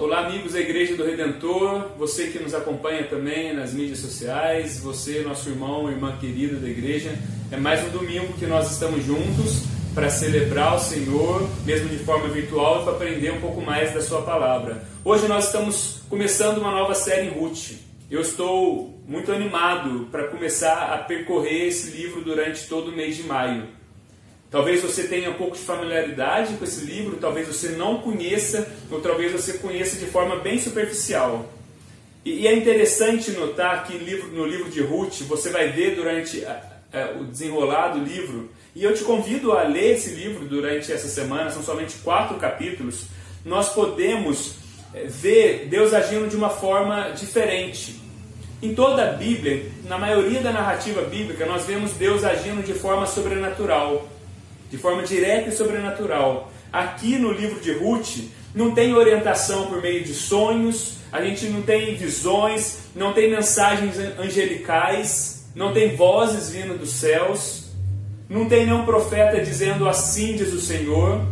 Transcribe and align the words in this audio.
Olá, 0.00 0.26
amigos 0.26 0.52
da 0.52 0.60
Igreja 0.60 0.96
do 0.96 1.04
Redentor, 1.04 1.92
você 1.96 2.26
que 2.26 2.40
nos 2.40 2.54
acompanha 2.54 3.04
também 3.04 3.54
nas 3.54 3.72
mídias 3.72 4.00
sociais, 4.00 4.80
você, 4.80 5.20
nosso 5.20 5.48
irmão, 5.48 5.88
irmã 5.88 6.16
querida 6.18 6.56
da 6.56 6.68
igreja. 6.68 7.16
É 7.52 7.56
mais 7.56 7.86
um 7.86 7.90
domingo 7.90 8.32
que 8.32 8.44
nós 8.44 8.72
estamos 8.72 9.04
juntos 9.04 9.62
para 9.94 10.10
celebrar 10.10 10.74
o 10.74 10.80
Senhor, 10.80 11.48
mesmo 11.64 11.88
de 11.88 11.98
forma 11.98 12.28
virtual, 12.28 12.80
e 12.80 12.84
para 12.84 12.94
aprender 12.94 13.32
um 13.32 13.40
pouco 13.40 13.60
mais 13.60 13.94
da 13.94 14.00
Sua 14.00 14.22
palavra. 14.22 14.84
Hoje 15.04 15.28
nós 15.28 15.46
estamos 15.46 16.00
começando 16.08 16.58
uma 16.58 16.72
nova 16.72 16.96
série 16.96 17.28
Ruth. 17.28 17.74
Eu 18.10 18.22
estou 18.22 19.00
muito 19.06 19.30
animado 19.30 20.08
para 20.10 20.26
começar 20.26 20.92
a 20.92 20.98
percorrer 20.98 21.68
esse 21.68 21.96
livro 21.96 22.22
durante 22.22 22.66
todo 22.66 22.88
o 22.90 22.96
mês 22.96 23.16
de 23.16 23.22
maio. 23.22 23.68
Talvez 24.50 24.80
você 24.80 25.04
tenha 25.04 25.30
um 25.30 25.34
pouco 25.34 25.56
de 25.56 25.62
familiaridade 25.62 26.54
com 26.54 26.64
esse 26.64 26.84
livro, 26.84 27.16
talvez 27.20 27.48
você 27.48 27.70
não 27.70 27.98
conheça, 27.98 28.68
ou 28.90 29.00
talvez 29.00 29.32
você 29.32 29.54
conheça 29.54 29.96
de 29.96 30.06
forma 30.06 30.36
bem 30.36 30.58
superficial. 30.58 31.52
E, 32.24 32.46
é 32.46 32.54
interessante 32.54 33.32
notar 33.32 33.84
que 33.86 33.98
no 34.32 34.46
livro 34.46 34.70
de 34.70 34.80
Ruth, 34.80 35.22
você 35.22 35.50
vai 35.50 35.70
ver 35.70 35.94
durante 35.94 36.44
o 37.20 37.24
desenrolar 37.24 37.88
do 37.88 37.98
livro, 37.98 38.50
e 38.74 38.82
eu 38.84 38.94
te 38.94 39.04
convido 39.04 39.52
a 39.52 39.62
ler 39.64 39.94
esse 39.94 40.10
livro 40.10 40.44
durante 40.44 40.92
essa 40.92 41.08
semana, 41.08 41.50
são 41.50 41.62
somente 41.62 41.96
quatro 41.98 42.36
capítulos, 42.38 43.04
nós 43.44 43.72
podemos 43.72 44.54
eh, 44.94 45.04
ver 45.06 45.66
Deus 45.68 45.94
agindo 45.94 46.28
de 46.28 46.36
uma 46.36 46.50
forma 46.50 47.10
diferente. 47.10 48.00
Em 48.62 48.74
toda 48.74 49.08
a 49.08 49.12
Bíblia, 49.12 49.70
na 49.84 49.98
maioria 49.98 50.40
da 50.40 50.50
narrativa 50.50 51.02
bíblica, 51.02 51.46
nós 51.46 51.64
vemos 51.64 51.92
Deus 51.92 52.24
agindo 52.24 52.64
de 52.64 52.72
forma 52.74 53.06
sobrenatural 53.06 54.08
de 54.70 54.78
forma 54.78 55.02
direta 55.02 55.48
e 55.48 55.52
sobrenatural. 55.52 56.52
Aqui 56.72 57.18
no 57.18 57.32
livro 57.32 57.60
de 57.60 57.72
Ruth, 57.72 58.18
não 58.54 58.72
tem 58.72 58.94
orientação 58.94 59.66
por 59.66 59.80
meio 59.80 60.02
de 60.02 60.14
sonhos, 60.14 60.96
a 61.12 61.22
gente 61.22 61.46
não 61.46 61.62
tem 61.62 61.94
visões, 61.94 62.80
não 62.94 63.12
tem 63.12 63.30
mensagens 63.30 63.96
angelicais, 64.18 65.48
não 65.54 65.72
tem 65.72 65.94
vozes 65.94 66.50
vindo 66.50 66.78
dos 66.78 66.90
céus, 66.90 67.70
não 68.28 68.48
tem 68.48 68.66
nenhum 68.66 68.84
profeta 68.84 69.40
dizendo 69.40 69.88
assim 69.88 70.36
diz 70.36 70.52
o 70.52 70.60
Senhor. 70.60 71.24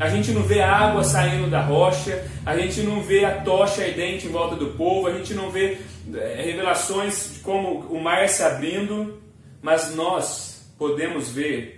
A 0.00 0.08
gente 0.08 0.30
não 0.30 0.42
vê 0.42 0.60
água 0.60 1.02
saindo 1.02 1.50
da 1.50 1.60
rocha, 1.60 2.24
a 2.46 2.56
gente 2.56 2.80
não 2.82 3.02
vê 3.02 3.24
a 3.24 3.40
tocha 3.42 3.82
ardente 3.82 4.26
em 4.26 4.30
volta 4.30 4.54
do 4.54 4.68
povo, 4.68 5.08
a 5.08 5.12
gente 5.12 5.34
não 5.34 5.50
vê 5.50 5.78
eh, 6.14 6.42
revelações 6.44 7.40
como 7.42 7.80
o 7.90 8.00
mar 8.00 8.28
se 8.28 8.42
abrindo, 8.42 9.20
mas 9.60 9.94
nós 9.94 10.72
podemos 10.78 11.30
ver 11.30 11.77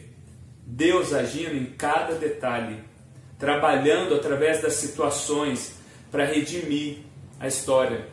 Deus 0.71 1.13
agindo 1.13 1.57
em 1.57 1.67
cada 1.67 2.15
detalhe, 2.15 2.77
trabalhando 3.39 4.15
através 4.15 4.63
das 4.63 4.75
situações 4.75 5.75
para 6.13 6.25
redimir 6.25 6.99
a 7.41 7.49
história 7.49 8.07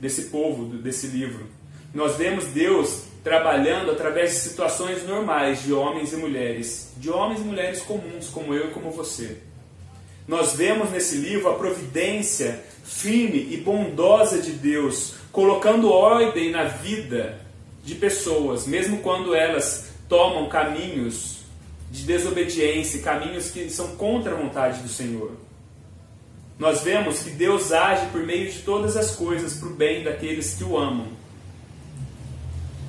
desse 0.00 0.26
povo, 0.26 0.66
desse 0.76 1.08
livro. 1.08 1.46
Nós 1.92 2.16
vemos 2.16 2.44
Deus 2.46 3.04
trabalhando 3.24 3.90
através 3.90 4.34
de 4.34 4.38
situações 4.38 5.04
normais 5.04 5.62
de 5.64 5.72
homens 5.72 6.12
e 6.12 6.16
mulheres, 6.16 6.92
de 6.96 7.10
homens 7.10 7.40
e 7.40 7.44
mulheres 7.44 7.80
comuns, 7.80 8.28
como 8.28 8.54
eu 8.54 8.68
e 8.68 8.70
como 8.70 8.90
você. 8.92 9.38
Nós 10.28 10.54
vemos 10.54 10.90
nesse 10.90 11.16
livro 11.16 11.48
a 11.48 11.54
providência 11.54 12.62
firme 12.84 13.48
e 13.50 13.56
bondosa 13.56 14.40
de 14.40 14.52
Deus, 14.52 15.14
colocando 15.32 15.90
ordem 15.90 16.50
na 16.50 16.64
vida 16.64 17.40
de 17.84 17.96
pessoas, 17.96 18.66
mesmo 18.66 18.98
quando 18.98 19.34
elas 19.34 19.85
tomam 20.08 20.48
caminhos 20.48 21.38
de 21.90 22.02
desobediência, 22.02 23.02
caminhos 23.02 23.50
que 23.50 23.70
são 23.70 23.96
contra 23.96 24.32
a 24.32 24.36
vontade 24.36 24.80
do 24.80 24.88
Senhor. 24.88 25.32
Nós 26.58 26.80
vemos 26.82 27.20
que 27.20 27.30
Deus 27.30 27.70
age 27.70 28.06
por 28.06 28.22
meio 28.22 28.50
de 28.50 28.60
todas 28.60 28.96
as 28.96 29.14
coisas 29.14 29.54
para 29.54 29.68
o 29.68 29.74
bem 29.74 30.02
daqueles 30.02 30.54
que 30.54 30.64
o 30.64 30.76
amam. 30.76 31.08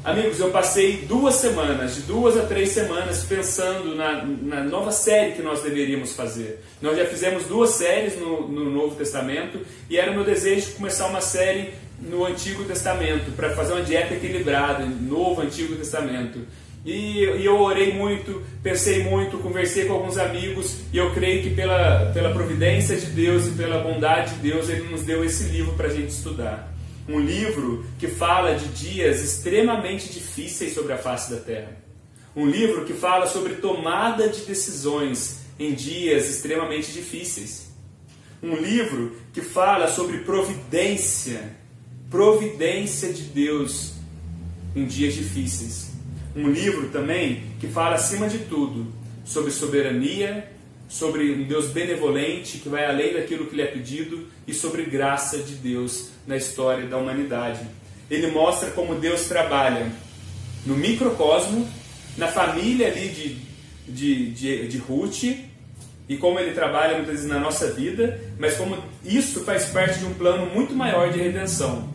Amigos, 0.04 0.40
eu 0.40 0.52
passei 0.52 1.02
duas 1.06 1.36
semanas, 1.36 1.96
de 1.96 2.02
duas 2.04 2.38
a 2.38 2.46
três 2.46 2.70
semanas, 2.70 3.26
pensando 3.26 3.94
na, 3.94 4.24
na 4.24 4.64
nova 4.64 4.90
série 4.90 5.34
que 5.34 5.42
nós 5.42 5.62
deveríamos 5.62 6.14
fazer. 6.14 6.64
Nós 6.82 6.98
já 6.98 7.06
fizemos 7.06 7.44
duas 7.44 7.72
séries 7.72 8.18
no, 8.18 8.48
no 8.48 8.72
Novo 8.72 8.96
Testamento 8.96 9.60
e 9.90 9.98
era 9.98 10.12
o 10.12 10.14
meu 10.14 10.24
desejo 10.24 10.72
começar 10.76 11.08
uma 11.08 11.20
série 11.20 11.74
no 12.00 12.26
Antigo 12.26 12.64
Testamento, 12.64 13.32
para 13.36 13.54
fazer 13.54 13.74
uma 13.74 13.82
dieta 13.82 14.14
equilibrada, 14.14 14.86
Novo 14.86 15.42
Antigo 15.42 15.76
Testamento. 15.76 16.40
E, 16.88 17.26
e, 17.26 17.46
eu 17.46 17.60
orei 17.60 17.94
muito, 17.94 18.42
pensei 18.64 19.04
muito, 19.04 19.38
conversei 19.40 19.84
com 19.84 19.94
alguns 19.96 20.18
amigos 20.18 20.78
e 20.94 20.98
eu 20.98 21.14
creio 21.14 21.44
que 21.44 21.50
pela, 21.50 22.12
pela 22.14 22.32
providência 22.32 22.96
de 22.96 23.08
Deus 23.08 23.46
e 23.46 23.52
pela 23.52 23.84
bondade 23.84 24.36
de 24.36 24.50
Deus, 24.50 24.70
Ele 24.70 24.88
nos 24.88 25.04
deu 25.04 25.22
esse 25.22 25.44
livro 25.50 25.74
para 25.74 25.88
a 25.88 25.94
gente 25.94 26.12
estudar. 26.12 26.74
Um 27.06 27.20
livro 27.20 27.86
que 28.00 28.08
fala 28.08 28.56
de 28.56 28.70
dias 28.70 29.22
extremamente 29.22 30.14
difíceis 30.14 30.74
sobre 30.74 30.94
a 30.94 30.98
face 30.98 31.30
da 31.30 31.42
terra. 31.42 31.76
Um 32.34 32.48
livro 32.48 32.86
que 32.86 32.94
fala 32.94 33.28
sobre 33.28 33.56
tomada 33.56 34.30
de 34.30 34.46
decisões 34.46 35.42
em 35.60 35.74
dias 35.74 36.30
extremamente 36.30 36.94
difíceis. 36.94 37.70
Um 38.42 38.56
livro 38.56 39.14
que 39.34 39.42
fala 39.42 39.90
sobre 39.90 40.20
providência, 40.20 41.54
providência 42.10 43.12
de 43.12 43.24
Deus 43.24 43.92
em 44.74 44.86
dias 44.86 45.16
difíceis 45.16 45.87
um 46.38 46.50
livro 46.52 46.90
também 46.90 47.44
que 47.60 47.68
fala, 47.68 47.96
acima 47.96 48.30
de 48.30 48.40
tudo, 48.40 48.88
sobre 49.26 49.52
soberania, 49.52 50.48
sobre 50.88 51.34
um 51.34 51.44
Deus 51.44 51.68
benevolente 51.68 52.60
que 52.60 52.70
vai 52.70 52.86
além 52.86 53.14
daquilo 53.14 53.48
que 53.48 53.56
lhe 53.56 53.62
é 53.62 53.66
pedido 53.66 54.28
e 54.48 54.54
sobre 54.54 54.86
graça 54.86 55.40
de 55.40 55.56
Deus 55.56 56.10
na 56.26 56.38
história 56.38 56.86
da 56.86 56.98
humanidade. 56.98 57.60
Ele 58.10 58.28
mostra 58.28 58.70
como 58.72 58.96
Deus 58.96 59.28
trabalha 59.28 59.92
no 60.66 60.76
microcosmo, 60.76 61.68
na 62.18 62.28
família 62.28 62.88
ali 62.88 63.10
de, 63.10 63.38
de, 63.92 64.32
de, 64.32 64.68
de 64.68 64.78
Ruth, 64.78 65.24
e 66.10 66.16
como 66.16 66.40
ele 66.40 66.52
trabalha 66.52 66.96
muitas 66.96 67.16
vezes 67.16 67.30
na 67.30 67.40
nossa 67.40 67.72
vida, 67.72 68.22
mas 68.40 68.56
como 68.56 68.78
isso 69.04 69.44
faz 69.44 69.66
parte 69.66 70.00
de 70.00 70.06
um 70.06 70.14
plano 70.14 70.46
muito 70.54 70.74
maior 70.74 71.12
de 71.12 71.20
redenção. 71.20 71.90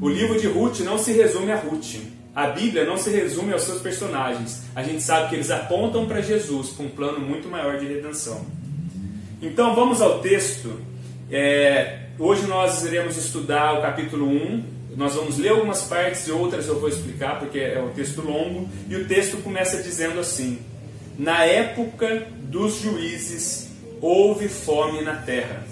O 0.00 0.08
livro 0.08 0.38
de 0.38 0.46
Ruth 0.46 0.78
não 0.80 0.96
se 0.96 1.12
resume 1.12 1.50
a 1.50 1.56
Ruth. 1.56 1.96
A 2.38 2.46
Bíblia 2.46 2.84
não 2.84 2.96
se 2.96 3.10
resume 3.10 3.52
aos 3.52 3.62
seus 3.62 3.82
personagens. 3.82 4.62
A 4.72 4.80
gente 4.80 5.02
sabe 5.02 5.28
que 5.28 5.34
eles 5.34 5.50
apontam 5.50 6.06
para 6.06 6.20
Jesus, 6.20 6.68
com 6.68 6.84
um 6.84 6.88
plano 6.88 7.18
muito 7.18 7.48
maior 7.48 7.80
de 7.80 7.86
redenção. 7.86 8.46
Então 9.42 9.74
vamos 9.74 10.00
ao 10.00 10.20
texto. 10.20 10.80
É, 11.32 12.02
hoje 12.16 12.46
nós 12.46 12.84
iremos 12.84 13.16
estudar 13.16 13.76
o 13.76 13.82
capítulo 13.82 14.28
1. 14.28 14.64
Nós 14.96 15.16
vamos 15.16 15.36
ler 15.36 15.48
algumas 15.48 15.82
partes 15.82 16.28
e 16.28 16.30
outras 16.30 16.68
eu 16.68 16.78
vou 16.78 16.88
explicar 16.88 17.40
porque 17.40 17.58
é 17.58 17.82
um 17.82 17.90
texto 17.90 18.22
longo. 18.22 18.68
E 18.88 18.94
o 18.94 19.08
texto 19.08 19.38
começa 19.42 19.82
dizendo 19.82 20.20
assim: 20.20 20.60
Na 21.18 21.44
época 21.44 22.28
dos 22.42 22.80
juízes 22.80 23.72
houve 24.00 24.46
fome 24.48 25.02
na 25.02 25.16
terra. 25.16 25.66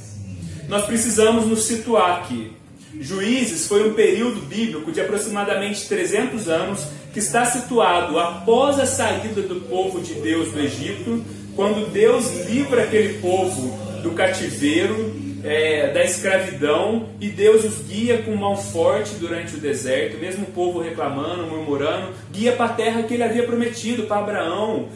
Nós 0.69 0.85
precisamos 0.85 1.47
nos 1.47 1.63
situar 1.63 2.23
aqui. 2.23 2.57
Juízes 3.01 3.67
foi 3.67 3.89
um 3.89 3.95
período 3.95 4.41
bíblico 4.41 4.91
de 4.91 5.01
aproximadamente 5.01 5.87
300 5.87 6.49
anos 6.49 6.87
que 7.13 7.19
está 7.19 7.45
situado 7.45 8.19
após 8.19 8.79
a 8.79 8.87
saída 8.87 9.43
do 9.43 9.61
povo 9.63 10.01
de 10.01 10.15
Deus 10.15 10.53
do 10.53 10.61
Egito, 10.61 11.25
quando 11.55 11.91
Deus 11.91 12.47
livra 12.47 12.83
aquele 12.83 13.19
povo 13.21 14.03
do 14.03 14.11
cativeiro, 14.11 15.15
é, 15.45 15.93
da 15.93 16.05
escravidão, 16.05 17.09
e 17.21 17.29
Deus 17.29 17.65
os 17.65 17.79
guia 17.87 18.19
com 18.23 18.35
mão 18.35 18.57
forte 18.57 19.15
durante 19.15 19.55
o 19.55 19.61
deserto, 19.61 20.19
mesmo 20.19 20.45
o 20.45 20.53
povo 20.53 20.81
reclamando, 20.81 21.47
murmurando, 21.47 22.13
guia 22.33 22.53
para 22.53 22.67
a 22.67 22.75
terra 22.75 23.03
que 23.05 23.15
ele 23.15 23.23
havia 23.23 23.45
prometido 23.45 24.05
para 24.05 24.19
Abraão. 24.19 24.89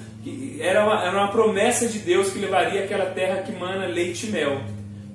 Era 0.59 0.85
uma, 0.85 1.05
era 1.05 1.17
uma 1.17 1.29
promessa 1.29 1.87
de 1.87 1.99
Deus 1.99 2.31
que 2.31 2.39
levaria 2.39 2.85
aquela 2.85 3.07
terra 3.07 3.43
que 3.43 3.53
mana 3.53 3.87
leite 3.87 4.27
e 4.27 4.31
mel. 4.31 4.61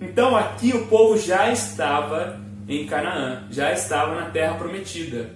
Então 0.02 0.36
aqui 0.36 0.74
o 0.74 0.88
povo 0.88 1.18
já 1.18 1.52
estava 1.52 2.45
em 2.68 2.86
Canaã, 2.86 3.48
já 3.52 3.72
estava 3.72 4.16
na 4.16 4.30
terra 4.30 4.56
prometida. 4.56 5.30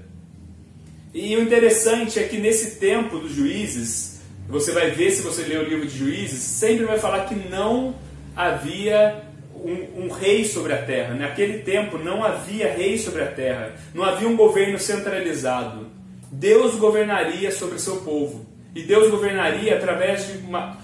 E 1.13 1.35
o 1.35 1.41
interessante 1.41 2.19
é 2.19 2.23
que 2.23 2.37
nesse 2.37 2.79
tempo 2.79 3.17
dos 3.17 3.33
juízes, 3.33 4.21
você 4.47 4.71
vai 4.71 4.91
ver 4.91 5.11
se 5.11 5.21
você 5.21 5.43
ler 5.43 5.59
o 5.59 5.63
livro 5.63 5.87
de 5.87 5.97
juízes, 5.97 6.39
sempre 6.39 6.85
vai 6.85 6.99
falar 6.99 7.25
que 7.25 7.35
não 7.35 7.95
havia 8.35 9.23
um, 9.55 10.05
um, 10.05 10.09
rei 10.09 10.45
sobre 10.45 10.73
a 10.73 10.81
terra. 10.83 11.13
Naquele 11.13 11.59
tempo 11.59 11.97
não 11.97 12.23
havia 12.23 12.71
rei 12.71 12.97
sobre 12.97 13.21
a 13.23 13.27
terra, 13.27 13.75
não 13.93 14.03
havia 14.03 14.27
um 14.27 14.35
governo 14.35 14.79
centralizado. 14.79 15.87
Deus 16.31 16.75
governaria 16.75 17.51
sobre 17.51 17.75
o 17.75 17.79
seu 17.79 17.97
povo. 17.97 18.45
E 18.75 18.83
Deus 18.83 19.09
governaria 19.09 19.75
através 19.75 20.27
de 20.27 20.37
uma 20.45 20.77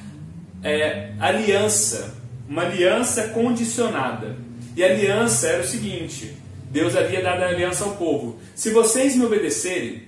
é, 0.63 1.12
aliança, 1.19 2.15
uma 2.50 2.63
aliança 2.63 3.30
condicionada. 3.30 4.36
E 4.75 4.83
a 4.83 4.88
aliança 4.88 5.48
era 5.48 5.63
o 5.63 5.68
seguinte: 5.68 6.36
Deus 6.69 6.95
havia 6.95 7.22
dado 7.22 7.44
a 7.44 7.48
aliança 7.48 7.83
ao 7.86 7.95
povo. 7.95 8.39
Se 8.54 8.72
vocês 8.72 9.16
me 9.16 9.25
obedecerem, 9.25 10.04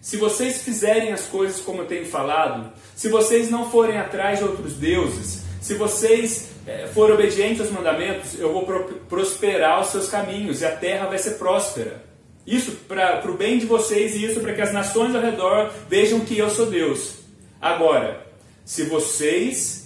se 0.00 0.16
vocês 0.16 0.62
fizerem 0.62 1.12
as 1.12 1.22
coisas 1.22 1.60
como 1.60 1.82
eu 1.82 1.86
tenho 1.86 2.06
falado, 2.06 2.72
se 2.96 3.08
vocês 3.08 3.50
não 3.50 3.70
forem 3.70 3.98
atrás 3.98 4.38
de 4.38 4.44
outros 4.44 4.74
deuses, 4.74 5.44
se 5.60 5.74
vocês 5.74 6.48
é, 6.66 6.86
for 6.86 7.10
obediente 7.10 7.60
aos 7.60 7.70
mandamentos, 7.70 8.38
eu 8.38 8.52
vou 8.52 8.64
prosperar 9.08 9.80
os 9.80 9.88
seus 9.88 10.08
caminhos 10.08 10.60
e 10.60 10.66
a 10.66 10.74
terra 10.74 11.06
vai 11.06 11.18
ser 11.18 11.32
próspera. 11.32 12.02
Isso 12.46 12.72
para 12.88 13.30
o 13.30 13.36
bem 13.36 13.58
de 13.58 13.66
vocês 13.66 14.14
e 14.14 14.24
isso 14.24 14.40
para 14.40 14.54
que 14.54 14.62
as 14.62 14.72
nações 14.72 15.14
ao 15.14 15.20
redor 15.20 15.70
vejam 15.88 16.20
que 16.20 16.38
eu 16.38 16.48
sou 16.48 16.66
Deus. 16.66 17.16
Agora, 17.60 18.26
se 18.64 18.84
vocês 18.84 19.77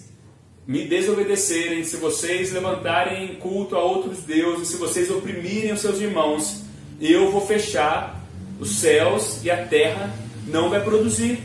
me 0.67 0.87
desobedecerem, 0.87 1.83
se 1.83 1.97
vocês 1.97 2.53
levantarem 2.53 3.35
culto 3.37 3.75
a 3.75 3.83
outros 3.83 4.19
deuses, 4.21 4.69
se 4.69 4.77
vocês 4.77 5.11
oprimirem 5.11 5.73
os 5.73 5.81
seus 5.81 6.01
irmãos, 6.01 6.63
eu 7.01 7.33
vou 7.33 7.45
fechar 7.45 8.23
os 8.61 8.77
céus 8.77 9.43
e 9.43 9.51
a 9.51 9.67
terra 9.67 10.15
não 10.47 10.71
vai 10.71 10.83
produzir. 10.83 11.41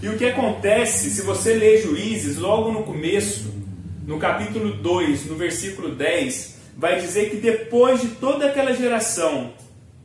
E 0.00 0.08
o 0.08 0.16
que 0.16 0.24
acontece, 0.24 1.10
se 1.10 1.22
você 1.22 1.54
ler 1.54 1.82
Juízes, 1.82 2.36
logo 2.36 2.70
no 2.70 2.84
começo, 2.84 3.52
no 4.06 4.18
capítulo 4.18 4.72
2, 4.74 5.26
no 5.26 5.36
versículo 5.36 5.94
10, 5.94 6.56
vai 6.76 7.00
dizer 7.00 7.30
que 7.30 7.36
depois 7.36 8.00
de 8.00 8.08
toda 8.08 8.46
aquela 8.46 8.72
geração, 8.72 9.52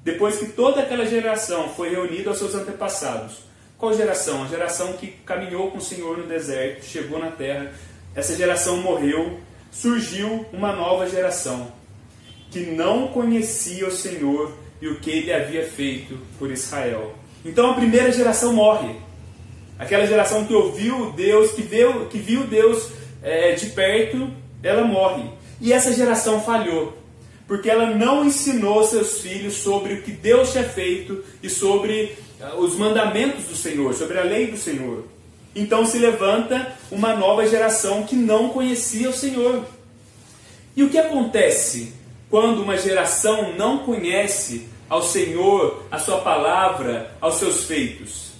depois 0.04 0.38
que 0.38 0.48
toda 0.48 0.82
aquela 0.82 1.06
geração 1.06 1.70
foi 1.70 1.90
reunida 1.90 2.30
aos 2.30 2.40
seus 2.40 2.56
antepassados, 2.56 3.48
qual 3.78 3.94
geração? 3.94 4.44
A 4.44 4.48
geração 4.48 4.94
que 4.94 5.08
caminhou 5.24 5.70
com 5.70 5.78
o 5.78 5.82
Senhor 5.82 6.18
no 6.18 6.26
deserto, 6.26 6.84
chegou 6.84 7.20
na 7.20 7.30
terra, 7.30 7.72
essa 8.18 8.36
geração 8.36 8.78
morreu, 8.78 9.40
surgiu 9.72 10.44
uma 10.52 10.74
nova 10.74 11.08
geração 11.08 11.72
que 12.50 12.62
não 12.62 13.10
conhecia 13.10 13.88
o 13.88 13.92
Senhor 13.92 14.58
e 14.82 14.88
o 14.88 15.00
que 15.00 15.12
ele 15.12 15.32
havia 15.32 15.64
feito 15.64 16.18
por 16.40 16.50
Israel. 16.50 17.14
Então 17.46 17.70
a 17.70 17.76
primeira 17.76 18.12
geração 18.12 18.54
morre. 18.54 18.96
Aquela 19.78 20.08
geração 20.08 20.46
que 20.46 20.54
ouviu 20.54 21.12
Deus, 21.12 21.52
que 21.52 21.62
viu, 21.62 22.08
que 22.08 22.18
viu 22.18 22.48
Deus 22.48 22.90
é, 23.22 23.52
de 23.52 23.68
perto, 23.68 24.32
ela 24.64 24.84
morre. 24.84 25.30
E 25.62 25.72
essa 25.72 25.94
geração 25.94 26.42
falhou, 26.42 26.98
porque 27.48 27.70
ela 27.70 27.92
não 27.92 28.26
ensinou 28.26 28.84
seus 28.84 29.20
filhos 29.20 29.54
sobre 29.54 29.94
o 29.94 30.02
que 30.02 30.12
Deus 30.12 30.52
tinha 30.52 30.64
feito 30.64 31.24
e 31.44 31.52
sobre 31.52 32.18
uh, 32.42 32.60
os 32.62 32.76
mandamentos 32.76 33.44
do 33.44 33.56
Senhor, 33.56 33.94
sobre 33.94 34.18
a 34.18 34.24
lei 34.24 34.48
do 34.48 34.58
Senhor. 34.58 35.04
Então 35.58 35.88
se 35.88 35.98
levanta 35.98 36.72
uma 36.92 37.16
nova 37.16 37.48
geração 37.48 38.04
que 38.04 38.16
não 38.16 38.50
conhecia 38.50 39.10
o 39.10 39.14
Senhor. 39.14 39.66
E 40.76 40.84
o 40.84 40.90
que 40.90 41.00
acontece 41.00 41.94
quando 42.30 42.62
uma 42.62 42.78
geração 42.78 43.56
não 43.58 43.80
conhece 43.80 44.70
ao 44.88 45.02
Senhor, 45.02 45.84
a 45.90 45.98
sua 45.98 46.20
palavra, 46.20 47.12
aos 47.20 47.36
seus 47.36 47.64
feitos? 47.64 48.34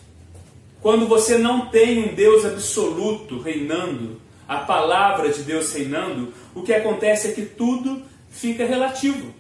Quando 0.80 1.08
você 1.08 1.40
não 1.40 1.66
tem 1.70 2.08
um 2.08 2.14
Deus 2.14 2.46
absoluto 2.46 3.40
reinando, 3.40 4.22
a 4.48 4.58
palavra 4.58 5.30
de 5.30 5.42
Deus 5.42 5.74
reinando, 5.74 6.32
o 6.54 6.62
que 6.62 6.72
acontece 6.72 7.30
é 7.30 7.32
que 7.32 7.42
tudo 7.42 8.04
fica 8.30 8.64
relativo, 8.64 9.34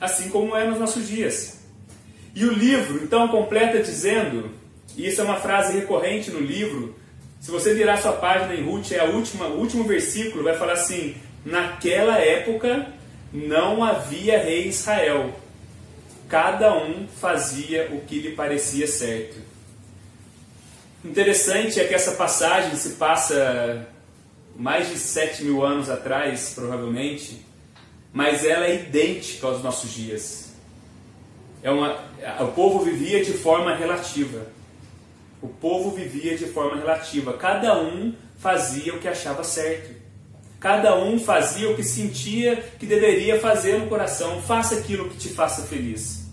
assim 0.00 0.28
como 0.28 0.54
é 0.54 0.64
nos 0.64 0.78
nossos 0.78 1.08
dias. 1.08 1.58
E 2.32 2.44
o 2.44 2.52
livro, 2.52 3.02
então, 3.02 3.26
completa 3.26 3.82
dizendo, 3.82 4.50
e 4.96 5.08
isso 5.08 5.20
é 5.20 5.24
uma 5.24 5.36
frase 5.36 5.72
recorrente 5.72 6.30
no 6.30 6.38
livro, 6.38 6.94
se 7.44 7.50
você 7.50 7.74
virar 7.74 7.98
sua 7.98 8.14
página 8.14 8.54
em 8.54 8.64
Ruth, 8.64 8.92
é 8.92 9.00
a 9.00 9.04
última, 9.04 9.46
o 9.48 9.58
último 9.58 9.84
versículo, 9.84 10.44
vai 10.44 10.56
falar 10.56 10.72
assim: 10.72 11.14
Naquela 11.44 12.16
época 12.16 12.90
não 13.30 13.84
havia 13.84 14.42
rei 14.42 14.68
Israel, 14.68 15.30
cada 16.26 16.74
um 16.74 17.06
fazia 17.06 17.90
o 17.92 18.00
que 18.00 18.18
lhe 18.18 18.30
parecia 18.30 18.86
certo. 18.86 19.36
Interessante 21.04 21.78
é 21.78 21.84
que 21.84 21.92
essa 21.92 22.12
passagem 22.12 22.74
se 22.76 22.92
passa 22.92 23.88
mais 24.56 24.88
de 24.88 24.96
7 24.96 25.44
mil 25.44 25.62
anos 25.62 25.90
atrás, 25.90 26.52
provavelmente, 26.54 27.44
mas 28.10 28.42
ela 28.42 28.64
é 28.64 28.76
idêntica 28.76 29.46
aos 29.46 29.62
nossos 29.62 29.92
dias. 29.92 30.54
É 31.62 31.70
uma, 31.70 32.02
o 32.40 32.48
povo 32.52 32.82
vivia 32.82 33.22
de 33.22 33.34
forma 33.34 33.76
relativa. 33.76 34.53
O 35.44 35.48
povo 35.48 35.90
vivia 35.90 36.38
de 36.38 36.46
forma 36.46 36.74
relativa. 36.78 37.34
Cada 37.34 37.78
um 37.78 38.14
fazia 38.38 38.94
o 38.94 38.98
que 38.98 39.06
achava 39.06 39.44
certo. 39.44 39.94
Cada 40.58 40.98
um 40.98 41.18
fazia 41.18 41.68
o 41.68 41.76
que 41.76 41.82
sentia 41.82 42.56
que 42.78 42.86
deveria 42.86 43.38
fazer 43.38 43.78
no 43.78 43.86
coração. 43.86 44.40
Faça 44.40 44.76
aquilo 44.76 45.10
que 45.10 45.18
te 45.18 45.28
faça 45.28 45.66
feliz. 45.66 46.30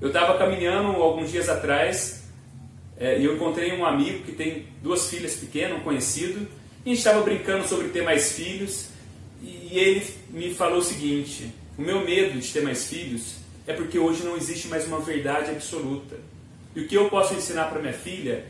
Eu 0.00 0.08
estava 0.08 0.38
caminhando 0.38 1.02
alguns 1.02 1.30
dias 1.30 1.50
atrás 1.50 2.22
é, 2.96 3.18
e 3.18 3.26
eu 3.26 3.34
encontrei 3.34 3.78
um 3.78 3.84
amigo 3.84 4.24
que 4.24 4.32
tem 4.32 4.68
duas 4.82 5.10
filhas 5.10 5.34
pequenas, 5.34 5.78
um 5.78 5.82
conhecido, 5.82 6.48
a 6.82 6.88
gente 6.88 6.96
estava 6.96 7.20
brincando 7.20 7.68
sobre 7.68 7.88
ter 7.88 8.00
mais 8.02 8.32
filhos 8.32 8.86
e 9.42 9.78
ele 9.78 10.02
me 10.30 10.54
falou 10.54 10.78
o 10.78 10.82
seguinte: 10.82 11.52
o 11.76 11.82
meu 11.82 12.02
medo 12.02 12.40
de 12.40 12.50
ter 12.50 12.62
mais 12.62 12.86
filhos 12.86 13.34
é 13.66 13.74
porque 13.74 13.98
hoje 13.98 14.22
não 14.22 14.34
existe 14.34 14.66
mais 14.68 14.86
uma 14.86 15.00
verdade 15.00 15.50
absoluta. 15.50 16.29
E 16.74 16.80
o 16.80 16.88
que 16.88 16.94
eu 16.94 17.08
posso 17.08 17.34
ensinar 17.34 17.64
para 17.64 17.80
minha 17.80 17.92
filha, 17.92 18.44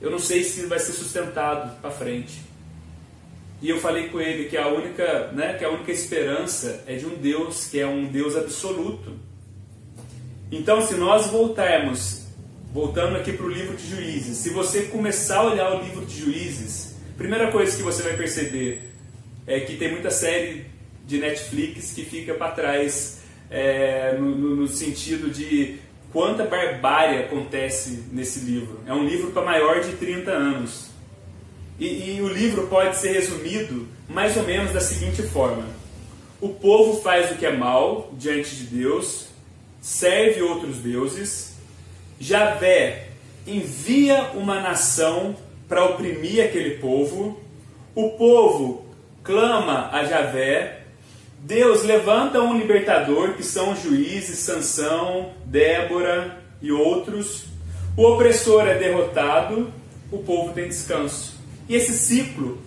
eu 0.00 0.10
não 0.10 0.18
sei 0.18 0.44
se 0.44 0.66
vai 0.66 0.78
ser 0.78 0.92
sustentado 0.92 1.80
para 1.80 1.90
frente. 1.90 2.42
E 3.62 3.70
eu 3.70 3.80
falei 3.80 4.08
com 4.08 4.20
ele 4.20 4.48
que 4.48 4.56
a 4.56 4.68
única, 4.68 5.32
né, 5.32 5.54
que 5.54 5.64
a 5.64 5.70
única 5.70 5.90
esperança 5.90 6.84
é 6.86 6.96
de 6.96 7.06
um 7.06 7.16
Deus 7.16 7.66
que 7.66 7.80
é 7.80 7.86
um 7.86 8.06
Deus 8.06 8.36
absoluto. 8.36 9.12
Então, 10.52 10.86
se 10.86 10.94
nós 10.94 11.28
voltarmos, 11.28 12.26
voltando 12.72 13.16
aqui 13.16 13.32
para 13.32 13.46
o 13.46 13.48
livro 13.48 13.76
de 13.76 13.88
Juízes, 13.88 14.36
se 14.36 14.50
você 14.50 14.82
começar 14.82 15.38
a 15.38 15.44
olhar 15.44 15.74
o 15.74 15.82
livro 15.82 16.04
de 16.04 16.20
Juízes, 16.20 16.94
Primeira 17.16 17.52
coisa 17.52 17.76
que 17.76 17.82
você 17.82 18.02
vai 18.02 18.16
perceber 18.16 18.90
é 19.46 19.60
que 19.60 19.76
tem 19.76 19.92
muita 19.92 20.10
série 20.10 20.66
de 21.06 21.18
Netflix 21.18 21.92
que 21.92 22.04
fica 22.04 22.34
para 22.34 22.50
trás 22.50 23.20
é, 23.48 24.16
no, 24.18 24.34
no, 24.34 24.56
no, 24.56 24.66
sentido 24.66 25.30
de 25.30 25.76
quanta 26.14 26.44
barbárie 26.44 27.18
acontece 27.18 28.04
nesse 28.12 28.38
livro. 28.38 28.78
É 28.86 28.94
um 28.94 29.04
livro 29.04 29.32
para 29.32 29.44
maior 29.44 29.80
de 29.80 29.92
30 29.96 30.30
anos. 30.30 30.86
E, 31.78 32.14
e 32.14 32.22
o 32.22 32.28
livro 32.28 32.68
pode 32.68 32.96
ser 32.96 33.12
resumido 33.12 33.88
mais 34.08 34.36
ou 34.36 34.44
menos 34.44 34.72
da 34.72 34.80
seguinte 34.80 35.22
forma: 35.24 35.66
o 36.40 36.50
povo 36.50 37.02
faz 37.02 37.32
o 37.32 37.34
que 37.34 37.44
é 37.44 37.56
mal 37.56 38.10
diante 38.12 38.54
de 38.54 38.64
Deus, 38.66 39.26
serve 39.80 40.40
outros 40.40 40.76
deuses, 40.76 41.56
Javé 42.20 43.08
envia 43.44 44.30
uma 44.34 44.60
nação 44.60 45.36
para 45.68 45.84
oprimir 45.84 46.44
aquele 46.44 46.78
povo. 46.78 47.40
O 47.92 48.10
povo 48.10 48.86
clama 49.24 49.90
a 49.92 50.04
Javé. 50.04 50.83
Deus 51.44 51.82
levanta 51.82 52.40
um 52.40 52.56
libertador, 52.56 53.34
que 53.34 53.42
são 53.42 53.76
juízes, 53.76 54.38
Sansão, 54.38 55.34
Débora 55.44 56.42
e 56.62 56.72
outros. 56.72 57.44
O 57.94 58.02
opressor 58.02 58.66
é 58.66 58.78
derrotado, 58.78 59.70
o 60.10 60.18
povo 60.20 60.54
tem 60.54 60.68
descanso. 60.68 61.38
E 61.68 61.76
esse 61.76 61.92
ciclo 61.92 62.62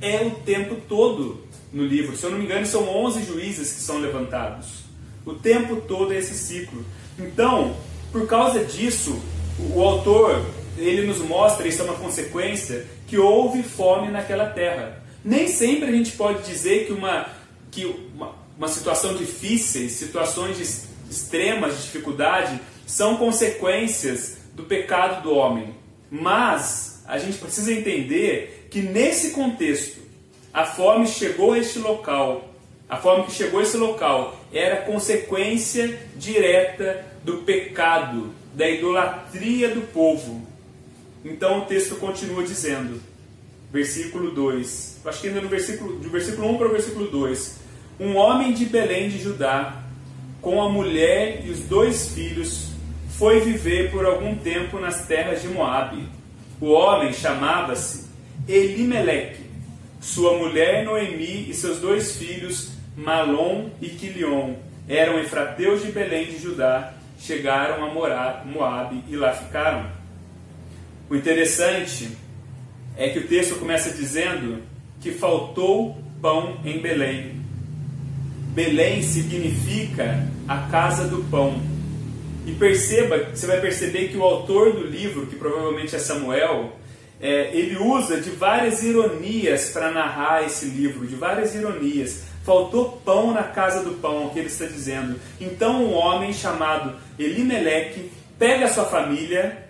é 0.00 0.22
o 0.22 0.30
tempo 0.30 0.76
todo 0.88 1.46
no 1.70 1.84
livro. 1.84 2.16
Se 2.16 2.24
eu 2.24 2.30
não 2.30 2.38
me 2.38 2.46
engano, 2.46 2.64
são 2.64 2.88
11 2.88 3.22
juízes 3.22 3.74
que 3.74 3.80
são 3.80 3.98
levantados. 3.98 4.84
O 5.26 5.34
tempo 5.34 5.82
todo 5.82 6.14
é 6.14 6.16
esse 6.16 6.34
ciclo. 6.34 6.82
Então, 7.18 7.76
por 8.10 8.26
causa 8.26 8.64
disso, 8.64 9.22
o 9.74 9.82
autor 9.82 10.42
ele 10.78 11.06
nos 11.06 11.18
mostra, 11.18 11.68
isso 11.68 11.82
é 11.82 11.84
uma 11.84 11.96
consequência, 11.96 12.86
que 13.06 13.18
houve 13.18 13.62
fome 13.62 14.10
naquela 14.10 14.46
terra. 14.46 15.02
Nem 15.22 15.48
sempre 15.48 15.90
a 15.90 15.92
gente 15.92 16.12
pode 16.12 16.42
dizer 16.44 16.86
que 16.86 16.94
uma, 16.94 17.26
que 17.72 17.86
uma, 18.14 18.36
uma 18.56 18.68
situação 18.68 19.16
difícil, 19.16 19.88
situações 19.90 20.56
de 20.56 20.62
extremas 21.10 21.76
de 21.76 21.82
dificuldade, 21.82 22.60
são 22.86 23.16
consequências 23.16 24.36
do 24.54 24.62
pecado 24.62 25.22
do 25.22 25.34
homem. 25.34 25.74
Mas 26.08 27.02
a 27.06 27.18
gente 27.18 27.38
precisa 27.38 27.72
entender 27.72 28.68
que 28.70 28.80
nesse 28.80 29.30
contexto, 29.30 30.00
a 30.52 30.64
fome 30.64 31.06
chegou 31.06 31.54
a 31.54 31.58
este 31.58 31.78
local, 31.78 32.52
a 32.88 32.98
fome 32.98 33.24
que 33.24 33.32
chegou 33.32 33.60
a 33.60 33.62
esse 33.62 33.78
local 33.78 34.38
era 34.52 34.82
consequência 34.82 35.98
direta 36.14 37.06
do 37.24 37.38
pecado, 37.38 38.34
da 38.54 38.68
idolatria 38.68 39.70
do 39.70 39.80
povo. 39.80 40.46
Então 41.24 41.60
o 41.60 41.64
texto 41.64 41.96
continua 41.96 42.44
dizendo, 42.44 43.00
versículo 43.72 44.30
2, 44.32 44.98
acho 45.06 45.20
que 45.22 45.28
ainda 45.28 45.40
no 45.40 45.48
versículo, 45.48 45.98
do 45.98 46.10
versículo 46.10 46.50
1 46.50 46.58
para 46.58 46.68
o 46.68 46.72
versículo 46.72 47.06
2: 47.08 47.61
Um 48.00 48.16
homem 48.16 48.52
de 48.52 48.64
Belém 48.66 49.08
de 49.08 49.18
Judá, 49.18 49.82
com 50.40 50.60
a 50.60 50.68
mulher 50.68 51.42
e 51.44 51.50
os 51.50 51.60
dois 51.60 52.08
filhos, 52.08 52.72
foi 53.10 53.40
viver 53.40 53.90
por 53.90 54.04
algum 54.04 54.34
tempo 54.34 54.78
nas 54.78 55.06
terras 55.06 55.42
de 55.42 55.48
Moabe. 55.48 56.08
O 56.60 56.70
homem 56.70 57.12
chamava-se 57.12 58.10
Elimeleque, 58.48 59.44
sua 60.00 60.36
mulher 60.36 60.84
Noemi 60.84 61.48
e 61.48 61.54
seus 61.54 61.78
dois 61.78 62.16
filhos 62.16 62.72
Malom 62.96 63.70
e 63.80 63.88
Quilion 63.88 64.54
eram 64.88 65.18
efrateus 65.18 65.82
de 65.82 65.92
Belém 65.92 66.26
de 66.26 66.38
Judá, 66.38 66.92
chegaram 67.18 67.84
a 67.84 67.92
morar 67.92 68.44
Moabe 68.44 69.02
e 69.08 69.16
lá 69.16 69.32
ficaram. 69.32 69.86
O 71.08 71.14
interessante 71.14 72.10
é 72.96 73.08
que 73.08 73.20
o 73.20 73.28
texto 73.28 73.56
começa 73.56 73.90
dizendo 73.90 74.62
que 75.00 75.12
faltou 75.12 75.96
pão 76.20 76.58
em 76.64 76.80
Belém. 76.80 77.41
Belém 78.52 79.02
significa 79.02 80.28
a 80.46 80.68
casa 80.70 81.08
do 81.08 81.24
pão. 81.24 81.58
E 82.46 82.52
perceba, 82.52 83.30
você 83.34 83.46
vai 83.46 83.60
perceber 83.60 84.08
que 84.08 84.16
o 84.16 84.22
autor 84.22 84.74
do 84.74 84.86
livro, 84.86 85.26
que 85.26 85.36
provavelmente 85.36 85.96
é 85.96 85.98
Samuel, 85.98 86.76
é, 87.18 87.50
ele 87.56 87.78
usa 87.78 88.20
de 88.20 88.28
várias 88.30 88.82
ironias 88.82 89.70
para 89.70 89.90
narrar 89.90 90.44
esse 90.44 90.66
livro, 90.66 91.06
de 91.06 91.14
várias 91.14 91.54
ironias. 91.54 92.24
Faltou 92.44 93.00
pão 93.04 93.32
na 93.32 93.44
casa 93.44 93.82
do 93.82 93.92
pão, 93.92 94.24
é 94.24 94.26
o 94.26 94.30
que 94.30 94.40
ele 94.40 94.48
está 94.48 94.66
dizendo. 94.66 95.18
Então 95.40 95.84
um 95.84 95.94
homem 95.94 96.34
chamado 96.34 96.96
Elimeleque 97.18 98.10
pega 98.38 98.66
a 98.66 98.72
sua 98.72 98.84
família 98.84 99.66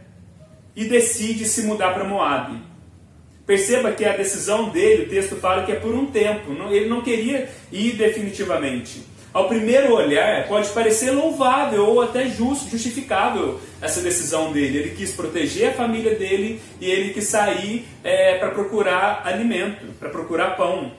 e 0.74 0.86
decide 0.86 1.44
se 1.44 1.62
mudar 1.62 1.92
para 1.92 2.04
Moab. 2.04 2.71
Perceba 3.46 3.90
que 3.92 4.04
a 4.04 4.16
decisão 4.16 4.68
dele, 4.70 5.04
o 5.04 5.08
texto 5.08 5.36
fala 5.36 5.64
que 5.64 5.72
é 5.72 5.76
por 5.76 5.94
um 5.94 6.06
tempo, 6.06 6.52
ele 6.70 6.88
não 6.88 7.02
queria 7.02 7.48
ir 7.72 7.92
definitivamente. 7.92 9.12
Ao 9.32 9.48
primeiro 9.48 9.94
olhar, 9.94 10.46
pode 10.46 10.68
parecer 10.70 11.10
louvável 11.10 11.86
ou 11.86 12.02
até 12.02 12.28
justo, 12.28 12.68
justificável 12.68 13.58
essa 13.80 14.02
decisão 14.02 14.52
dele. 14.52 14.78
Ele 14.78 14.90
quis 14.90 15.12
proteger 15.12 15.70
a 15.70 15.72
família 15.72 16.14
dele 16.14 16.60
e 16.78 16.90
ele 16.90 17.14
quis 17.14 17.28
sair 17.28 17.86
é, 18.04 18.36
para 18.36 18.50
procurar 18.50 19.22
alimento, 19.24 19.86
para 19.98 20.10
procurar 20.10 20.56
pão. 20.56 20.92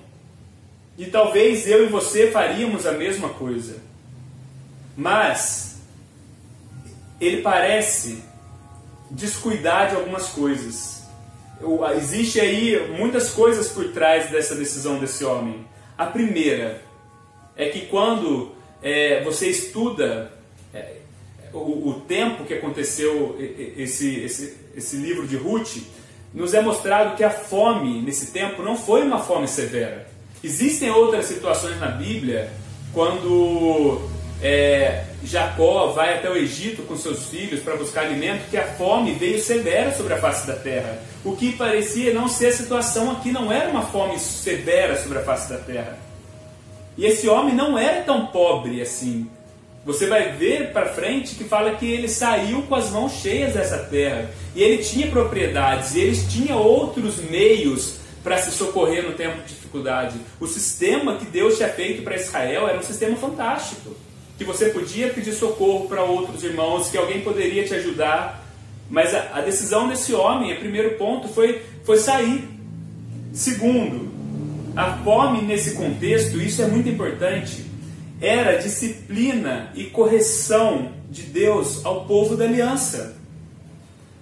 E 0.97 1.05
talvez 1.05 1.67
eu 1.67 1.85
e 1.85 1.89
você 1.89 2.31
faríamos 2.31 2.87
a 2.87 2.93
mesma 2.93 3.29
coisa. 3.29 3.77
Mas 4.97 5.79
ele 7.21 7.41
parece 7.43 8.23
descuidar 9.11 9.89
de 9.89 9.95
algumas 9.95 10.29
coisas. 10.29 11.02
Existe 11.95 12.39
aí 12.39 12.91
muitas 12.97 13.31
coisas 13.31 13.69
por 13.69 13.89
trás 13.91 14.29
dessa 14.29 14.55
decisão 14.55 14.99
desse 14.99 15.23
homem. 15.23 15.65
A 15.97 16.05
primeira 16.05 16.81
é 17.55 17.69
que 17.69 17.85
quando 17.87 18.51
é, 18.81 19.23
você 19.23 19.47
estuda 19.47 20.31
é, 20.73 20.97
o, 21.53 21.89
o, 21.89 22.01
tempo 22.07 22.45
que 22.45 22.53
aconteceu 22.53 23.37
esse, 23.77 24.19
esse, 24.21 24.57
esse 24.75 24.95
livro 24.97 25.27
de 25.27 25.37
Ruth, 25.37 25.77
nos 26.33 26.53
é 26.53 26.61
mostrado 26.61 27.15
que 27.15 27.23
a 27.23 27.29
fome 27.29 28.01
nesse 28.01 28.31
tempo 28.31 28.63
não 28.63 28.75
foi 28.75 29.03
uma 29.03 29.19
fome 29.19 29.47
severa. 29.47 30.07
Existem 30.43 30.89
outras 30.89 31.25
situações 31.25 31.79
na 31.79 31.87
Bíblia 31.87 32.51
quando 32.91 34.01
é, 34.43 35.05
Jacó 35.23 35.93
vai 35.93 36.17
até 36.17 36.29
o 36.29 36.35
Egito 36.35 36.81
com 36.83 36.97
seus 36.97 37.27
filhos 37.27 37.61
para 37.61 37.77
buscar 37.77 38.01
alimento, 38.01 38.49
que 38.49 38.57
a 38.57 38.67
fome 38.73 39.13
veio 39.13 39.41
severa 39.41 39.95
sobre 39.95 40.13
a 40.13 40.17
face 40.17 40.45
da 40.45 40.53
terra. 40.53 41.01
O 41.23 41.33
que 41.33 41.53
parecia 41.53 42.13
não 42.13 42.27
ser 42.27 42.47
a 42.47 42.51
situação 42.51 43.09
aqui, 43.09 43.31
não 43.31 43.49
era 43.49 43.69
uma 43.69 43.83
fome 43.83 44.19
severa 44.19 45.01
sobre 45.01 45.19
a 45.19 45.23
face 45.23 45.49
da 45.49 45.59
terra. 45.59 45.97
E 46.97 47.05
esse 47.05 47.29
homem 47.29 47.55
não 47.55 47.77
era 47.77 48.03
tão 48.03 48.27
pobre 48.27 48.81
assim. 48.81 49.29
Você 49.85 50.07
vai 50.07 50.33
ver 50.33 50.73
para 50.73 50.87
frente 50.87 51.35
que 51.35 51.45
fala 51.45 51.75
que 51.75 51.89
ele 51.89 52.09
saiu 52.09 52.63
com 52.63 52.75
as 52.75 52.89
mãos 52.89 53.13
cheias 53.13 53.53
dessa 53.53 53.77
terra. 53.77 54.29
E 54.53 54.61
ele 54.61 54.83
tinha 54.83 55.07
propriedades, 55.07 55.95
e 55.95 56.01
eles 56.01 56.27
tinham 56.29 56.61
outros 56.61 57.17
meios 57.29 57.95
para 58.21 58.37
se 58.37 58.51
socorrer 58.51 59.03
no 59.03 59.13
tempo 59.13 59.41
de 59.41 59.53
dificuldade. 59.53 60.19
O 60.37 60.47
sistema 60.47 61.15
que 61.15 61.25
Deus 61.25 61.55
tinha 61.55 61.69
feito 61.69 62.03
para 62.03 62.17
Israel 62.17 62.67
era 62.67 62.77
um 62.77 62.83
sistema 62.83 63.15
fantástico. 63.15 63.95
Que 64.43 64.47
você 64.47 64.65
podia 64.65 65.07
pedir 65.07 65.31
socorro 65.31 65.87
para 65.87 66.03
outros 66.03 66.43
irmãos, 66.43 66.89
que 66.89 66.97
alguém 66.97 67.21
poderia 67.21 67.63
te 67.63 67.73
ajudar. 67.75 68.45
Mas 68.89 69.15
a, 69.15 69.37
a 69.37 69.41
decisão 69.41 69.87
desse 69.87 70.13
homem, 70.13 70.53
o 70.53 70.59
primeiro 70.59 70.97
ponto, 70.97 71.29
foi, 71.29 71.61
foi 71.85 71.97
sair. 71.97 72.43
Segundo, 73.31 74.11
a 74.75 74.97
fome 74.97 75.43
nesse 75.43 75.75
contexto, 75.75 76.41
isso 76.41 76.61
é 76.61 76.67
muito 76.67 76.89
importante, 76.89 77.63
era 78.19 78.57
disciplina 78.57 79.71
e 79.75 79.85
correção 79.85 80.91
de 81.09 81.21
Deus 81.21 81.85
ao 81.85 82.03
povo 82.03 82.35
da 82.35 82.43
aliança. 82.43 83.15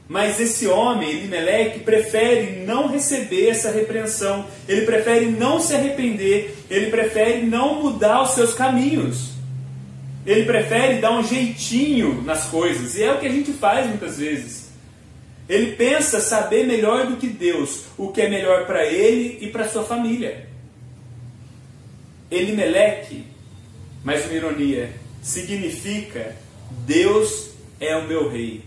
Mas 0.07 0.39
esse 0.39 0.67
homem, 0.67 1.09
Elimeleque, 1.09 1.79
prefere 1.79 2.63
não 2.63 2.87
receber 2.87 3.49
essa 3.49 3.71
repreensão. 3.71 4.45
Ele 4.67 4.85
prefere 4.85 5.25
não 5.25 5.59
se 5.59 5.73
arrepender. 5.73 6.55
Ele 6.69 6.91
prefere 6.91 7.41
não 7.41 7.81
mudar 7.81 8.21
os 8.21 8.31
seus 8.31 8.53
caminhos. 8.53 9.30
Ele 10.25 10.45
prefere 10.45 10.99
dar 10.99 11.17
um 11.17 11.23
jeitinho 11.23 12.21
nas 12.23 12.45
coisas. 12.45 12.95
E 12.95 13.03
é 13.03 13.11
o 13.11 13.19
que 13.19 13.25
a 13.25 13.31
gente 13.31 13.51
faz 13.53 13.87
muitas 13.87 14.17
vezes. 14.17 14.69
Ele 15.49 15.73
pensa 15.73 16.19
saber 16.19 16.65
melhor 16.65 17.07
do 17.07 17.17
que 17.17 17.27
Deus 17.27 17.85
o 17.97 18.11
que 18.11 18.21
é 18.21 18.29
melhor 18.29 18.65
para 18.65 18.85
ele 18.85 19.39
e 19.41 19.47
para 19.47 19.67
sua 19.67 19.83
família. 19.83 20.47
Elimeleque, 22.29 23.25
mais 24.03 24.25
uma 24.25 24.33
ironia, 24.33 24.93
significa 25.21 26.35
Deus 26.85 27.49
é 27.79 27.95
o 27.97 28.07
meu 28.07 28.29
rei. 28.29 28.63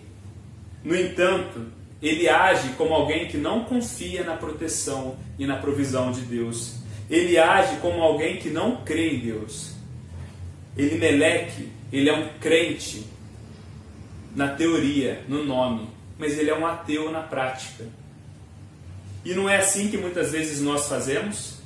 No 0.85 0.95
entanto, 0.95 1.67
ele 2.03 2.29
age 2.29 2.69
como 2.77 2.93
alguém 2.93 3.29
que 3.29 3.39
não 3.39 3.65
confia 3.65 4.23
na 4.23 4.37
proteção 4.37 5.17
e 5.39 5.47
na 5.47 5.57
provisão 5.57 6.13
de 6.13 6.21
Deus. 6.21 6.75
Ele 7.09 7.39
age 7.39 7.77
como 7.77 8.03
alguém 8.03 8.37
que 8.37 8.51
não 8.51 8.85
crê 8.85 9.15
em 9.15 9.21
Deus. 9.21 9.74
Ele 10.77 10.99
meleque, 10.99 11.69
ele 11.93 12.09
é 12.09 12.13
um 12.13 12.29
crente 12.41 13.07
na 14.35 14.49
teoria, 14.49 15.23
no 15.29 15.45
nome, 15.45 15.89
mas 16.19 16.39
ele 16.39 16.51
é 16.51 16.59
um 16.59 16.67
ateu 16.67 17.11
na 17.11 17.21
prática. 17.21 17.85
E 19.25 19.33
não 19.35 19.49
é 19.49 19.59
assim 19.59 19.89
que 19.89 19.97
muitas 19.97 20.33
vezes 20.33 20.61
nós 20.61 20.89
fazemos? 20.89 21.59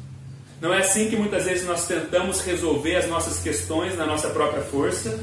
Não 0.60 0.72
é 0.74 0.80
assim 0.80 1.08
que 1.08 1.16
muitas 1.16 1.44
vezes 1.44 1.66
nós 1.66 1.86
tentamos 1.86 2.40
resolver 2.40 2.96
as 2.96 3.08
nossas 3.08 3.40
questões 3.40 3.96
na 3.96 4.04
nossa 4.04 4.28
própria 4.30 4.62
força? 4.62 5.18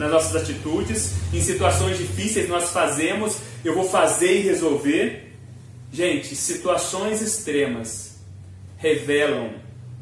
nas 0.00 0.10
nossas 0.10 0.34
atitudes, 0.34 1.12
em 1.30 1.42
situações 1.42 1.98
difíceis 1.98 2.48
nós 2.48 2.70
fazemos, 2.70 3.36
eu 3.62 3.74
vou 3.74 3.84
fazer 3.84 4.38
e 4.38 4.40
resolver. 4.40 5.30
Gente, 5.92 6.34
situações 6.34 7.20
extremas 7.20 8.18
revelam 8.78 9.52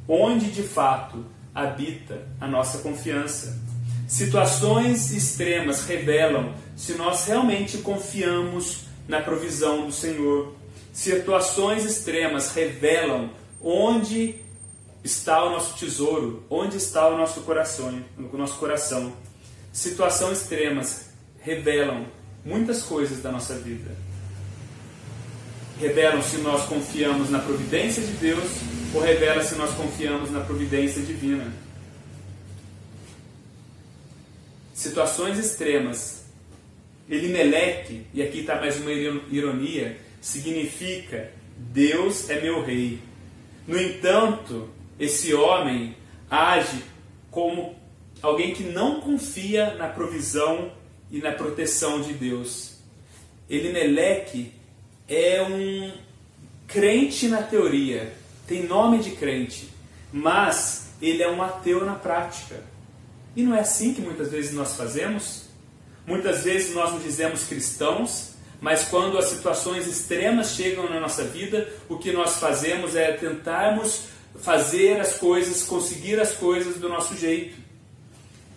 onde 0.07 0.53
de 0.53 0.63
fato 0.63 1.25
habita 1.55 2.27
a 2.41 2.47
nossa 2.47 2.79
confiança. 2.79 3.59
Situações 4.07 5.13
extremas 5.13 5.85
revelam 5.85 6.55
se 6.77 6.95
nós 6.95 7.27
realmente 7.27 7.79
confiamos 7.79 8.85
na 9.07 9.21
provisão 9.21 9.87
do 9.87 9.93
Senhor. 9.93 10.55
Situações 10.93 11.85
extremas 11.85 12.53
revelam 12.55 13.31
onde 13.61 14.37
está 15.05 15.45
o 15.45 15.51
nosso 15.51 15.77
tesouro, 15.79 16.45
onde 16.49 16.77
está 16.77 17.09
o 17.09 17.17
nosso 17.17 17.41
coração, 17.43 18.03
o 18.17 18.37
nosso 18.37 18.57
coração 18.57 19.13
situações 19.73 20.43
extremas 20.43 21.07
revelam 21.41 22.07
muitas 22.45 22.83
coisas 22.83 23.23
da 23.23 23.31
nossa 23.31 23.55
vida. 23.55 23.91
Revelam 25.79 26.21
se 26.23 26.39
nós 26.39 26.65
confiamos 26.67 27.31
na 27.31 27.39
providência 27.39 28.03
de 28.03 28.13
Deus 28.13 28.45
ou 28.95 29.01
revela 29.01 29.43
se 29.43 29.55
nós 29.55 29.75
confiamos 29.75 30.31
na 30.31 30.41
providência 30.41 31.03
divina. 31.03 31.53
Situações 34.75 35.39
extremas. 35.39 36.25
Elimeleque, 37.09 38.07
e 38.13 38.23
aqui 38.23 38.41
está 38.41 38.57
mais 38.57 38.79
uma 38.79 38.93
ironia, 38.93 39.99
significa 40.21 41.33
Deus 41.57 42.29
é 42.29 42.41
meu 42.41 42.63
rei. 42.63 43.01
No 43.67 43.81
entanto, 43.81 44.69
esse 45.01 45.33
homem 45.33 45.97
age 46.31 46.85
como 47.31 47.77
alguém 48.23 48.53
que 48.53 48.63
não 48.63 49.01
confia 49.01 49.75
na 49.75 49.89
provisão 49.89 50.73
e 51.11 51.19
na 51.19 51.33
proteção 51.33 52.01
de 52.01 52.13
Deus. 52.13 52.79
Elimeleque 53.49 54.53
é 55.09 55.43
um 55.43 55.93
crente 56.67 57.29
na 57.29 57.43
teoria, 57.43 58.13
tem 58.49 58.67
nome 58.67 58.99
de 59.01 59.11
crente, 59.13 59.69
mas 60.11 60.89
ele 61.01 61.23
é 61.23 61.31
um 61.31 61.43
ateu 61.43 61.85
na 61.85 61.95
prática. 61.95 62.63
E 63.37 63.43
não 63.43 63.55
é 63.55 63.61
assim 63.61 63.93
que 63.93 64.01
muitas 64.01 64.31
vezes 64.31 64.53
nós 64.53 64.75
fazemos? 64.75 65.43
Muitas 66.07 66.43
vezes 66.43 66.75
nós 66.75 66.93
nos 66.93 67.03
dizemos 67.03 67.45
cristãos, 67.45 68.31
mas 68.61 68.85
quando 68.85 69.19
as 69.19 69.27
situações 69.27 69.87
extremas 69.87 70.55
chegam 70.55 70.89
na 70.89 70.99
nossa 70.99 71.23
vida, 71.25 71.69
o 71.89 71.99
que 71.99 72.11
nós 72.11 72.39
fazemos 72.39 72.97
é 72.97 73.13
tentarmos 73.13 74.05
fazer 74.41 74.99
as 75.01 75.15
coisas, 75.19 75.65
conseguir 75.65 76.19
as 76.19 76.33
coisas 76.33 76.77
do 76.77 76.89
nosso 76.89 77.17
jeito. 77.17 77.57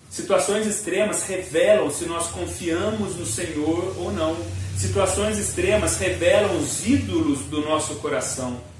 Situações 0.09 0.65
extremas 0.65 1.23
revelam 1.23 1.91
se 1.91 2.05
nós 2.05 2.27
confiamos 2.27 3.15
no 3.15 3.25
Senhor 3.25 3.95
ou 3.97 4.11
não. 4.11 4.37
Situações 4.77 5.37
extremas 5.37 5.97
revelam 5.97 6.57
os 6.57 6.85
ídolos 6.87 7.41
do 7.41 7.61
nosso 7.61 7.95
coração. 7.95 8.70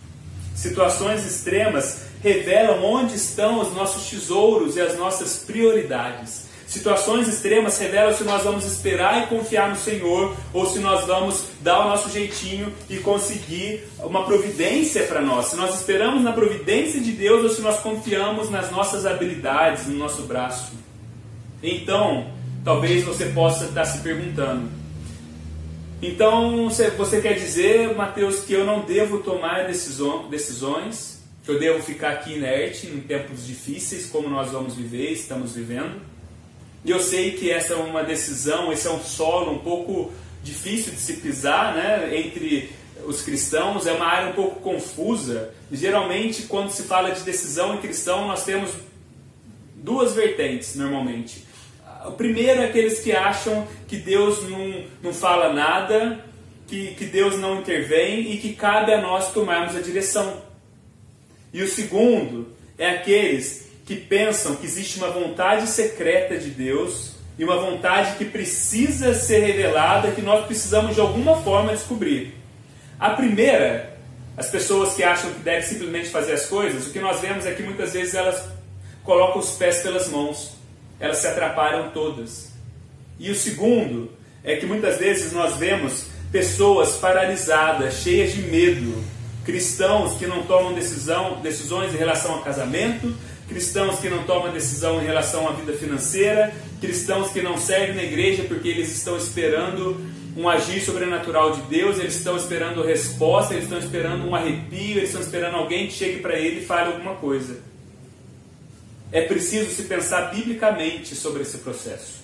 Situações 0.55 1.25
extremas 1.25 2.03
revelam 2.21 2.83
onde 2.83 3.15
estão 3.15 3.59
os 3.59 3.73
nossos 3.73 4.09
tesouros 4.09 4.75
e 4.75 4.81
as 4.81 4.97
nossas 4.97 5.37
prioridades. 5.37 6.51
Situações 6.71 7.27
extremas 7.27 7.77
revelam 7.79 8.13
se 8.15 8.23
nós 8.23 8.43
vamos 8.43 8.63
esperar 8.63 9.23
e 9.23 9.27
confiar 9.27 9.69
no 9.69 9.75
Senhor 9.75 10.33
ou 10.53 10.65
se 10.65 10.79
nós 10.79 11.05
vamos 11.05 11.43
dar 11.59 11.85
o 11.85 11.89
nosso 11.89 12.09
jeitinho 12.09 12.71
e 12.89 12.95
conseguir 12.97 13.83
uma 13.99 14.23
providência 14.23 15.03
para 15.03 15.19
nós. 15.21 15.47
Se 15.47 15.57
nós 15.57 15.75
esperamos 15.75 16.23
na 16.23 16.31
providência 16.31 17.01
de 17.01 17.11
Deus 17.11 17.43
ou 17.43 17.49
se 17.49 17.59
nós 17.59 17.81
confiamos 17.81 18.49
nas 18.49 18.71
nossas 18.71 19.05
habilidades, 19.05 19.87
no 19.87 19.97
nosso 19.97 20.21
braço. 20.21 20.71
Então, 21.61 22.27
talvez 22.63 23.03
você 23.03 23.25
possa 23.25 23.65
estar 23.65 23.83
se 23.83 23.99
perguntando. 23.99 24.80
Então, 26.01 26.67
você 26.97 27.21
quer 27.21 27.33
dizer, 27.35 27.95
Mateus, 27.95 28.39
que 28.39 28.53
eu 28.53 28.65
não 28.65 28.81
devo 28.81 29.19
tomar 29.19 29.67
decisões, 29.67 31.21
que 31.43 31.51
eu 31.51 31.59
devo 31.59 31.83
ficar 31.83 32.13
aqui 32.13 32.33
inerte 32.33 32.87
em 32.87 33.01
tempos 33.01 33.45
difíceis 33.45 34.07
como 34.07 34.27
nós 34.27 34.51
vamos 34.51 34.73
viver, 34.75 35.11
estamos 35.11 35.53
vivendo? 35.53 36.01
E 36.83 36.89
eu 36.89 36.99
sei 36.99 37.33
que 37.33 37.51
essa 37.51 37.73
é 37.73 37.75
uma 37.75 38.03
decisão, 38.03 38.73
esse 38.73 38.87
é 38.87 38.91
um 38.91 38.99
solo 38.99 39.51
um 39.51 39.59
pouco 39.59 40.11
difícil 40.43 40.91
de 40.91 40.99
se 40.99 41.13
pisar, 41.17 41.75
né, 41.75 42.17
entre 42.17 42.71
os 43.05 43.21
cristãos, 43.21 43.85
é 43.85 43.91
uma 43.91 44.05
área 44.05 44.31
um 44.31 44.33
pouco 44.33 44.59
confusa. 44.59 45.53
Geralmente, 45.71 46.43
quando 46.43 46.71
se 46.71 46.83
fala 46.83 47.11
de 47.11 47.21
decisão 47.21 47.75
em 47.75 47.77
cristão, 47.77 48.27
nós 48.27 48.43
temos 48.43 48.71
duas 49.75 50.13
vertentes, 50.13 50.75
normalmente. 50.75 51.45
O 52.05 52.13
primeiro 52.13 52.61
é 52.61 52.65
aqueles 52.65 52.99
que 52.99 53.11
acham 53.11 53.67
que 53.87 53.97
Deus 53.97 54.47
não, 54.49 54.83
não 55.03 55.13
fala 55.13 55.53
nada, 55.53 56.23
que, 56.67 56.95
que 56.95 57.05
Deus 57.05 57.37
não 57.37 57.59
intervém 57.59 58.31
e 58.31 58.37
que 58.37 58.53
cabe 58.53 58.93
a 58.93 59.01
nós 59.01 59.31
tomarmos 59.31 59.75
a 59.75 59.81
direção. 59.81 60.41
E 61.53 61.61
o 61.61 61.67
segundo 61.67 62.47
é 62.77 62.89
aqueles 62.89 63.69
que 63.85 63.95
pensam 63.95 64.55
que 64.55 64.65
existe 64.65 64.97
uma 64.97 65.09
vontade 65.09 65.67
secreta 65.67 66.37
de 66.37 66.49
Deus 66.49 67.11
e 67.37 67.43
uma 67.43 67.57
vontade 67.57 68.17
que 68.17 68.25
precisa 68.25 69.13
ser 69.13 69.39
revelada, 69.39 70.11
que 70.11 70.21
nós 70.21 70.45
precisamos 70.45 70.95
de 70.95 71.01
alguma 71.01 71.41
forma 71.41 71.73
descobrir. 71.73 72.33
A 72.99 73.09
primeira, 73.11 73.97
as 74.37 74.49
pessoas 74.49 74.93
que 74.93 75.03
acham 75.03 75.31
que 75.33 75.39
devem 75.39 75.67
simplesmente 75.67 76.09
fazer 76.09 76.33
as 76.33 76.45
coisas, 76.45 76.87
o 76.87 76.91
que 76.91 76.99
nós 76.99 77.19
vemos 77.19 77.45
é 77.45 77.53
que 77.53 77.63
muitas 77.63 77.93
vezes 77.93 78.13
elas 78.13 78.47
colocam 79.03 79.39
os 79.39 79.51
pés 79.57 79.79
pelas 79.79 80.07
mãos, 80.07 80.60
elas 81.01 81.17
se 81.17 81.27
atrapalham 81.27 81.89
todas. 81.89 82.51
E 83.19 83.29
o 83.29 83.35
segundo 83.35 84.11
é 84.43 84.55
que 84.55 84.65
muitas 84.65 84.97
vezes 84.97 85.33
nós 85.33 85.57
vemos 85.57 86.05
pessoas 86.31 86.93
paralisadas, 86.93 87.95
cheias 87.95 88.31
de 88.31 88.43
medo, 88.43 89.03
cristãos 89.43 90.17
que 90.17 90.27
não 90.27 90.43
tomam 90.43 90.73
decisão, 90.73 91.41
decisões 91.41 91.93
em 91.93 91.97
relação 91.97 92.35
ao 92.35 92.43
casamento, 92.43 93.13
cristãos 93.49 93.99
que 93.99 94.09
não 94.09 94.23
tomam 94.23 94.53
decisão 94.53 95.01
em 95.01 95.05
relação 95.05 95.49
à 95.49 95.51
vida 95.51 95.73
financeira, 95.73 96.53
cristãos 96.79 97.31
que 97.31 97.41
não 97.41 97.57
servem 97.57 97.95
na 97.95 98.03
igreja 98.03 98.43
porque 98.47 98.69
eles 98.69 98.95
estão 98.95 99.17
esperando 99.17 99.99
um 100.37 100.47
agir 100.47 100.79
sobrenatural 100.79 101.51
de 101.51 101.61
Deus, 101.63 101.99
eles 101.99 102.15
estão 102.15 102.37
esperando 102.37 102.81
resposta, 102.83 103.53
eles 103.53 103.65
estão 103.65 103.79
esperando 103.79 104.25
um 104.25 104.33
arrepio, 104.33 104.97
eles 104.97 105.09
estão 105.09 105.21
esperando 105.21 105.55
alguém 105.55 105.87
que 105.87 105.93
chegue 105.93 106.19
para 106.19 106.39
ele 106.39 106.61
e 106.61 106.65
fale 106.65 106.93
alguma 106.93 107.15
coisa. 107.15 107.70
É 109.11 109.21
preciso 109.21 109.69
se 109.71 109.83
pensar 109.83 110.31
biblicamente 110.33 111.15
sobre 111.15 111.41
esse 111.41 111.59
processo. 111.59 112.21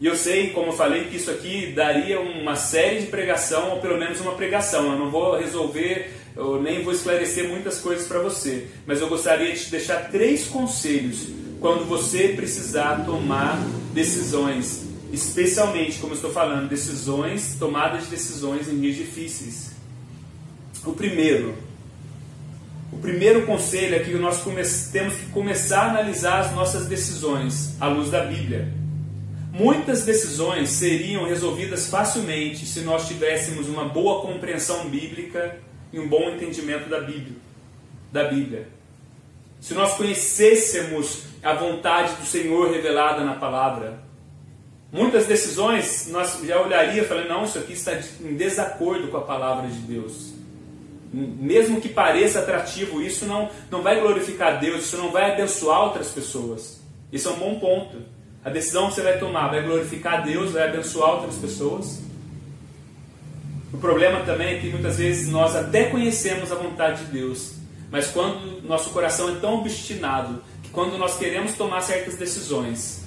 E 0.00 0.06
eu 0.06 0.16
sei, 0.16 0.50
como 0.50 0.68
eu 0.68 0.76
falei, 0.76 1.04
que 1.04 1.16
isso 1.16 1.30
aqui 1.30 1.72
daria 1.72 2.20
uma 2.20 2.56
série 2.56 3.02
de 3.02 3.06
pregação, 3.06 3.70
ou 3.70 3.80
pelo 3.80 3.98
menos 3.98 4.20
uma 4.20 4.34
pregação. 4.34 4.92
Eu 4.92 4.98
não 4.98 5.10
vou 5.10 5.38
resolver 5.38 6.10
eu 6.34 6.62
nem 6.62 6.82
vou 6.82 6.92
esclarecer 6.92 7.48
muitas 7.48 7.78
coisas 7.78 8.06
para 8.06 8.18
você, 8.20 8.66
mas 8.86 9.00
eu 9.00 9.08
gostaria 9.08 9.52
de 9.52 9.64
te 9.64 9.70
deixar 9.70 10.10
três 10.10 10.46
conselhos 10.46 11.28
quando 11.60 11.84
você 11.84 12.28
precisar 12.28 13.04
tomar 13.04 13.58
decisões, 13.92 14.86
especialmente, 15.12 15.98
como 15.98 16.12
eu 16.12 16.16
estou 16.16 16.32
falando, 16.32 16.68
decisões, 16.68 17.56
tomadas 17.58 18.04
de 18.04 18.10
decisões 18.10 18.66
em 18.66 18.80
dias 18.80 18.96
difíceis. 18.96 19.72
O 20.86 20.92
primeiro, 20.92 21.54
o 22.92 22.98
primeiro 22.98 23.46
conselho 23.46 23.96
é 23.96 24.00
que 24.00 24.12
nós 24.14 24.44
temos 24.92 25.14
que 25.14 25.26
começar 25.30 25.86
a 25.86 25.90
analisar 25.90 26.40
as 26.40 26.52
nossas 26.52 26.86
decisões 26.86 27.74
à 27.80 27.88
luz 27.88 28.10
da 28.10 28.22
Bíblia. 28.24 28.68
Muitas 29.50 30.04
decisões 30.04 30.68
seriam 30.70 31.24
resolvidas 31.24 31.88
facilmente 31.88 32.66
se 32.66 32.80
nós 32.80 33.08
tivéssemos 33.08 33.66
uma 33.66 33.86
boa 33.86 34.20
compreensão 34.20 34.88
bíblica 34.90 35.56
e 35.90 35.98
um 35.98 36.06
bom 36.06 36.30
entendimento 36.30 36.88
da 36.88 37.00
Bíblia. 37.00 37.36
Da 38.12 38.24
Bíblia. 38.24 38.68
Se 39.58 39.72
nós 39.72 39.94
conhecêssemos 39.94 41.22
a 41.42 41.54
vontade 41.54 42.14
do 42.16 42.26
Senhor 42.26 42.70
revelada 42.70 43.24
na 43.24 43.34
palavra, 43.34 44.02
muitas 44.90 45.26
decisões 45.26 46.08
nós 46.10 46.38
já 46.44 46.60
olharia 46.60 47.04
falando, 47.04 47.28
não, 47.28 47.44
isso 47.44 47.58
aqui 47.58 47.72
está 47.72 47.98
em 48.20 48.36
desacordo 48.36 49.08
com 49.08 49.16
a 49.16 49.22
palavra 49.22 49.68
de 49.68 49.78
Deus. 49.78 50.31
Mesmo 51.12 51.80
que 51.80 51.88
pareça 51.88 52.38
atrativo, 52.38 53.02
isso 53.02 53.26
não, 53.26 53.50
não 53.70 53.82
vai 53.82 54.00
glorificar 54.00 54.58
Deus, 54.58 54.84
isso 54.84 54.96
não 54.96 55.10
vai 55.10 55.32
abençoar 55.32 55.82
outras 55.82 56.08
pessoas. 56.08 56.80
Isso 57.12 57.28
é 57.28 57.32
um 57.32 57.38
bom 57.38 57.58
ponto. 57.58 57.98
A 58.44 58.48
decisão 58.48 58.88
que 58.88 58.94
você 58.94 59.02
vai 59.02 59.18
tomar 59.18 59.48
vai 59.48 59.62
glorificar 59.62 60.24
Deus, 60.24 60.52
vai 60.52 60.68
abençoar 60.68 61.16
outras 61.16 61.36
pessoas. 61.36 62.00
O 63.72 63.78
problema 63.78 64.20
também 64.20 64.56
é 64.56 64.58
que 64.58 64.68
muitas 64.68 64.98
vezes 64.98 65.28
nós 65.30 65.54
até 65.54 65.84
conhecemos 65.84 66.50
a 66.50 66.54
vontade 66.54 67.04
de 67.04 67.12
Deus, 67.12 67.54
mas 67.90 68.08
quando 68.08 68.62
nosso 68.62 68.90
coração 68.90 69.28
é 69.30 69.38
tão 69.38 69.60
obstinado 69.60 70.42
que 70.62 70.70
quando 70.70 70.98
nós 70.98 71.18
queremos 71.18 71.54
tomar 71.54 71.80
certas 71.82 72.16
decisões, 72.16 73.02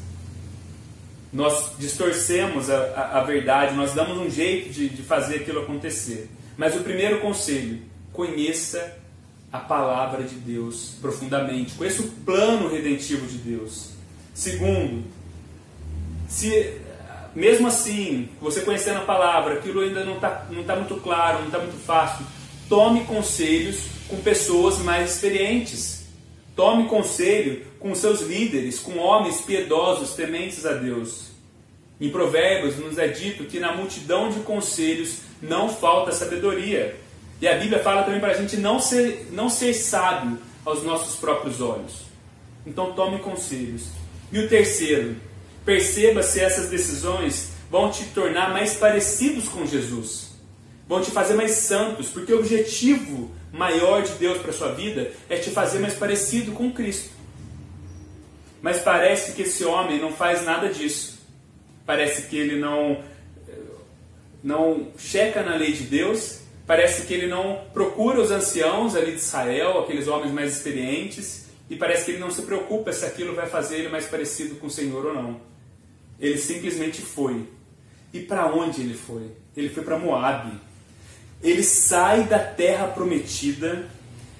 nós 1.31 1.71
distorcemos 1.77 2.69
a, 2.69 2.77
a, 2.77 3.19
a 3.19 3.23
verdade, 3.23 3.75
nós 3.75 3.93
damos 3.93 4.17
um 4.17 4.29
jeito 4.29 4.69
de, 4.69 4.89
de 4.89 5.01
fazer 5.03 5.37
aquilo 5.37 5.61
acontecer. 5.61 6.29
Mas 6.57 6.75
o 6.75 6.79
primeiro 6.79 7.19
conselho, 7.19 7.81
conheça 8.15 8.97
a 9.51 9.59
palavra 9.59 10.23
de 10.23 10.35
Deus 10.35 10.95
profundamente, 11.01 11.75
conheça 11.75 12.01
o 12.01 12.07
plano 12.07 12.67
redentivo 12.67 13.25
de 13.27 13.37
Deus. 13.37 13.91
Segundo, 14.33 15.03
se 16.27 16.81
mesmo 17.35 17.67
assim, 17.67 18.29
você 18.41 18.61
conhecendo 18.61 18.99
a 18.99 19.05
palavra, 19.05 19.55
aquilo 19.55 19.81
ainda 19.81 20.03
não 20.05 20.15
está 20.15 20.47
não 20.49 20.63
tá 20.63 20.75
muito 20.75 20.95
claro, 20.95 21.39
não 21.39 21.47
está 21.47 21.59
muito 21.59 21.77
fácil. 21.77 22.25
Tome 22.69 23.03
conselhos 23.03 23.87
com 24.07 24.17
pessoas 24.17 24.79
mais 24.79 25.11
experientes. 25.11 26.05
Tome 26.55 26.87
conselho 26.87 27.65
com 27.79 27.93
seus 27.93 28.21
líderes, 28.21 28.79
com 28.79 28.97
homens 28.97 29.41
piedosos, 29.41 30.13
tementes 30.13 30.65
a 30.65 30.71
Deus. 30.71 31.25
Em 31.99 32.09
Provérbios 32.09 32.77
nos 32.77 32.97
é 32.97 33.07
dito 33.07 33.43
que 33.43 33.59
na 33.59 33.73
multidão 33.73 34.29
de 34.29 34.39
conselhos 34.39 35.19
não 35.41 35.67
falta 35.67 36.13
sabedoria. 36.13 36.97
E 37.41 37.47
a 37.47 37.57
Bíblia 37.57 37.79
fala 37.79 38.03
também 38.03 38.19
para 38.19 38.31
a 38.31 38.37
gente 38.37 38.57
não 38.57 38.79
ser, 38.79 39.29
não 39.31 39.49
ser 39.49 39.73
sábio 39.73 40.37
aos 40.65 40.83
nossos 40.83 41.15
próprios 41.15 41.61
olhos. 41.61 42.05
Então 42.65 42.93
tome 42.93 43.19
conselhos. 43.19 43.87
E 44.31 44.39
o 44.39 44.49
terceiro, 44.49 45.15
Perceba 45.65 46.21
se 46.21 46.39
essas 46.39 46.69
decisões 46.69 47.49
vão 47.71 47.89
te 47.89 48.05
tornar 48.05 48.53
mais 48.53 48.75
parecidos 48.75 49.49
com 49.49 49.65
Jesus, 49.65 50.35
vão 50.87 51.01
te 51.01 51.09
fazer 51.09 51.33
mais 51.33 51.51
santos, 51.51 52.09
porque 52.09 52.31
o 52.31 52.37
objetivo 52.37 53.31
maior 53.51 54.03
de 54.03 54.11
Deus 54.13 54.37
para 54.37 54.53
sua 54.53 54.73
vida 54.73 55.11
é 55.27 55.37
te 55.37 55.49
fazer 55.49 55.79
mais 55.79 55.95
parecido 55.95 56.51
com 56.51 56.71
Cristo. 56.71 57.09
Mas 58.61 58.79
parece 58.79 59.31
que 59.31 59.41
esse 59.41 59.65
homem 59.65 59.99
não 59.99 60.11
faz 60.11 60.45
nada 60.45 60.69
disso. 60.69 61.19
Parece 61.83 62.27
que 62.27 62.37
ele 62.37 62.59
não 62.59 63.03
não 64.43 64.91
checa 64.95 65.41
na 65.41 65.55
lei 65.55 65.73
de 65.73 65.83
Deus, 65.83 66.41
parece 66.65 67.05
que 67.05 67.13
ele 67.13 67.27
não 67.27 67.61
procura 67.73 68.19
os 68.19 68.31
anciãos 68.31 68.95
ali 68.95 69.11
de 69.11 69.17
Israel, 69.17 69.79
aqueles 69.79 70.07
homens 70.07 70.31
mais 70.31 70.53
experientes, 70.53 71.45
e 71.69 71.75
parece 71.75 72.05
que 72.05 72.11
ele 72.11 72.19
não 72.19 72.31
se 72.31 72.43
preocupa 72.43 72.91
se 72.91 73.05
aquilo 73.05 73.35
vai 73.35 73.47
fazer 73.47 73.77
ele 73.77 73.89
mais 73.89 74.05
parecido 74.05 74.55
com 74.55 74.67
o 74.67 74.71
Senhor 74.71 75.05
ou 75.05 75.13
não. 75.13 75.41
Ele 76.19 76.37
simplesmente 76.37 77.01
foi. 77.01 77.47
E 78.13 78.19
para 78.19 78.47
onde 78.53 78.81
ele 78.81 78.93
foi? 78.93 79.31
Ele 79.55 79.69
foi 79.69 79.83
para 79.83 79.97
Moabe. 79.97 80.51
Ele 81.43 81.63
sai 81.63 82.23
da 82.23 82.39
terra 82.39 82.87
prometida, 82.87 83.87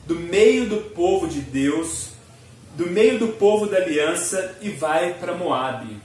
do 0.05 0.15
meio 0.15 0.69
do 0.69 0.77
povo 0.91 1.27
de 1.27 1.41
Deus, 1.41 2.09
do 2.77 2.87
meio 2.87 3.17
do 3.17 3.29
povo 3.29 3.65
da 3.65 3.77
aliança 3.77 4.57
e 4.61 4.69
vai 4.69 5.13
para 5.15 5.35
Moabe. 5.35 5.97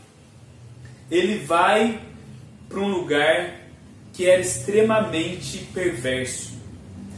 Ele 1.10 1.38
vai 1.38 2.00
para 2.68 2.80
um 2.80 2.88
lugar 2.88 3.59
que 4.12 4.26
era 4.26 4.40
extremamente 4.40 5.58
perverso. 5.72 6.52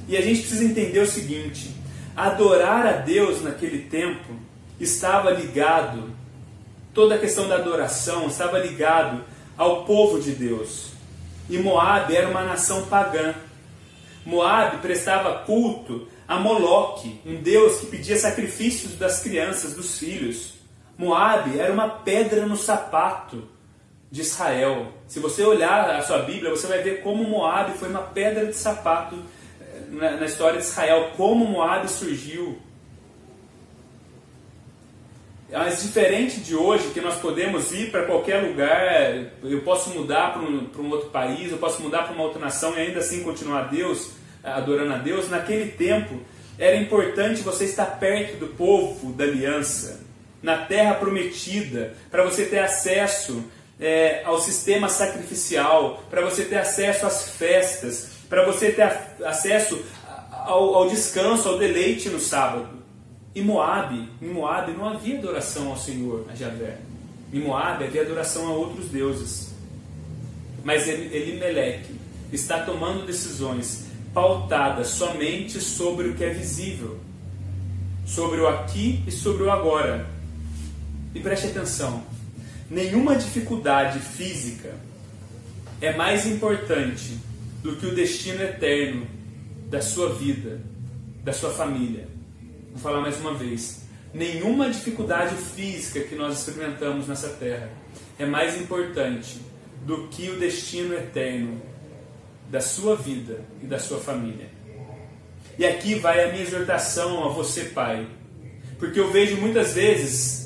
E 0.08 0.16
a 0.16 0.20
gente 0.20 0.40
precisa 0.40 0.64
entender 0.64 1.00
o 1.00 1.06
seguinte: 1.06 1.74
adorar 2.16 2.86
a 2.86 2.92
Deus 2.92 3.42
naquele 3.42 3.84
tempo 3.88 4.34
estava 4.78 5.30
ligado 5.30 6.12
toda 6.94 7.14
a 7.14 7.18
questão 7.18 7.48
da 7.48 7.56
adoração 7.56 8.26
estava 8.26 8.58
ligado 8.58 9.24
ao 9.56 9.84
povo 9.84 10.20
de 10.20 10.32
Deus. 10.32 10.92
E 11.48 11.58
Moab 11.58 12.14
era 12.14 12.28
uma 12.28 12.44
nação 12.44 12.86
pagã. 12.86 13.34
Moab 14.24 14.78
prestava 14.78 15.40
culto 15.44 16.06
a 16.28 16.38
Moloque, 16.38 17.20
um 17.26 17.36
deus 17.36 17.80
que 17.80 17.86
pedia 17.86 18.16
sacrifícios 18.16 18.94
das 18.94 19.20
crianças, 19.20 19.74
dos 19.74 19.98
filhos. 19.98 20.54
Moabe 20.96 21.58
era 21.58 21.72
uma 21.72 21.88
pedra 21.88 22.46
no 22.46 22.56
sapato 22.56 23.48
de 24.12 24.20
Israel. 24.20 24.92
Se 25.08 25.18
você 25.18 25.42
olhar 25.42 25.88
a 25.88 26.02
sua 26.02 26.18
Bíblia, 26.18 26.50
você 26.50 26.66
vai 26.66 26.82
ver 26.82 27.00
como 27.00 27.24
Moabe 27.24 27.78
foi 27.78 27.88
uma 27.88 28.02
pedra 28.02 28.44
de 28.44 28.54
sapato 28.54 29.16
eh, 29.58 29.64
na, 29.88 30.10
na 30.18 30.26
história 30.26 30.60
de 30.60 30.66
Israel, 30.66 31.12
como 31.16 31.46
Moabe 31.46 31.88
surgiu. 31.88 32.58
Mas 35.50 35.82
diferente 35.82 36.40
de 36.40 36.54
hoje, 36.54 36.90
que 36.90 37.00
nós 37.00 37.16
podemos 37.20 37.72
ir 37.72 37.90
para 37.90 38.04
qualquer 38.04 38.42
lugar, 38.42 39.32
eu 39.42 39.62
posso 39.62 39.90
mudar 39.90 40.34
para 40.34 40.42
um, 40.42 40.66
para 40.66 40.82
um 40.82 40.90
outro 40.90 41.08
país, 41.08 41.50
eu 41.50 41.58
posso 41.58 41.80
mudar 41.82 42.02
para 42.02 42.14
uma 42.14 42.24
outra 42.24 42.38
nação 42.38 42.74
e 42.74 42.80
ainda 42.80 43.00
assim 43.00 43.22
continuar 43.22 43.60
a 43.60 43.64
Deus, 43.64 44.10
adorando 44.44 44.92
a 44.92 44.98
Deus, 44.98 45.30
naquele 45.30 45.70
tempo 45.70 46.20
era 46.58 46.76
importante 46.76 47.40
você 47.40 47.64
estar 47.64 47.98
perto 47.98 48.36
do 48.36 48.48
povo 48.48 49.12
da 49.12 49.24
aliança, 49.24 50.00
na 50.42 50.58
terra 50.58 50.94
prometida, 50.94 51.94
para 52.10 52.24
você 52.24 52.44
ter 52.44 52.58
acesso 52.58 53.44
é, 53.82 54.22
ao 54.24 54.40
sistema 54.40 54.88
sacrificial, 54.88 56.04
para 56.08 56.22
você 56.22 56.44
ter 56.44 56.56
acesso 56.56 57.04
às 57.04 57.30
festas, 57.30 58.10
para 58.28 58.46
você 58.46 58.70
ter 58.70 58.88
acesso 59.24 59.82
ao, 60.30 60.76
ao, 60.76 60.88
descanso, 60.88 61.48
ao 61.48 61.58
deleite 61.58 62.08
no 62.08 62.20
sábado. 62.20 62.68
Em 63.34 63.42
Moab, 63.42 64.08
em 64.20 64.28
Moab 64.28 64.70
não 64.72 64.88
havia 64.88 65.18
adoração 65.18 65.68
ao 65.68 65.76
Senhor, 65.76 66.26
a 66.30 66.34
Javé. 66.36 66.78
Em 67.32 67.40
Moab 67.40 67.82
havia 67.82 68.02
adoração 68.02 68.46
a 68.46 68.52
outros 68.52 68.86
deuses. 68.86 69.52
Mas 70.62 70.86
Elimeleque 70.86 71.98
está 72.32 72.60
tomando 72.60 73.04
decisões 73.04 73.86
pautadas 74.14 74.88
somente 74.88 75.60
sobre 75.60 76.08
o 76.08 76.14
que 76.14 76.22
é 76.22 76.30
visível, 76.30 77.00
sobre 78.06 78.40
o 78.40 78.46
aqui 78.46 79.02
e 79.08 79.10
sobre 79.10 79.42
o 79.42 79.50
agora. 79.50 80.06
E 81.14 81.20
preste 81.20 81.48
atenção, 81.48 82.04
Nenhuma 82.72 83.16
dificuldade 83.16 83.98
física 83.98 84.74
é 85.78 85.94
mais 85.94 86.24
importante 86.24 87.18
do 87.62 87.76
que 87.76 87.84
o 87.84 87.94
destino 87.94 88.42
eterno 88.42 89.06
da 89.68 89.82
sua 89.82 90.14
vida, 90.14 90.58
da 91.22 91.34
sua 91.34 91.50
família. 91.50 92.08
Vou 92.70 92.80
falar 92.80 93.02
mais 93.02 93.20
uma 93.20 93.34
vez. 93.34 93.82
Nenhuma 94.14 94.70
dificuldade 94.70 95.36
física 95.36 96.00
que 96.00 96.14
nós 96.14 96.38
experimentamos 96.38 97.06
nessa 97.06 97.28
terra 97.28 97.68
é 98.18 98.24
mais 98.24 98.58
importante 98.58 99.38
do 99.84 100.08
que 100.08 100.30
o 100.30 100.38
destino 100.38 100.94
eterno 100.94 101.60
da 102.48 102.62
sua 102.62 102.96
vida 102.96 103.44
e 103.62 103.66
da 103.66 103.78
sua 103.78 104.00
família. 104.00 104.48
E 105.58 105.66
aqui 105.66 105.96
vai 105.96 106.24
a 106.24 106.32
minha 106.32 106.42
exortação 106.42 107.22
a 107.22 107.28
você, 107.28 107.64
pai, 107.64 108.08
porque 108.78 108.98
eu 108.98 109.12
vejo 109.12 109.36
muitas 109.36 109.74
vezes 109.74 110.41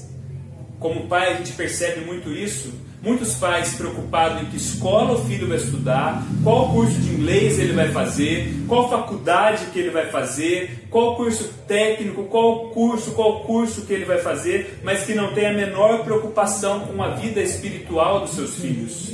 como 0.79 1.07
pai, 1.07 1.33
a 1.33 1.37
gente 1.37 1.53
percebe 1.53 2.05
muito 2.05 2.31
isso. 2.31 2.73
Muitos 3.03 3.35
pais 3.35 3.75
preocupados 3.75 4.43
em 4.43 4.47
que 4.47 4.57
escola 4.57 5.13
o 5.13 5.25
filho 5.27 5.47
vai 5.47 5.59
estudar, 5.59 6.27
qual 6.43 6.73
curso 6.73 6.99
de 6.99 7.15
inglês 7.15 7.59
ele 7.59 7.73
vai 7.73 7.93
fazer, 7.93 8.53
qual 8.67 8.91
faculdade 8.91 9.67
que 9.67 9.79
ele 9.79 9.91
vai 9.91 10.07
fazer, 10.07 10.89
qual 10.91 11.15
curso 11.15 11.45
técnico, 11.69 12.25
qual 12.25 12.71
curso, 12.71 13.13
qual 13.13 13.41
curso 13.45 13.83
que 13.83 13.93
ele 13.93 14.05
vai 14.05 14.19
fazer, 14.19 14.81
mas 14.83 15.05
que 15.05 15.15
não 15.15 15.33
tem 15.35 15.47
a 15.47 15.53
menor 15.53 16.03
preocupação 16.05 16.81
com 16.81 17.01
a 17.01 17.11
vida 17.11 17.41
espiritual 17.41 18.21
dos 18.21 18.31
seus 18.31 18.57
filhos. 18.57 19.13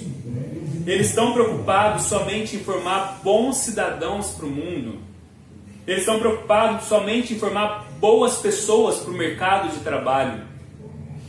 Eles 0.86 1.08
estão 1.08 1.32
preocupados 1.32 2.04
somente 2.04 2.56
em 2.56 2.60
formar 2.60 3.20
bons 3.22 3.58
cidadãos 3.58 4.30
para 4.30 4.46
o 4.46 4.50
mundo. 4.50 4.98
Eles 5.86 6.00
estão 6.00 6.18
preocupados 6.18 6.86
somente 6.86 7.34
em 7.34 7.38
formar 7.38 7.86
boas 8.00 8.38
pessoas 8.38 8.98
para 8.98 9.10
o 9.10 9.16
mercado 9.16 9.68
de 9.70 9.80
trabalho. 9.80 10.51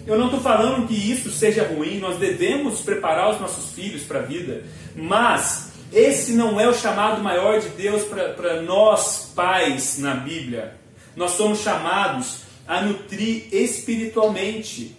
Eu 0.05 0.17
não 0.17 0.25
estou 0.25 0.41
falando 0.41 0.87
que 0.87 0.93
isso 0.93 1.31
seja 1.31 1.65
ruim, 1.65 1.99
nós 1.99 2.17
devemos 2.17 2.81
preparar 2.81 3.31
os 3.31 3.39
nossos 3.39 3.71
filhos 3.71 4.03
para 4.03 4.19
a 4.19 4.23
vida, 4.23 4.63
mas 4.95 5.71
esse 5.93 6.33
não 6.33 6.59
é 6.59 6.67
o 6.67 6.73
chamado 6.73 7.23
maior 7.23 7.59
de 7.59 7.69
Deus 7.69 8.03
para 8.03 8.61
nós, 8.61 9.31
pais, 9.33 9.97
na 9.99 10.15
Bíblia. 10.15 10.75
Nós 11.15 11.31
somos 11.31 11.59
chamados 11.59 12.39
a 12.67 12.81
nutrir 12.81 13.47
espiritualmente 13.53 14.97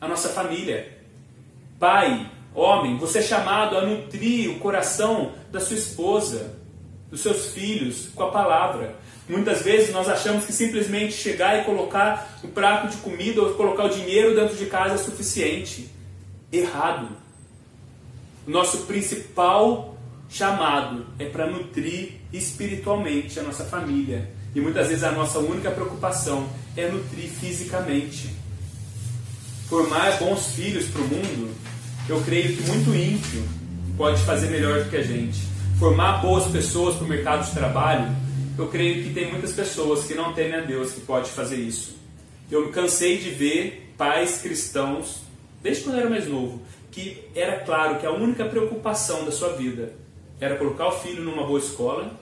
a 0.00 0.08
nossa 0.08 0.28
família. 0.28 0.98
Pai, 1.78 2.30
homem, 2.54 2.98
você 2.98 3.20
é 3.20 3.22
chamado 3.22 3.78
a 3.78 3.86
nutrir 3.86 4.50
o 4.50 4.58
coração 4.58 5.32
da 5.50 5.60
sua 5.60 5.76
esposa, 5.76 6.54
dos 7.10 7.20
seus 7.20 7.46
filhos 7.46 8.08
com 8.14 8.24
a 8.24 8.30
palavra. 8.30 8.96
Muitas 9.28 9.62
vezes 9.62 9.92
nós 9.92 10.08
achamos 10.08 10.44
que 10.44 10.52
simplesmente 10.52 11.12
chegar 11.12 11.60
e 11.60 11.64
colocar 11.64 12.38
o 12.42 12.48
prato 12.48 12.88
de 12.88 12.96
comida 12.98 13.40
ou 13.40 13.54
colocar 13.54 13.84
o 13.84 13.88
dinheiro 13.88 14.34
dentro 14.34 14.54
de 14.54 14.66
casa 14.66 14.94
é 14.94 14.98
suficiente. 14.98 15.88
Errado. 16.52 17.08
Nosso 18.46 18.78
principal 18.82 19.96
chamado 20.28 21.06
é 21.18 21.24
para 21.24 21.46
nutrir 21.46 22.20
espiritualmente 22.32 23.40
a 23.40 23.42
nossa 23.42 23.64
família. 23.64 24.30
E 24.54 24.60
muitas 24.60 24.88
vezes 24.88 25.02
a 25.02 25.12
nossa 25.12 25.38
única 25.38 25.70
preocupação 25.70 26.46
é 26.76 26.88
nutrir 26.88 27.28
fisicamente. 27.28 28.30
Formar 29.68 30.18
bons 30.18 30.48
filhos 30.54 30.86
para 30.86 31.00
o 31.00 31.08
mundo, 31.08 31.50
eu 32.08 32.20
creio 32.20 32.54
que 32.54 32.62
muito 32.68 32.94
ímpio 32.94 33.42
pode 33.96 34.20
fazer 34.22 34.48
melhor 34.48 34.84
do 34.84 34.90
que 34.90 34.96
a 34.96 35.02
gente. 35.02 35.40
Formar 35.78 36.20
boas 36.20 36.44
pessoas 36.52 36.96
para 36.96 37.04
o 37.04 37.08
mercado 37.08 37.46
de 37.46 37.52
trabalho, 37.52 38.14
eu 38.56 38.68
creio 38.68 39.02
que 39.02 39.12
tem 39.12 39.30
muitas 39.30 39.52
pessoas 39.52 40.04
que 40.04 40.14
não 40.14 40.32
temem 40.32 40.54
a 40.54 40.60
Deus 40.60 40.92
que 40.92 41.00
pode 41.00 41.30
fazer 41.30 41.56
isso. 41.56 41.96
Eu 42.50 42.70
cansei 42.70 43.18
de 43.18 43.30
ver 43.30 43.92
pais 43.96 44.40
cristãos, 44.40 45.22
desde 45.62 45.82
quando 45.82 45.96
eu 45.96 46.00
era 46.02 46.10
mais 46.10 46.28
novo, 46.28 46.62
que 46.92 47.24
era 47.34 47.60
claro 47.60 47.98
que 47.98 48.06
a 48.06 48.12
única 48.12 48.44
preocupação 48.44 49.24
da 49.24 49.32
sua 49.32 49.54
vida 49.54 49.92
era 50.40 50.56
colocar 50.56 50.88
o 50.88 51.00
filho 51.00 51.22
numa 51.22 51.44
boa 51.44 51.58
escola, 51.58 52.12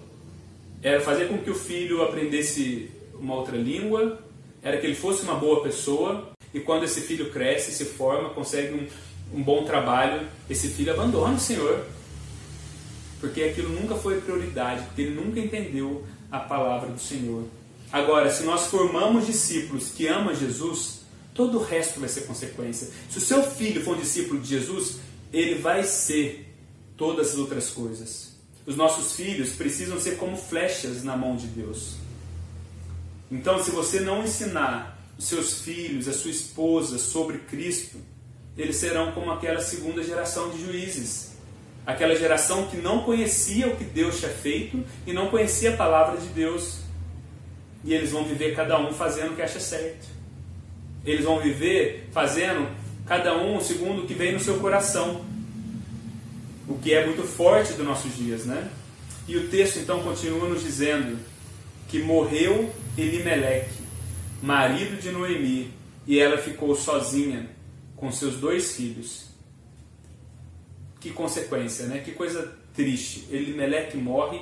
era 0.83 1.01
fazer 1.01 1.29
com 1.29 1.39
que 1.39 1.51
o 1.51 1.55
filho 1.55 2.03
aprendesse 2.03 2.91
uma 3.15 3.35
outra 3.35 3.57
língua, 3.57 4.19
era 4.63 4.79
que 4.79 4.87
ele 4.87 4.95
fosse 4.95 5.23
uma 5.23 5.35
boa 5.35 5.63
pessoa, 5.63 6.31
e 6.55 6.61
quando 6.61 6.85
esse 6.85 7.03
filho 7.03 7.31
cresce, 7.31 7.73
se 7.73 7.85
forma, 7.85 8.31
consegue 8.31 8.75
um, 8.75 9.39
um 9.39 9.43
bom 9.43 9.65
trabalho, 9.65 10.27
esse 10.49 10.69
filho 10.69 10.93
abandona 10.93 11.35
o 11.35 11.41
Senhor. 11.41 11.85
Porque 13.21 13.43
aquilo 13.43 13.69
nunca 13.69 13.95
foi 13.95 14.21
prioridade, 14.21 14.85
porque 14.87 15.03
ele 15.03 15.15
nunca 15.15 15.39
entendeu 15.39 16.05
a 16.33 16.41
palavra 16.41 16.91
do 16.91 16.99
Senhor. 16.99 17.45
Agora, 17.93 18.33
se 18.33 18.43
nós 18.45 18.69
formamos 18.69 19.27
discípulos 19.27 19.91
que 19.91 20.09
amam 20.09 20.35
Jesus, 20.35 21.03
todo 21.35 21.59
o 21.59 21.63
resto 21.63 22.01
vai 22.01 22.09
ser 22.09 22.23
consequência. 22.23 22.89
Se 23.11 23.19
o 23.19 23.21
seu 23.21 23.43
filho 23.43 23.85
for 23.85 23.97
um 23.97 24.01
discípulo 24.01 24.41
de 24.41 24.49
Jesus, 24.49 24.97
ele 25.31 25.57
vai 25.57 25.85
ser 25.85 26.51
todas 26.97 27.33
as 27.33 27.39
outras 27.39 27.69
coisas. 27.69 28.33
Os 28.65 28.77
nossos 28.77 29.15
filhos 29.15 29.51
precisam 29.51 30.01
ser 30.01 30.17
como 30.17 30.37
flechas 30.37 31.05
na 31.05 31.17
mão 31.17 31.37
de 31.37 31.47
Deus. 31.49 31.97
Então, 33.31 33.63
se 33.63 33.71
você 33.71 34.01
não 34.01 34.25
ensinar 34.25 34.99
os 35.19 35.27
seus 35.27 35.61
filhos, 35.61 36.09
a 36.09 36.15
sua 36.15 36.31
esposa 36.31 36.99
sobre 36.99 37.39
Cristo, 37.39 37.99
eles 38.57 38.77
serão 38.77 39.13
como 39.13 39.31
aquela 39.31 39.61
segunda 39.61 40.03
geração 40.03 40.51
de 40.51 40.65
juízes 40.65 41.32
Aquela 41.85 42.15
geração 42.15 42.67
que 42.67 42.77
não 42.77 43.03
conhecia 43.03 43.67
o 43.67 43.77
que 43.77 43.85
Deus 43.85 44.21
tinha 44.21 44.31
feito 44.31 44.85
e 45.07 45.13
não 45.13 45.29
conhecia 45.29 45.75
a 45.75 45.77
palavra 45.77 46.21
de 46.21 46.29
Deus. 46.29 46.79
E 47.85 47.93
eles 47.93 48.13
vão 48.13 48.25
viver 48.25 48.55
cada 48.55 48.79
um 48.79 48.93
fazendo 48.93 49.33
o 49.33 49.37
que 49.37 49.43
acha 49.43 49.59
certo. 49.59 50.07
Eles 51.05 51.25
vão 51.25 51.41
viver 51.41 52.09
fazendo 52.13 52.69
cada 53.05 53.37
um 53.37 53.61
segundo 53.61 54.03
o 54.03 54.07
que 54.07 54.15
vem 54.15 54.33
no 54.33 54.39
seu 54.39 54.59
coração. 54.61 55.25
O 56.69 56.79
que 56.79 56.95
é 56.95 57.05
muito 57.05 57.25
forte 57.25 57.73
dos 57.73 57.85
nossos 57.85 58.15
dias, 58.17 58.45
né? 58.45 58.71
E 59.27 59.37
o 59.37 59.49
texto 59.49 59.81
então 59.81 60.03
continua 60.03 60.49
nos 60.49 60.63
dizendo 60.63 61.19
que 61.89 61.99
morreu 62.01 62.73
Elimeleque, 62.97 63.83
marido 64.41 65.01
de 65.01 65.11
Noemi, 65.11 65.73
e 66.07 66.19
ela 66.19 66.39
ficou 66.39 66.75
sozinha 66.77 67.51
com 67.97 68.11
seus 68.13 68.37
dois 68.37 68.73
filhos 68.77 69.32
que 71.03 71.11
consequência, 71.11 71.87
né? 71.87 72.01
Que 72.05 72.13
coisa 72.13 72.53
triste. 72.75 73.27
Elimelec 73.31 73.97
morre 73.97 74.41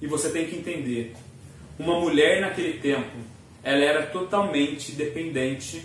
e 0.00 0.06
você 0.06 0.30
tem 0.30 0.46
que 0.46 0.56
entender. 0.56 1.14
Uma 1.76 1.98
mulher 1.98 2.40
naquele 2.40 2.74
tempo, 2.74 3.16
ela 3.64 3.84
era 3.84 4.06
totalmente 4.06 4.92
dependente 4.92 5.82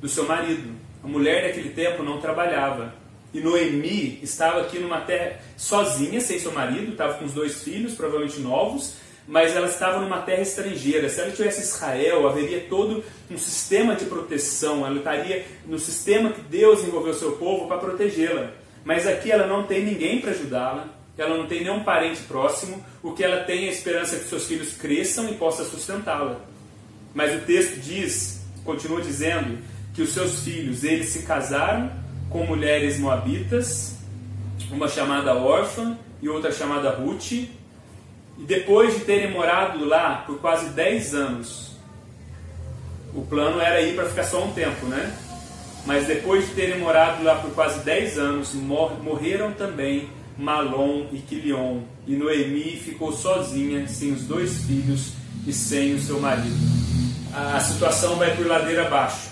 do 0.00 0.08
seu 0.08 0.26
marido. 0.26 0.70
A 1.02 1.08
mulher 1.08 1.46
naquele 1.46 1.70
tempo 1.70 2.02
não 2.02 2.20
trabalhava. 2.20 2.94
E 3.32 3.40
Noemi 3.40 4.20
estava 4.22 4.60
aqui 4.60 4.78
numa 4.78 5.00
terra 5.00 5.40
sozinha, 5.56 6.20
sem 6.20 6.38
seu 6.38 6.52
marido, 6.52 6.92
estava 6.92 7.14
com 7.14 7.24
os 7.24 7.32
dois 7.32 7.62
filhos, 7.62 7.94
provavelmente 7.94 8.38
novos, 8.40 8.94
mas 9.26 9.56
ela 9.56 9.66
estava 9.66 10.00
numa 10.00 10.20
terra 10.22 10.42
estrangeira. 10.42 11.08
Se 11.08 11.20
ela 11.20 11.30
tivesse 11.30 11.62
Israel, 11.62 12.28
haveria 12.28 12.60
todo 12.68 13.02
um 13.30 13.38
sistema 13.38 13.94
de 13.94 14.04
proteção, 14.04 14.86
ela 14.86 14.98
estaria 14.98 15.44
no 15.66 15.78
sistema 15.78 16.30
que 16.30 16.40
Deus 16.42 16.84
envolveu 16.84 17.14
seu 17.14 17.32
povo 17.32 17.66
para 17.66 17.78
protegê-la. 17.78 18.52
Mas 18.86 19.04
aqui 19.04 19.32
ela 19.32 19.48
não 19.48 19.64
tem 19.64 19.84
ninguém 19.84 20.20
para 20.20 20.30
ajudá-la, 20.30 20.86
ela 21.18 21.36
não 21.36 21.48
tem 21.48 21.64
nenhum 21.64 21.82
parente 21.82 22.22
próximo, 22.22 22.80
o 23.02 23.10
que 23.10 23.24
ela 23.24 23.42
tem 23.42 23.64
é 23.64 23.68
a 23.68 23.72
esperança 23.72 24.14
que 24.14 24.28
seus 24.28 24.46
filhos 24.46 24.74
cresçam 24.74 25.28
e 25.28 25.34
possa 25.34 25.64
sustentá-la. 25.64 26.36
Mas 27.12 27.34
o 27.34 27.44
texto 27.44 27.80
diz, 27.80 28.46
continua 28.64 29.02
dizendo, 29.02 29.58
que 29.92 30.02
os 30.02 30.10
seus 30.10 30.44
filhos 30.44 30.84
eles 30.84 31.08
se 31.08 31.22
casaram 31.22 31.90
com 32.30 32.46
mulheres 32.46 32.96
moabitas, 32.96 33.96
uma 34.70 34.86
chamada 34.86 35.34
órfã 35.34 35.98
e 36.22 36.28
outra 36.28 36.52
chamada 36.52 36.90
Ruth, 36.90 37.32
e 37.32 37.50
depois 38.38 38.94
de 38.94 39.00
terem 39.00 39.32
morado 39.32 39.84
lá 39.84 40.22
por 40.24 40.38
quase 40.38 40.68
10 40.68 41.12
anos, 41.12 41.72
o 43.12 43.22
plano 43.22 43.60
era 43.60 43.80
ir 43.80 43.96
para 43.96 44.08
ficar 44.08 44.22
só 44.22 44.44
um 44.44 44.52
tempo, 44.52 44.86
né? 44.86 45.12
Mas 45.86 46.06
depois 46.06 46.48
de 46.48 46.54
terem 46.54 46.80
morado 46.80 47.22
lá 47.22 47.36
por 47.36 47.52
quase 47.52 47.84
10 47.84 48.18
anos, 48.18 48.52
mor 48.54 49.00
morreram 49.02 49.52
também 49.52 50.08
Malom 50.36 51.06
e 51.12 51.18
Quilion, 51.18 51.80
e 52.06 52.14
Noemi 52.14 52.76
ficou 52.76 53.12
sozinha, 53.12 53.86
sem 53.88 54.12
os 54.12 54.24
dois 54.24 54.64
filhos 54.64 55.12
e 55.46 55.52
sem 55.52 55.94
o 55.94 56.00
seu 56.00 56.20
marido. 56.20 56.56
A 57.32 57.60
situação 57.60 58.16
vai 58.16 58.34
por 58.36 58.46
ladeira 58.46 58.86
abaixo. 58.86 59.30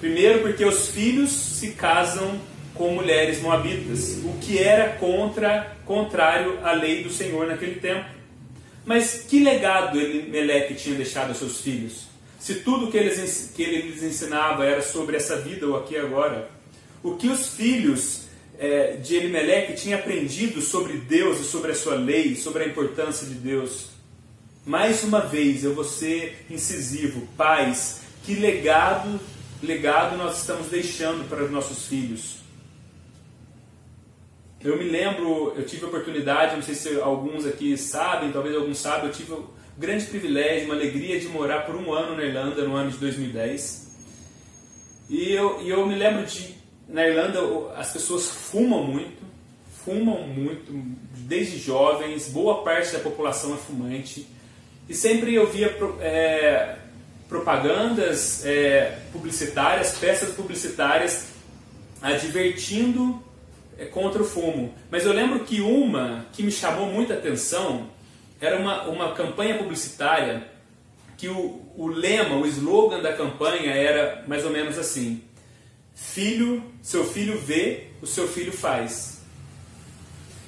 Primeiro, 0.00 0.40
porque 0.40 0.64
os 0.64 0.88
filhos 0.88 1.30
se 1.30 1.68
casam 1.72 2.38
com 2.74 2.90
mulheres 2.90 3.40
moabitas, 3.40 4.18
o 4.24 4.36
que 4.40 4.58
era 4.58 4.96
contra, 4.96 5.76
contrário 5.86 6.58
à 6.62 6.72
lei 6.72 7.04
do 7.04 7.10
Senhor 7.10 7.46
naquele 7.46 7.76
tempo. 7.76 8.04
Mas 8.84 9.24
que 9.28 9.42
legado 9.42 9.96
Meleque 9.96 10.74
tinha 10.74 10.96
deixado 10.96 11.28
aos 11.28 11.38
seus 11.38 11.60
filhos? 11.60 12.13
Se 12.44 12.56
tudo 12.56 12.90
que, 12.90 12.98
eles, 12.98 13.52
que 13.56 13.62
ele 13.62 13.88
lhes 13.88 14.02
ensinava 14.02 14.66
era 14.66 14.82
sobre 14.82 15.16
essa 15.16 15.40
vida 15.40 15.66
ou 15.66 15.78
aqui 15.78 15.96
agora, 15.96 16.50
o 17.02 17.16
que 17.16 17.26
os 17.26 17.48
filhos 17.48 18.26
é, 18.58 18.96
de 18.96 19.16
Elimeleque 19.16 19.72
tinham 19.72 19.98
aprendido 19.98 20.60
sobre 20.60 20.98
Deus 20.98 21.40
e 21.40 21.44
sobre 21.44 21.72
a 21.72 21.74
sua 21.74 21.94
lei, 21.94 22.36
sobre 22.36 22.64
a 22.64 22.66
importância 22.66 23.26
de 23.26 23.32
Deus? 23.32 23.86
Mais 24.66 25.02
uma 25.04 25.20
vez, 25.20 25.64
eu 25.64 25.74
vou 25.74 25.84
ser 25.84 26.44
incisivo, 26.50 27.26
pais, 27.34 28.02
que 28.24 28.34
legado, 28.34 29.18
legado 29.62 30.18
nós 30.18 30.40
estamos 30.40 30.66
deixando 30.68 31.26
para 31.26 31.44
os 31.44 31.50
nossos 31.50 31.86
filhos? 31.86 32.40
Eu 34.62 34.76
me 34.76 34.84
lembro, 34.84 35.54
eu 35.56 35.64
tive 35.64 35.86
a 35.86 35.88
oportunidade, 35.88 36.56
não 36.56 36.62
sei 36.62 36.74
se 36.74 37.00
alguns 37.00 37.46
aqui 37.46 37.74
sabem, 37.78 38.30
talvez 38.32 38.54
alguns 38.54 38.76
sabem, 38.76 39.06
eu 39.06 39.12
tive 39.14 39.34
grande 39.76 40.04
privilégio, 40.06 40.66
uma 40.66 40.74
alegria 40.74 41.18
de 41.18 41.28
morar 41.28 41.66
por 41.66 41.74
um 41.74 41.92
ano 41.92 42.16
na 42.16 42.24
Irlanda, 42.24 42.62
no 42.62 42.74
ano 42.74 42.90
de 42.90 42.98
2010. 42.98 43.84
E 45.10 45.32
eu, 45.32 45.62
e 45.62 45.70
eu 45.70 45.86
me 45.86 45.94
lembro 45.94 46.24
de, 46.24 46.54
na 46.88 47.06
Irlanda, 47.06 47.40
as 47.76 47.92
pessoas 47.92 48.26
fumam 48.26 48.84
muito, 48.84 49.22
fumam 49.84 50.26
muito, 50.26 50.72
desde 51.26 51.58
jovens, 51.58 52.28
boa 52.28 52.62
parte 52.62 52.92
da 52.92 53.00
população 53.00 53.54
é 53.54 53.56
fumante. 53.56 54.26
E 54.88 54.94
sempre 54.94 55.34
eu 55.34 55.50
via 55.50 55.76
é, 56.00 56.76
propagandas 57.28 58.44
é, 58.44 58.98
publicitárias, 59.12 59.98
peças 59.98 60.34
publicitárias 60.34 61.28
advertindo 62.00 63.22
é, 63.78 63.86
contra 63.86 64.22
o 64.22 64.24
fumo. 64.24 64.74
Mas 64.90 65.04
eu 65.04 65.12
lembro 65.12 65.40
que 65.40 65.60
uma 65.60 66.26
que 66.32 66.42
me 66.42 66.52
chamou 66.52 66.86
muita 66.86 67.14
atenção 67.14 67.88
era 68.44 68.58
uma, 68.58 68.82
uma 68.84 69.12
campanha 69.12 69.56
publicitária 69.56 70.46
que 71.16 71.28
o, 71.28 71.62
o 71.76 71.86
lema, 71.86 72.36
o 72.36 72.46
slogan 72.46 73.00
da 73.00 73.12
campanha 73.12 73.72
era 73.72 74.24
mais 74.26 74.44
ou 74.44 74.50
menos 74.50 74.78
assim: 74.78 75.22
Filho, 75.94 76.62
seu 76.82 77.04
filho 77.04 77.38
vê, 77.38 77.88
o 78.02 78.06
seu 78.06 78.28
filho 78.28 78.52
faz. 78.52 79.22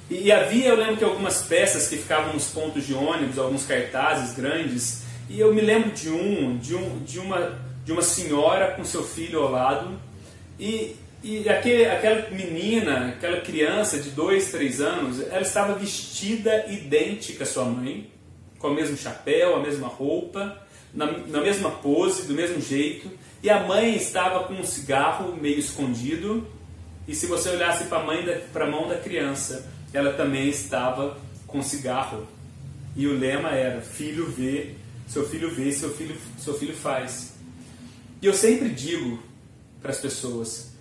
E, 0.09 0.25
e 0.25 0.31
havia, 0.31 0.67
eu 0.67 0.75
lembro 0.75 0.97
que 0.97 1.03
algumas 1.03 1.41
peças 1.41 1.87
que 1.87 1.97
ficavam 1.97 2.33
nos 2.33 2.49
pontos 2.49 2.85
de 2.85 2.93
ônibus, 2.93 3.39
alguns 3.39 3.65
cartazes 3.65 4.35
grandes, 4.35 5.03
e 5.29 5.39
eu 5.39 5.53
me 5.53 5.61
lembro 5.61 5.91
de 5.91 6.09
um, 6.09 6.57
de, 6.57 6.75
um, 6.75 6.99
de, 6.99 7.19
uma, 7.19 7.59
de 7.83 7.91
uma 7.91 8.01
senhora 8.01 8.73
com 8.75 8.83
seu 8.83 9.03
filho 9.03 9.41
ao 9.41 9.51
lado, 9.51 9.99
e, 10.59 10.95
e 11.27 11.49
aquele, 11.49 11.85
aquela 11.85 12.29
menina, 12.29 13.09
aquela 13.09 13.41
criança 13.41 13.99
de 13.99 14.11
dois, 14.11 14.49
três 14.49 14.79
anos, 14.79 15.19
ela 15.19 15.41
estava 15.41 15.73
vestida 15.73 16.65
idêntica 16.71 17.43
à 17.43 17.45
sua 17.45 17.65
mãe, 17.65 18.09
com 18.57 18.69
o 18.69 18.73
mesmo 18.73 18.95
chapéu, 18.95 19.57
a 19.57 19.59
mesma 19.59 19.89
roupa, 19.89 20.57
na, 20.93 21.05
na 21.27 21.41
mesma 21.41 21.69
pose, 21.69 22.25
do 22.27 22.33
mesmo 22.33 22.61
jeito. 22.61 23.11
E 23.43 23.49
a 23.49 23.61
mãe 23.61 23.93
estava 23.93 24.45
com 24.45 24.53
um 24.53 24.63
cigarro 24.63 25.35
meio 25.35 25.59
escondido. 25.59 26.47
E 27.05 27.13
se 27.13 27.25
você 27.25 27.49
olhasse 27.49 27.87
para 27.87 28.63
a 28.63 28.71
mão 28.71 28.87
da 28.87 28.97
criança, 28.97 29.69
ela 29.93 30.13
também 30.13 30.47
estava 30.47 31.17
com 31.45 31.61
cigarro. 31.61 32.25
E 32.95 33.05
o 33.05 33.19
lema 33.19 33.49
era: 33.49 33.81
Filho 33.81 34.31
vê, 34.31 34.75
seu 35.05 35.27
filho 35.27 35.53
vê, 35.53 35.73
seu 35.73 35.93
filho, 35.93 36.15
seu 36.39 36.57
filho 36.57 36.73
faz. 36.73 37.33
E 38.21 38.25
eu 38.25 38.33
sempre 38.33 38.69
digo 38.69 39.21
para 39.81 39.91
as 39.91 39.99
pessoas: 39.99 40.76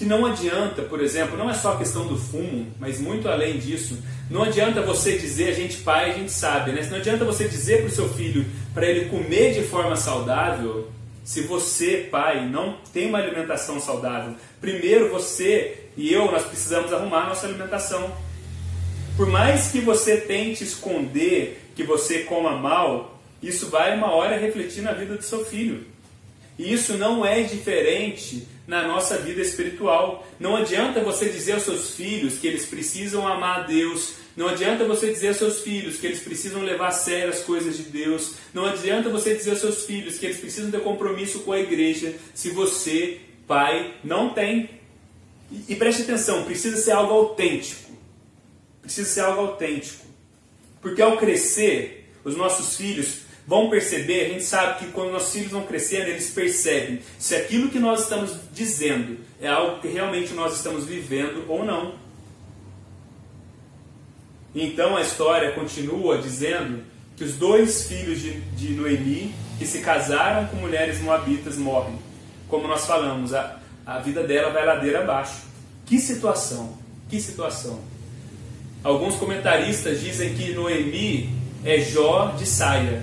que 0.00 0.06
não 0.06 0.24
adianta, 0.24 0.80
por 0.80 1.02
exemplo, 1.02 1.36
não 1.36 1.50
é 1.50 1.52
só 1.52 1.74
a 1.74 1.76
questão 1.76 2.06
do 2.06 2.16
fumo, 2.16 2.66
mas 2.80 2.98
muito 2.98 3.28
além 3.28 3.58
disso, 3.58 3.98
não 4.30 4.44
adianta 4.44 4.80
você 4.80 5.18
dizer, 5.18 5.50
a 5.50 5.54
gente 5.54 5.76
pai, 5.82 6.10
a 6.10 6.14
gente 6.14 6.32
sabe, 6.32 6.72
né? 6.72 6.88
Não 6.90 6.96
adianta 6.96 7.22
você 7.22 7.46
dizer 7.46 7.80
para 7.80 7.88
o 7.88 7.94
seu 7.94 8.08
filho 8.08 8.46
para 8.72 8.86
ele 8.86 9.10
comer 9.10 9.52
de 9.52 9.62
forma 9.62 9.94
saudável, 9.96 10.88
se 11.22 11.42
você, 11.42 12.08
pai, 12.10 12.48
não 12.48 12.78
tem 12.94 13.08
uma 13.08 13.18
alimentação 13.18 13.78
saudável. 13.78 14.34
Primeiro 14.58 15.10
você 15.10 15.88
e 15.98 16.10
eu, 16.10 16.32
nós 16.32 16.46
precisamos 16.46 16.94
arrumar 16.94 17.28
nossa 17.28 17.46
alimentação. 17.46 18.10
Por 19.18 19.26
mais 19.26 19.70
que 19.70 19.82
você 19.82 20.16
tente 20.16 20.64
esconder 20.64 21.60
que 21.76 21.82
você 21.82 22.20
coma 22.20 22.56
mal, 22.56 23.20
isso 23.42 23.68
vai 23.68 23.94
uma 23.94 24.12
hora 24.12 24.38
refletir 24.38 24.80
na 24.80 24.94
vida 24.94 25.14
do 25.14 25.22
seu 25.22 25.44
filho. 25.44 25.84
E 26.58 26.72
isso 26.72 26.96
não 26.96 27.22
é 27.22 27.42
diferente 27.42 28.48
na 28.70 28.86
nossa 28.86 29.18
vida 29.18 29.40
espiritual. 29.40 30.24
Não 30.38 30.54
adianta 30.54 31.00
você 31.00 31.28
dizer 31.28 31.54
aos 31.54 31.64
seus 31.64 31.90
filhos 31.96 32.38
que 32.38 32.46
eles 32.46 32.66
precisam 32.66 33.26
amar 33.26 33.58
a 33.58 33.62
Deus. 33.64 34.14
Não 34.36 34.46
adianta 34.46 34.84
você 34.84 35.12
dizer 35.12 35.28
aos 35.28 35.38
seus 35.38 35.58
filhos 35.58 35.96
que 35.96 36.06
eles 36.06 36.20
precisam 36.20 36.62
levar 36.62 36.86
a 36.86 36.92
sério 36.92 37.30
as 37.30 37.40
coisas 37.40 37.76
de 37.76 37.82
Deus. 37.82 38.36
Não 38.54 38.64
adianta 38.64 39.08
você 39.08 39.34
dizer 39.34 39.50
aos 39.50 39.58
seus 39.58 39.84
filhos 39.86 40.18
que 40.18 40.26
eles 40.26 40.38
precisam 40.38 40.70
ter 40.70 40.82
compromisso 40.82 41.40
com 41.40 41.50
a 41.50 41.58
igreja 41.58 42.14
se 42.32 42.50
você, 42.50 43.18
pai, 43.44 43.92
não 44.04 44.32
tem. 44.32 44.70
E, 45.50 45.72
e 45.72 45.74
preste 45.74 46.02
atenção, 46.02 46.44
precisa 46.44 46.76
ser 46.76 46.92
algo 46.92 47.12
autêntico. 47.12 47.90
Precisa 48.82 49.08
ser 49.08 49.20
algo 49.22 49.40
autêntico. 49.40 50.06
Porque 50.80 51.02
ao 51.02 51.16
crescer, 51.16 52.08
os 52.22 52.36
nossos 52.36 52.76
filhos 52.76 53.19
vão 53.46 53.68
perceber, 53.68 54.26
a 54.26 54.28
gente 54.28 54.44
sabe 54.44 54.78
que 54.78 54.92
quando 54.92 55.12
nossos 55.12 55.32
filhos 55.32 55.50
vão 55.50 55.66
crescendo, 55.66 56.08
eles 56.08 56.30
percebem 56.30 57.00
se 57.18 57.34
aquilo 57.34 57.68
que 57.68 57.78
nós 57.78 58.02
estamos 58.02 58.36
dizendo 58.52 59.18
é 59.40 59.48
algo 59.48 59.80
que 59.80 59.88
realmente 59.88 60.32
nós 60.34 60.56
estamos 60.56 60.84
vivendo 60.84 61.44
ou 61.48 61.64
não. 61.64 61.94
Então 64.54 64.96
a 64.96 65.00
história 65.00 65.52
continua 65.52 66.18
dizendo 66.18 66.82
que 67.16 67.24
os 67.24 67.34
dois 67.34 67.86
filhos 67.86 68.20
de, 68.20 68.40
de 68.40 68.70
Noemi, 68.70 69.34
que 69.58 69.66
se 69.66 69.80
casaram 69.80 70.46
com 70.48 70.56
mulheres 70.56 71.00
moabitas, 71.00 71.56
morrem. 71.56 71.98
Como 72.48 72.66
nós 72.66 72.86
falamos, 72.86 73.34
a, 73.34 73.60
a 73.86 73.98
vida 73.98 74.22
dela 74.22 74.50
vai 74.50 74.64
ladeira 74.64 75.02
abaixo. 75.02 75.42
Que 75.86 75.98
situação! 75.98 76.78
Que 77.08 77.20
situação! 77.20 77.80
Alguns 78.82 79.16
comentaristas 79.16 80.00
dizem 80.00 80.34
que 80.34 80.52
Noemi 80.52 81.28
é 81.64 81.80
Jó 81.80 82.34
de 82.38 82.46
saia. 82.46 83.02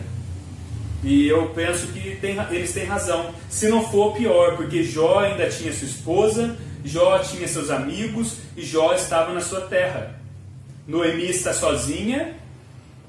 E 1.03 1.27
eu 1.27 1.49
penso 1.49 1.87
que 1.87 2.15
tem, 2.17 2.37
eles 2.51 2.73
têm 2.73 2.85
razão. 2.85 3.33
Se 3.49 3.67
não 3.67 3.87
for 3.87 4.13
pior, 4.13 4.55
porque 4.55 4.83
Jó 4.83 5.19
ainda 5.19 5.47
tinha 5.47 5.71
sua 5.71 5.87
esposa, 5.87 6.57
Jó 6.83 7.19
tinha 7.19 7.47
seus 7.47 7.69
amigos 7.69 8.37
e 8.55 8.63
Jó 8.63 8.93
estava 8.93 9.33
na 9.33 9.41
sua 9.41 9.61
terra. 9.61 10.15
Noemi 10.87 11.29
está 11.29 11.53
sozinha, 11.53 12.35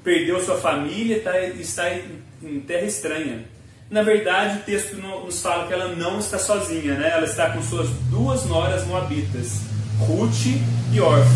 perdeu 0.03 0.43
sua 0.43 0.57
família, 0.57 1.21
tá, 1.21 1.39
está 1.39 1.89
em 2.43 2.59
terra 2.61 2.85
estranha. 2.85 3.45
Na 3.89 4.03
verdade, 4.03 4.59
o 4.59 4.61
texto 4.61 4.97
nos 4.97 5.41
fala 5.41 5.65
que 5.65 5.73
ela 5.73 5.95
não 5.95 6.19
está 6.19 6.37
sozinha, 6.37 6.93
né? 6.93 7.09
ela 7.11 7.25
está 7.25 7.49
com 7.49 7.61
suas 7.63 7.89
duas 8.11 8.45
noras 8.45 8.85
moabitas, 8.85 9.61
Ruth 9.97 10.45
e 10.93 11.01
Orfa. 11.01 11.27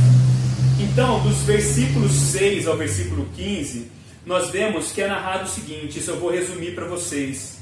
Então, 0.79 1.19
dos 1.21 1.37
versículos 1.43 2.11
6 2.11 2.67
ao 2.67 2.77
versículo 2.77 3.27
15, 3.35 3.89
nós 4.25 4.49
vemos 4.49 4.91
que 4.91 5.01
é 5.01 5.07
narrado 5.07 5.45
o 5.45 5.47
seguinte, 5.47 5.99
isso 5.99 6.11
eu 6.11 6.19
vou 6.19 6.31
resumir 6.31 6.73
para 6.73 6.85
vocês. 6.85 7.59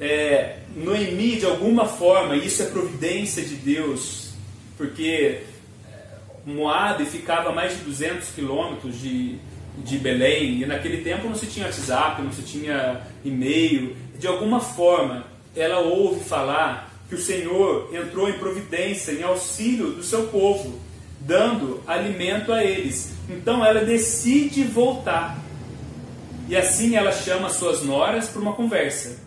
É, 0.00 0.56
Noemi, 0.76 1.36
de 1.36 1.46
alguma 1.46 1.86
forma, 1.86 2.36
isso 2.36 2.62
é 2.62 2.66
providência 2.66 3.42
de 3.44 3.54
Deus, 3.54 4.30
porque 4.76 5.42
é, 5.86 6.06
Moab 6.44 7.04
ficava 7.04 7.50
a 7.50 7.52
mais 7.52 7.78
de 7.78 7.84
200 7.84 8.30
quilômetros 8.30 9.00
de, 9.00 9.38
de 9.78 9.98
Belém, 9.98 10.62
e 10.62 10.66
naquele 10.66 11.04
tempo 11.04 11.28
não 11.28 11.36
se 11.36 11.46
tinha 11.46 11.66
WhatsApp, 11.66 12.20
não 12.20 12.32
se 12.32 12.42
tinha 12.42 13.00
e-mail. 13.24 13.96
De 14.18 14.26
alguma 14.26 14.60
forma, 14.60 15.24
ela 15.54 15.78
ouve 15.78 16.24
falar 16.24 16.90
que 17.08 17.14
o 17.14 17.20
Senhor 17.20 17.94
entrou 17.94 18.28
em 18.28 18.38
providência, 18.38 19.12
em 19.12 19.22
auxílio 19.22 19.92
do 19.92 20.02
seu 20.02 20.28
povo, 20.28 20.80
dando 21.20 21.82
alimento 21.86 22.52
a 22.52 22.64
eles. 22.64 23.12
Então 23.28 23.64
ela 23.64 23.84
decide 23.84 24.64
voltar. 24.64 25.38
E 26.48 26.56
assim 26.56 26.96
ela 26.96 27.12
chama 27.12 27.48
suas 27.48 27.82
noras 27.82 28.28
para 28.28 28.40
uma 28.40 28.54
conversa. 28.54 29.18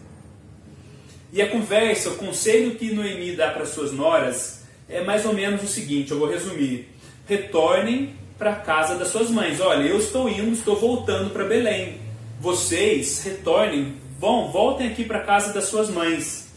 E 1.32 1.42
a 1.42 1.50
conversa, 1.50 2.10
o 2.10 2.16
conselho 2.16 2.76
que 2.76 2.94
Noemi 2.94 3.36
dá 3.36 3.52
para 3.52 3.66
suas 3.66 3.92
noras 3.92 4.64
é 4.88 5.04
mais 5.04 5.26
ou 5.26 5.34
menos 5.34 5.64
o 5.64 5.68
seguinte: 5.68 6.12
eu 6.12 6.20
vou 6.20 6.30
resumir. 6.30 6.90
Retornem 7.28 8.16
para 8.38 8.52
a 8.52 8.56
casa 8.56 8.96
das 8.96 9.10
suas 9.10 9.30
mães. 9.30 9.60
Olha, 9.60 9.84
eu 9.84 9.98
estou 9.98 10.30
indo, 10.30 10.52
estou 10.52 10.76
voltando 10.76 11.32
para 11.32 11.46
Belém. 11.46 12.00
Vocês 12.40 13.24
retornem, 13.24 13.96
vão, 14.20 14.52
voltem 14.52 14.88
aqui 14.88 15.04
para 15.04 15.20
a 15.20 15.24
casa 15.24 15.54
das 15.54 15.66
suas 15.66 15.90
mães. 15.90 16.50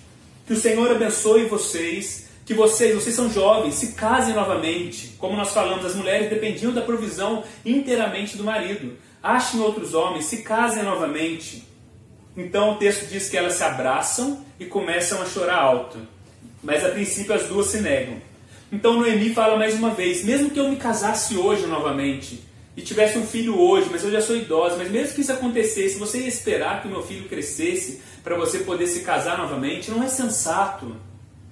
Que 0.47 0.53
o 0.53 0.57
Senhor 0.57 0.91
abençoe 0.91 1.45
vocês, 1.45 2.29
que 2.45 2.55
vocês, 2.55 2.95
vocês 2.95 3.15
são 3.15 3.31
jovens, 3.31 3.75
se 3.75 3.93
casem 3.93 4.35
novamente. 4.35 5.15
Como 5.19 5.37
nós 5.37 5.53
falamos, 5.53 5.85
as 5.85 5.95
mulheres 5.95 6.31
dependiam 6.31 6.73
da 6.73 6.83
provisão 6.83 7.45
inteiramente 7.65 8.37
do 8.37 8.45
marido. 8.45 8.97
Achem 9.23 9.61
outros 9.61 9.95
homens, 9.95 10.27
se 10.27 10.39
casem 10.39 10.83
novamente. 10.83 11.67
Então 12.37 12.75
o 12.75 12.77
texto 12.77 13.07
diz 13.07 13.29
que 13.29 13.37
elas 13.37 13.55
se 13.55 13.65
abraçam 13.65 14.45
e 14.61 14.65
começam 14.65 15.21
a 15.21 15.27
chorar 15.27 15.57
alto. 15.57 15.99
Mas 16.63 16.85
a 16.85 16.91
princípio 16.91 17.35
as 17.35 17.47
duas 17.47 17.67
se 17.67 17.81
negam. 17.81 18.17
Então 18.71 18.95
Noemi 18.95 19.35
fala 19.35 19.57
mais 19.57 19.75
uma 19.75 19.91
vez: 19.91 20.23
mesmo 20.25 20.51
que 20.51 20.61
eu 20.61 20.69
me 20.69 20.77
casasse 20.77 21.37
hoje 21.37 21.67
novamente 21.67 22.43
e 22.77 22.83
tivesse 22.83 23.19
um 23.19 23.27
filho 23.27 23.59
hoje, 23.59 23.89
mas 23.91 24.05
eu 24.05 24.11
já 24.13 24.21
sou 24.21 24.37
idosa, 24.37 24.77
mas 24.77 24.91
mesmo 24.91 25.15
que 25.15 25.21
isso 25.21 25.33
acontecesse, 25.33 25.99
você 25.99 26.21
ia 26.21 26.29
esperar 26.29 26.81
que 26.81 26.87
o 26.87 26.91
meu 26.91 27.03
filho 27.03 27.29
crescesse 27.29 28.01
para 28.23 28.37
você 28.37 28.61
poder 28.61 28.87
se 28.87 29.01
casar 29.01 29.37
novamente? 29.37 29.91
Não 29.91 30.03
é 30.03 30.09
sensato. 30.09 30.95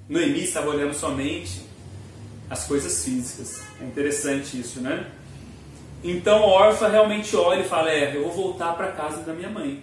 Noemi 0.09 0.45
estava 0.45 0.71
olhando 0.71 0.95
somente 0.95 1.63
as 2.49 2.65
coisas 2.65 3.05
físicas. 3.05 3.61
É 3.81 3.85
interessante 3.85 4.61
isso, 4.61 4.81
né? 4.81 5.07
Então 6.03 6.43
a 6.43 6.47
órfã 6.47 6.89
realmente 6.89 7.35
olha 7.37 7.61
e 7.61 7.69
fala: 7.69 7.91
É, 7.91 8.17
eu 8.17 8.23
vou 8.25 8.33
voltar 8.33 8.75
para 8.75 8.93
casa 8.93 9.23
da 9.23 9.33
minha 9.33 9.51
mãe. 9.51 9.83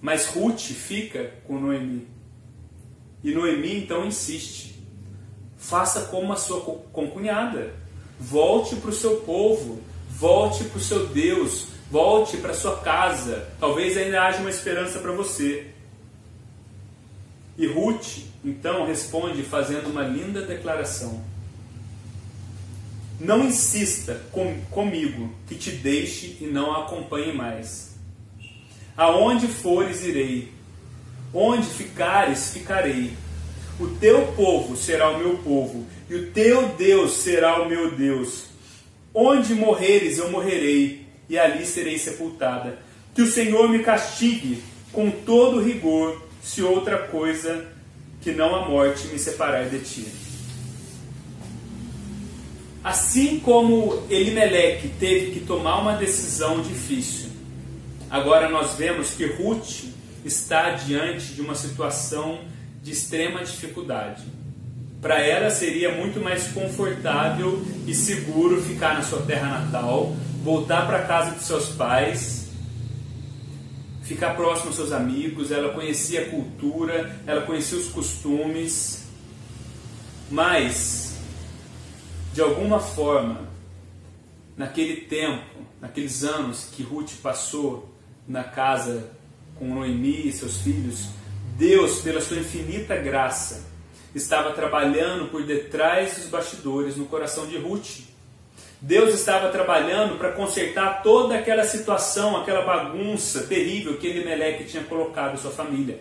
Mas 0.00 0.26
Ruth 0.26 0.60
fica 0.60 1.32
com 1.46 1.58
Noemi. 1.58 2.06
E 3.22 3.32
Noemi 3.32 3.76
então 3.76 4.06
insiste: 4.06 4.76
faça 5.56 6.02
como 6.02 6.32
a 6.32 6.36
sua 6.36 6.60
concunhada. 6.92 7.74
Volte 8.20 8.76
para 8.76 8.90
o 8.90 8.94
seu 8.94 9.18
povo, 9.18 9.80
volte 10.10 10.64
para 10.64 10.78
o 10.78 10.80
seu 10.80 11.06
Deus, 11.06 11.68
volte 11.90 12.36
para 12.36 12.54
sua 12.54 12.78
casa. 12.78 13.48
Talvez 13.60 13.96
ainda 13.96 14.22
haja 14.22 14.40
uma 14.40 14.50
esperança 14.50 14.98
para 14.98 15.12
você. 15.12 15.70
E 17.56 17.66
Ruth 17.66 18.18
então 18.44 18.86
responde 18.86 19.42
fazendo 19.42 19.88
uma 19.88 20.02
linda 20.02 20.42
declaração. 20.42 21.24
Não 23.20 23.44
insista 23.44 24.22
com, 24.30 24.60
comigo 24.70 25.34
que 25.46 25.54
te 25.54 25.70
deixe 25.70 26.38
e 26.40 26.46
não 26.46 26.72
a 26.72 26.84
acompanhe 26.84 27.32
mais 27.32 27.88
Aonde 28.98 29.46
fores, 29.46 30.02
irei. 30.02 30.48
Onde 31.32 31.68
ficares, 31.68 32.50
ficarei. 32.50 33.12
O 33.78 33.86
teu 33.86 34.32
povo 34.32 34.76
será 34.76 35.10
o 35.10 35.18
meu 35.18 35.38
povo, 35.38 35.86
e 36.10 36.16
o 36.16 36.32
teu 36.32 36.70
Deus 36.70 37.12
será 37.12 37.62
o 37.62 37.68
meu 37.68 37.92
Deus. 37.92 38.46
Onde 39.14 39.54
morreres, 39.54 40.18
eu 40.18 40.32
morrerei, 40.32 41.06
e 41.28 41.38
ali 41.38 41.64
serei 41.64 41.96
sepultada. 41.96 42.80
Que 43.14 43.22
o 43.22 43.30
Senhor 43.30 43.68
me 43.68 43.84
castigue 43.84 44.64
com 44.92 45.12
todo 45.12 45.62
rigor, 45.62 46.20
se 46.42 46.60
outra 46.60 46.98
coisa 46.98 47.68
que 48.20 48.32
não 48.32 48.52
a 48.56 48.68
morte 48.68 49.06
me 49.06 49.18
separar 49.20 49.68
de 49.68 49.78
ti. 49.78 50.27
Assim 52.82 53.40
como 53.40 54.02
Elimeleque 54.08 54.88
teve 55.00 55.32
que 55.32 55.40
tomar 55.40 55.80
uma 55.80 55.96
decisão 55.96 56.62
difícil, 56.62 57.28
Agora 58.10 58.48
nós 58.48 58.74
vemos 58.74 59.10
que 59.10 59.26
Ruth 59.26 59.84
está 60.24 60.70
diante 60.70 61.34
de 61.34 61.42
uma 61.42 61.54
situação 61.54 62.40
de 62.82 62.90
extrema 62.90 63.44
dificuldade. 63.44 64.24
Para 65.00 65.20
ela 65.20 65.50
seria 65.50 65.94
muito 65.94 66.18
mais 66.18 66.48
confortável 66.48 67.62
e 67.86 67.94
seguro 67.94 68.62
ficar 68.62 68.94
na 68.94 69.02
sua 69.02 69.20
terra 69.22 69.60
natal, 69.60 70.16
voltar 70.42 70.86
para 70.86 71.00
a 71.00 71.06
casa 71.06 71.32
dos 71.32 71.44
seus 71.44 71.68
pais, 71.68 72.48
ficar 74.02 74.34
próximo 74.34 74.68
aos 74.68 74.76
seus 74.76 74.90
amigos. 74.90 75.52
Ela 75.52 75.74
conhecia 75.74 76.22
a 76.22 76.30
cultura, 76.30 77.14
ela 77.26 77.42
conhecia 77.42 77.76
os 77.76 77.88
costumes, 77.88 79.04
mas 80.30 81.07
de 82.38 82.42
alguma 82.42 82.78
forma, 82.78 83.48
naquele 84.56 85.00
tempo, 85.00 85.56
naqueles 85.80 86.22
anos 86.22 86.68
que 86.70 86.84
Ruth 86.84 87.14
passou, 87.20 87.92
na 88.28 88.44
casa 88.44 89.10
com 89.56 89.74
Noemi 89.74 90.28
e 90.28 90.32
seus 90.32 90.58
filhos, 90.58 91.08
Deus, 91.56 92.00
pela 92.00 92.20
sua 92.20 92.36
infinita 92.36 92.94
graça, 92.94 93.66
estava 94.14 94.52
trabalhando 94.52 95.28
por 95.32 95.42
detrás 95.42 96.14
dos 96.14 96.26
bastidores 96.26 96.94
no 96.94 97.06
coração 97.06 97.44
de 97.44 97.58
Ruth. 97.58 98.02
Deus 98.80 99.12
estava 99.14 99.48
trabalhando 99.48 100.16
para 100.16 100.30
consertar 100.30 101.02
toda 101.02 101.36
aquela 101.36 101.64
situação, 101.64 102.36
aquela 102.36 102.62
bagunça 102.62 103.48
terrível 103.48 103.96
que 103.96 104.06
Elimelec 104.06 104.64
tinha 104.66 104.84
colocado 104.84 105.34
em 105.34 105.38
sua 105.38 105.50
família. 105.50 105.98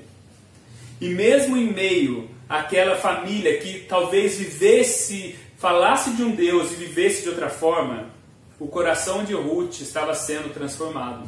E 1.02 1.10
mesmo 1.10 1.58
em 1.58 1.74
meio 1.74 2.30
àquela 2.48 2.96
família 2.96 3.58
que 3.58 3.88
talvez 3.90 4.38
vivesse, 4.38 5.36
falasse 5.58 6.12
de 6.12 6.24
um 6.24 6.36
Deus 6.36 6.72
e 6.72 6.76
vivesse 6.76 7.24
de 7.24 7.30
outra 7.30 7.50
forma, 7.50 8.10
o 8.60 8.68
coração 8.68 9.24
de 9.24 9.34
Ruth 9.34 9.82
estava 9.82 10.14
sendo 10.14 10.54
transformado. 10.54 11.28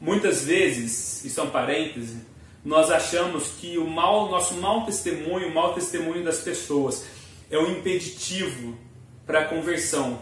Muitas 0.00 0.44
vezes, 0.44 1.24
isso 1.24 1.40
é 1.40 1.42
um 1.42 1.50
parêntese, 1.50 2.20
nós 2.64 2.90
achamos 2.90 3.52
que 3.60 3.78
o 3.78 3.86
mal, 3.86 4.28
nosso 4.28 4.54
mau 4.54 4.84
testemunho, 4.84 5.48
o 5.48 5.54
mau 5.54 5.72
testemunho 5.72 6.24
das 6.24 6.40
pessoas 6.40 7.04
é 7.50 7.58
um 7.58 7.70
impeditivo 7.70 8.76
para 9.24 9.40
a 9.40 9.44
conversão 9.44 10.20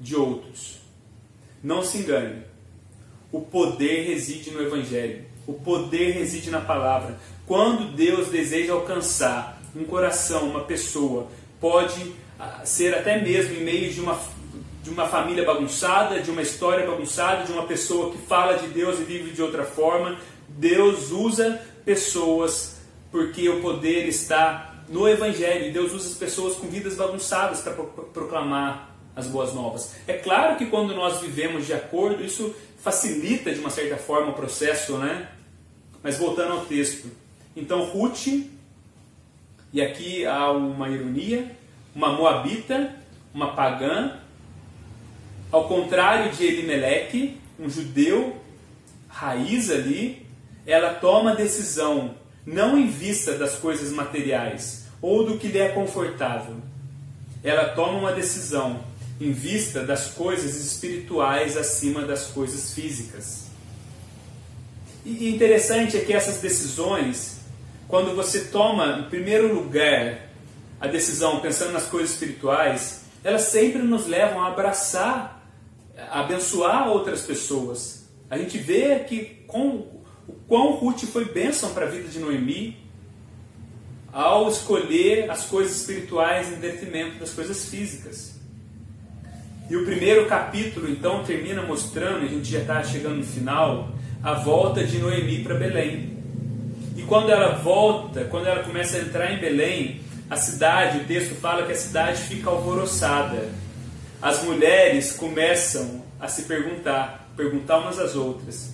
de 0.00 0.16
outros. 0.16 0.80
Não 1.62 1.82
se 1.82 1.98
engane. 1.98 2.42
O 3.30 3.40
poder 3.40 4.08
reside 4.08 4.50
no 4.50 4.60
Evangelho. 4.60 5.24
O 5.46 5.54
poder 5.54 6.12
reside 6.12 6.50
na 6.50 6.60
palavra. 6.60 7.18
Quando 7.46 7.94
Deus 7.94 8.28
deseja 8.28 8.72
alcançar 8.72 9.53
um 9.74 9.84
coração, 9.84 10.48
uma 10.48 10.64
pessoa, 10.64 11.28
pode 11.60 12.14
ah, 12.38 12.62
ser 12.64 12.94
até 12.94 13.20
mesmo 13.20 13.54
em 13.54 13.64
meio 13.64 13.92
de 13.92 14.00
uma 14.00 14.18
de 14.84 14.90
uma 14.90 15.08
família 15.08 15.42
bagunçada, 15.46 16.20
de 16.20 16.30
uma 16.30 16.42
história 16.42 16.86
bagunçada, 16.86 17.44
de 17.44 17.52
uma 17.52 17.62
pessoa 17.64 18.12
que 18.12 18.18
fala 18.18 18.58
de 18.58 18.68
Deus 18.68 19.00
e 19.00 19.02
vive 19.02 19.30
de 19.30 19.40
outra 19.40 19.64
forma. 19.64 20.18
Deus 20.46 21.10
usa 21.10 21.58
pessoas 21.86 22.76
porque 23.10 23.48
o 23.48 23.62
poder 23.62 24.06
está 24.06 24.74
no 24.86 25.08
Evangelho. 25.08 25.72
Deus 25.72 25.92
usa 25.92 26.08
as 26.08 26.14
pessoas 26.14 26.56
com 26.56 26.68
vidas 26.68 26.96
bagunçadas 26.96 27.62
para 27.62 27.72
proclamar 27.72 28.94
as 29.16 29.26
boas 29.26 29.54
novas. 29.54 29.94
É 30.06 30.14
claro 30.14 30.56
que 30.56 30.66
quando 30.66 30.94
nós 30.94 31.20
vivemos 31.22 31.66
de 31.66 31.72
acordo, 31.72 32.22
isso 32.22 32.54
facilita 32.82 33.54
de 33.54 33.60
uma 33.60 33.70
certa 33.70 33.96
forma 33.96 34.32
o 34.32 34.34
processo, 34.34 34.98
né? 34.98 35.30
Mas 36.02 36.18
voltando 36.18 36.52
ao 36.52 36.66
texto. 36.66 37.08
Então 37.56 37.84
Ruth, 37.84 38.26
e 39.74 39.82
aqui 39.82 40.24
há 40.24 40.52
uma 40.52 40.88
ironia, 40.88 41.50
uma 41.92 42.12
moabita, 42.12 42.94
uma 43.34 43.56
pagã, 43.56 44.20
ao 45.50 45.66
contrário 45.66 46.30
de 46.30 46.44
Elimeleque, 46.44 47.40
um 47.58 47.68
judeu 47.68 48.36
raiz 49.08 49.72
ali, 49.72 50.24
ela 50.64 50.94
toma 50.94 51.34
decisão 51.34 52.14
não 52.46 52.78
em 52.78 52.86
vista 52.86 53.36
das 53.36 53.56
coisas 53.56 53.90
materiais 53.90 54.86
ou 55.02 55.24
do 55.26 55.38
que 55.38 55.48
lhe 55.48 55.58
é 55.58 55.70
confortável. 55.70 56.56
Ela 57.42 57.70
toma 57.70 57.98
uma 57.98 58.12
decisão 58.12 58.80
em 59.20 59.32
vista 59.32 59.82
das 59.82 60.06
coisas 60.06 60.54
espirituais 60.54 61.56
acima 61.56 62.02
das 62.02 62.28
coisas 62.28 62.72
físicas. 62.72 63.46
E 65.04 65.28
interessante 65.34 65.96
é 65.96 66.00
que 66.00 66.12
essas 66.12 66.40
decisões, 66.40 67.33
quando 67.88 68.14
você 68.14 68.46
toma 68.46 69.00
em 69.00 69.10
primeiro 69.10 69.54
lugar 69.54 70.28
a 70.80 70.86
decisão 70.86 71.40
pensando 71.40 71.72
nas 71.72 71.86
coisas 71.86 72.10
espirituais, 72.10 73.04
elas 73.22 73.42
sempre 73.42 73.82
nos 73.82 74.06
levam 74.06 74.42
a 74.42 74.48
abraçar 74.48 75.34
abençoar 76.10 76.88
outras 76.88 77.22
pessoas. 77.22 78.08
A 78.28 78.38
gente 78.38 78.58
vê 78.58 79.00
que 79.00 79.44
com, 79.46 80.02
o 80.26 80.32
quão 80.46 80.72
Ruth 80.72 81.04
foi 81.04 81.26
bênção 81.26 81.72
para 81.72 81.86
a 81.86 81.88
vida 81.88 82.08
de 82.08 82.18
Noemi 82.18 82.76
ao 84.12 84.48
escolher 84.48 85.30
as 85.30 85.44
coisas 85.46 85.80
espirituais 85.80 86.52
em 86.52 86.56
detrimento 86.56 87.18
das 87.18 87.32
coisas 87.32 87.68
físicas. 87.68 88.34
E 89.68 89.76
o 89.76 89.84
primeiro 89.84 90.26
capítulo 90.26 90.88
então 90.88 91.24
termina 91.24 91.62
mostrando, 91.62 92.24
a 92.24 92.28
gente 92.28 92.50
já 92.50 92.60
está 92.60 92.82
chegando 92.84 93.16
no 93.16 93.24
final, 93.24 93.90
a 94.22 94.34
volta 94.34 94.84
de 94.84 94.98
Noemi 94.98 95.42
para 95.42 95.54
Belém. 95.54 96.13
E 97.04 97.06
quando 97.06 97.30
ela 97.30 97.56
volta, 97.58 98.24
quando 98.24 98.46
ela 98.46 98.64
começa 98.64 98.96
a 98.96 99.00
entrar 99.00 99.30
em 99.30 99.38
Belém, 99.38 100.00
a 100.30 100.36
cidade, 100.36 100.98
o 100.98 101.04
texto 101.04 101.34
fala 101.34 101.66
que 101.66 101.72
a 101.72 101.76
cidade 101.76 102.22
fica 102.22 102.48
alvoroçada 102.48 103.46
as 104.24 104.42
mulheres 104.42 105.12
começam 105.12 106.02
a 106.18 106.28
se 106.28 106.44
perguntar, 106.44 107.30
perguntar 107.36 107.78
umas 107.80 107.98
às 107.98 108.16
outras: 108.16 108.72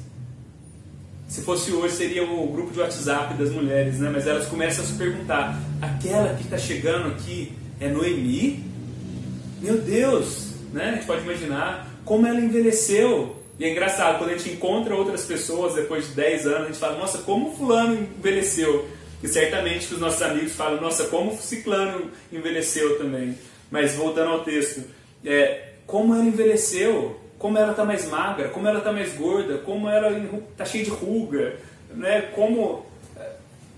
Se 1.27 1.43
fosse 1.43 1.73
hoje, 1.73 1.97
seria 1.97 2.23
o 2.23 2.47
grupo 2.53 2.73
de 2.73 2.79
WhatsApp 2.79 3.35
das 3.35 3.51
mulheres, 3.51 3.99
né? 3.99 4.09
Mas 4.13 4.29
elas 4.29 4.47
começam 4.47 4.85
a 4.85 4.87
se 4.87 4.93
perguntar: 4.93 5.61
aquela 5.83 6.35
que 6.35 6.45
está 6.45 6.57
chegando 6.57 7.09
aqui 7.09 7.53
é 7.81 7.89
Noemi? 7.89 8.65
Meu 9.61 9.79
Deus! 9.79 10.53
Né? 10.73 10.91
A 10.91 10.93
gente 10.93 11.07
pode 11.07 11.23
imaginar 11.23 11.91
como 12.05 12.29
ela 12.29 12.41
envelheceu. 12.41 13.40
E 13.61 13.65
é 13.67 13.73
engraçado, 13.73 14.17
quando 14.17 14.31
a 14.31 14.39
gente 14.39 14.55
encontra 14.55 14.97
outras 14.97 15.27
pessoas 15.27 15.75
depois 15.75 16.09
de 16.09 16.15
10 16.15 16.47
anos, 16.47 16.63
a 16.63 16.67
gente 16.69 16.79
fala: 16.79 16.99
nossa, 16.99 17.19
como 17.19 17.55
Fulano 17.55 18.09
envelheceu. 18.19 18.89
E 19.23 19.29
certamente 19.29 19.87
que 19.87 19.93
os 19.93 20.01
nossos 20.01 20.23
amigos 20.23 20.55
falam: 20.55 20.81
nossa, 20.81 21.05
como 21.09 21.37
Ciclano 21.37 22.11
envelheceu 22.33 22.97
também. 22.97 23.37
Mas 23.71 23.95
voltando 23.97 24.31
ao 24.31 24.45
texto, 24.45 24.83
é, 25.23 25.73
como 25.87 26.15
ela 26.15 26.25
envelheceu, 26.25 27.21
como 27.39 27.59
ela 27.59 27.73
está 27.73 27.85
mais 27.85 28.09
magra, 28.09 28.49
como 28.49 28.67
ela 28.67 28.79
está 28.79 28.93
mais 28.93 29.13
gorda, 29.13 29.59
como 29.59 29.91
ela 29.91 30.11
está 30.53 30.65
cheia 30.65 30.85
de 30.85 30.91
ruga, 30.91 31.57
né? 31.91 32.31
Como 32.35 32.87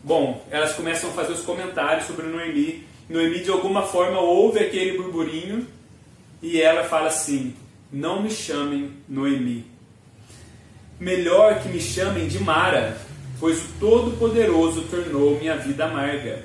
bom, 0.05 0.47
elas 0.53 0.75
começam 0.75 1.11
a 1.11 1.13
fazer 1.13 1.33
os 1.33 1.41
comentários 1.41 2.07
sobre 2.07 2.27
Noemi. 2.27 2.87
Noemi 3.09 3.41
de 3.41 3.51
alguma 3.51 3.83
forma 3.83 4.21
ouve 4.21 4.61
aquele 4.61 4.97
burburinho 4.97 5.67
e 6.41 6.63
ela 6.63 6.85
fala 6.85 7.09
assim: 7.09 7.57
"Não 7.91 8.23
me 8.23 8.31
chamem 8.31 8.93
Noemi. 9.09 9.72
Melhor 11.03 11.61
que 11.61 11.69
me 11.69 11.81
chamem 11.81 12.29
de 12.29 12.39
Mara, 12.39 12.97
pois 13.41 13.59
o 13.59 13.69
Todo-Poderoso 13.81 14.83
tornou 14.83 15.37
minha 15.37 15.57
vida 15.57 15.87
amarga. 15.87 16.45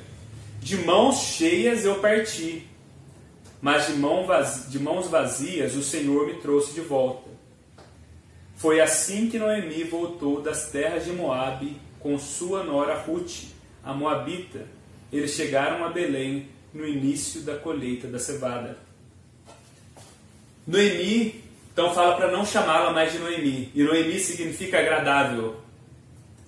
De 0.59 0.77
mãos 0.77 1.35
cheias 1.35 1.85
eu 1.85 1.99
parti, 1.99 2.67
mas 3.61 3.85
de, 3.85 3.93
mão 3.93 4.25
vazia, 4.25 4.71
de 4.71 4.79
mãos 4.79 5.07
vazias 5.09 5.75
o 5.75 5.83
Senhor 5.83 6.25
me 6.25 6.33
trouxe 6.41 6.73
de 6.73 6.81
volta. 6.81 7.29
Foi 8.55 8.81
assim 8.81 9.29
que 9.29 9.37
Noemi 9.37 9.83
voltou 9.83 10.41
das 10.41 10.71
terras 10.71 11.05
de 11.05 11.11
Moabe 11.11 11.79
com 11.99 12.17
sua 12.17 12.63
nora 12.63 12.97
Ruth, 12.97 13.49
a 13.83 13.93
Moabita. 13.93 14.65
Eles 15.13 15.35
chegaram 15.35 15.85
a 15.85 15.89
Belém 15.89 16.47
no 16.73 16.87
início 16.87 17.41
da 17.41 17.57
colheita 17.57 18.07
da 18.07 18.17
cevada. 18.17 18.75
Noemi, 20.65 21.46
então 21.77 21.93
fala 21.93 22.15
para 22.15 22.31
não 22.31 22.43
chamá-la 22.43 22.91
mais 22.91 23.11
de 23.11 23.19
Noemi. 23.19 23.71
E 23.75 23.83
Noemi 23.83 24.19
significa 24.19 24.79
agradável. 24.79 25.57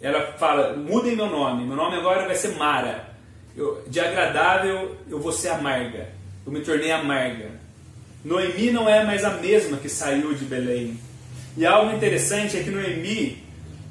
Ela 0.01 0.34
fala, 0.39 0.75
mudem 0.75 1.15
meu 1.15 1.27
nome. 1.27 1.65
Meu 1.65 1.75
nome 1.75 1.97
agora 1.97 2.25
vai 2.25 2.34
ser 2.34 2.55
Mara. 2.55 3.13
Eu, 3.55 3.84
de 3.86 3.99
agradável 3.99 4.97
eu 5.07 5.19
vou 5.19 5.32
ser 5.32 5.49
amarga 5.49 6.07
eu 6.49 6.51
me 6.51 6.61
tornei 6.61 6.91
amarga. 6.91 7.51
Noemi 8.25 8.71
não 8.71 8.89
é 8.89 9.03
mais 9.03 9.23
a 9.23 9.30
mesma 9.30 9.77
que 9.77 9.88
saiu 9.88 10.34
de 10.34 10.45
Belém. 10.45 10.99
E 11.55 11.63
algo 11.63 11.95
interessante 11.95 12.57
é 12.57 12.63
que 12.63 12.71
Noemi, 12.71 13.43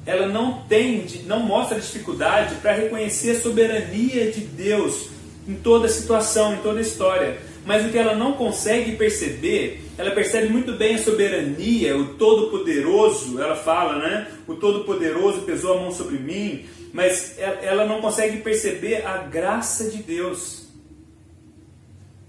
ela 0.05 0.27
não 0.27 0.63
tem, 0.63 1.05
não 1.25 1.39
mostra 1.39 1.79
dificuldade 1.79 2.55
para 2.55 2.73
reconhecer 2.73 3.37
a 3.37 3.39
soberania 3.39 4.29
de 4.29 4.41
Deus 4.41 5.09
em 5.47 5.55
toda 5.55 5.85
a 5.85 5.89
situação, 5.89 6.55
em 6.55 6.57
toda 6.57 6.79
a 6.79 6.81
história. 6.81 7.37
Mas 7.69 7.85
o 7.85 7.89
que 7.89 7.99
ela 7.99 8.15
não 8.15 8.33
consegue 8.33 8.95
perceber, 8.95 9.83
ela 9.95 10.09
percebe 10.09 10.49
muito 10.49 10.73
bem 10.73 10.95
a 10.95 10.97
soberania, 10.97 11.95
o 11.95 12.15
Todo-Poderoso, 12.15 13.39
ela 13.39 13.55
fala, 13.55 13.99
né? 13.99 14.27
O 14.47 14.55
Todo-Poderoso 14.55 15.41
pesou 15.41 15.77
a 15.77 15.81
mão 15.81 15.91
sobre 15.91 16.17
mim, 16.17 16.65
mas 16.91 17.37
ela 17.37 17.85
não 17.85 18.01
consegue 18.01 18.37
perceber 18.37 19.05
a 19.05 19.17
graça 19.17 19.87
de 19.87 20.01
Deus. 20.01 20.67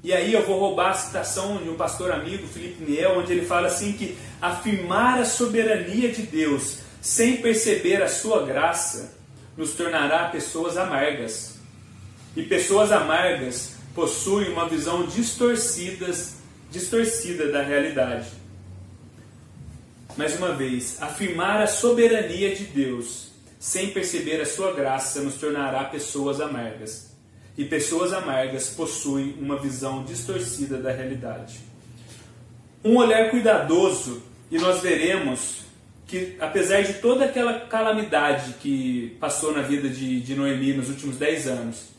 E 0.05 0.13
aí 0.13 0.35
eu 0.35 0.45
vou 0.45 0.61
roubar 0.61 0.91
a 0.91 0.93
citação 0.93 1.57
de 1.57 1.71
um 1.71 1.75
pastor 1.75 2.13
amigo, 2.13 2.47
Felipe 2.47 2.85
Niel, 2.85 3.17
onde 3.17 3.33
ele 3.33 3.47
fala 3.47 3.69
assim 3.69 3.95
que 3.95 4.19
afirmar 4.43 5.21
a 5.21 5.25
soberania 5.25 6.11
de 6.11 6.21
Deus 6.21 6.81
sem 7.01 7.39
perceber 7.39 8.03
a 8.03 8.09
sua 8.09 8.45
graça 8.45 9.17
nos 9.57 9.73
tornará 9.73 10.29
pessoas 10.29 10.77
amargas. 10.77 11.59
E 12.37 12.43
pessoas 12.43 12.93
amargas 12.93 13.80
possuem 13.95 14.53
uma 14.53 14.69
visão 14.69 15.07
distorcida, 15.07 16.07
distorcida 16.71 17.51
da 17.51 17.63
realidade. 17.63 18.29
Mais 20.17 20.37
uma 20.37 20.55
vez, 20.55 21.01
afirmar 21.01 21.63
a 21.63 21.67
soberania 21.67 22.55
de 22.55 22.65
Deus 22.65 23.31
sem 23.59 23.91
perceber 23.91 24.41
a 24.41 24.47
sua 24.47 24.73
graça 24.73 25.21
nos 25.21 25.35
tornará 25.35 25.85
pessoas 25.85 26.41
amargas 26.41 27.11
e 27.57 27.65
pessoas 27.65 28.13
amargas 28.13 28.71
possuem 28.71 29.37
uma 29.39 29.59
visão 29.59 30.03
distorcida 30.03 30.79
da 30.79 30.91
realidade. 30.91 31.61
Um 32.83 32.97
olhar 32.97 33.31
cuidadoso, 33.31 34.23
e 34.51 34.59
nós 34.59 34.81
veremos 34.81 35.61
que, 36.07 36.37
apesar 36.41 36.81
de 36.83 36.95
toda 36.95 37.27
aquela 37.27 37.61
calamidade 37.61 38.55
que 38.55 39.17
passou 39.21 39.53
na 39.53 39.61
vida 39.61 39.89
de, 39.91 40.21
de 40.23 40.35
Noemi 40.35 40.73
nos 40.73 40.89
últimos 40.89 41.17
10 41.19 41.49
anos, 41.49 41.91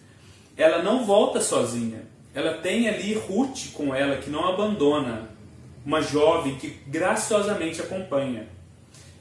ela 0.56 0.82
não 0.82 1.06
volta 1.06 1.42
sozinha. 1.42 2.04
Ela 2.34 2.56
tem 2.56 2.88
ali 2.88 3.14
Ruth 3.14 3.74
com 3.74 3.94
ela, 3.94 4.18
que 4.18 4.30
não 4.30 4.48
abandona, 4.48 5.30
uma 5.86 6.02
jovem 6.02 6.56
que 6.56 6.70
graciosamente 6.88 7.82
acompanha. 7.82 8.48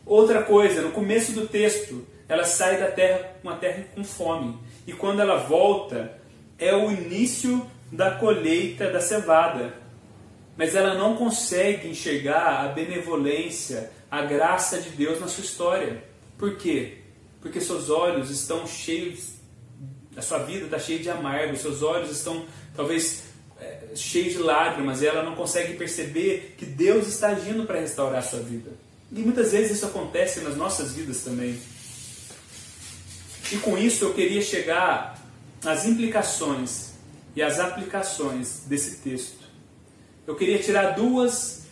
Outra 0.07 0.43
coisa, 0.43 0.83
no 0.83 0.93
começo 0.93 1.33
do 1.33 1.47
texto, 1.47 2.07
ela 2.29 2.45
sai 2.45 2.79
da 2.79 2.91
terra, 2.91 3.33
uma 3.43 3.57
terra 3.57 3.85
com 3.95 4.05
fome. 4.05 4.57
E 4.87 4.93
quando 4.93 5.21
ela 5.21 5.37
volta, 5.37 6.19
é 6.59 6.75
o 6.75 6.91
início 6.91 7.67
da 7.91 8.13
colheita 8.13 8.91
da 8.91 9.01
cevada. 9.01 9.75
Mas 10.57 10.75
ela 10.75 10.95
não 10.95 11.17
consegue 11.17 11.89
enxergar 11.89 12.65
a 12.65 12.69
benevolência, 12.69 13.91
a 14.11 14.23
graça 14.23 14.81
de 14.81 14.91
Deus 14.91 15.21
na 15.21 15.27
sua 15.27 15.45
história. 15.45 16.05
Por 16.39 16.57
quê? 16.57 16.99
Porque 17.41 17.61
seus 17.61 17.89
olhos 17.89 18.31
estão 18.31 18.67
cheios, 18.67 19.40
a 20.17 20.23
sua 20.23 20.39
vida 20.39 20.65
está 20.65 20.79
cheia 20.79 20.99
de 20.99 21.09
amargo, 21.09 21.57
seus 21.57 21.83
olhos 21.83 22.11
estão 22.11 22.45
talvez 22.75 23.23
é, 23.61 23.89
cheios 23.95 24.33
de 24.33 24.39
lágrimas 24.39 25.03
e 25.03 25.07
ela 25.07 25.23
não 25.23 25.35
consegue 25.35 25.75
perceber 25.75 26.55
que 26.59 26.67
Deus 26.67 27.07
está 27.07 27.29
agindo 27.29 27.65
para 27.65 27.81
restaurar 27.81 28.19
a 28.19 28.23
sua 28.23 28.41
vida. 28.41 28.71
E 29.13 29.21
muitas 29.21 29.53
vezes 29.53 29.77
isso 29.77 29.87
acontece 29.87 30.41
nas 30.41 30.57
nossas 30.57 30.93
vidas 30.93 31.23
também. 31.23 31.59
E 33.53 33.57
com 33.59 33.77
isso 33.77 34.05
eu 34.05 34.15
queria 34.15 34.41
chegar 34.41 35.19
as 35.65 35.85
implicações 35.85 36.91
e 37.35 37.43
as 37.43 37.59
aplicações 37.59 38.63
desse 38.67 38.97
texto. 38.99 39.41
Eu 40.27 40.37
queria 40.37 40.59
tirar 40.59 40.93
duas 40.93 41.63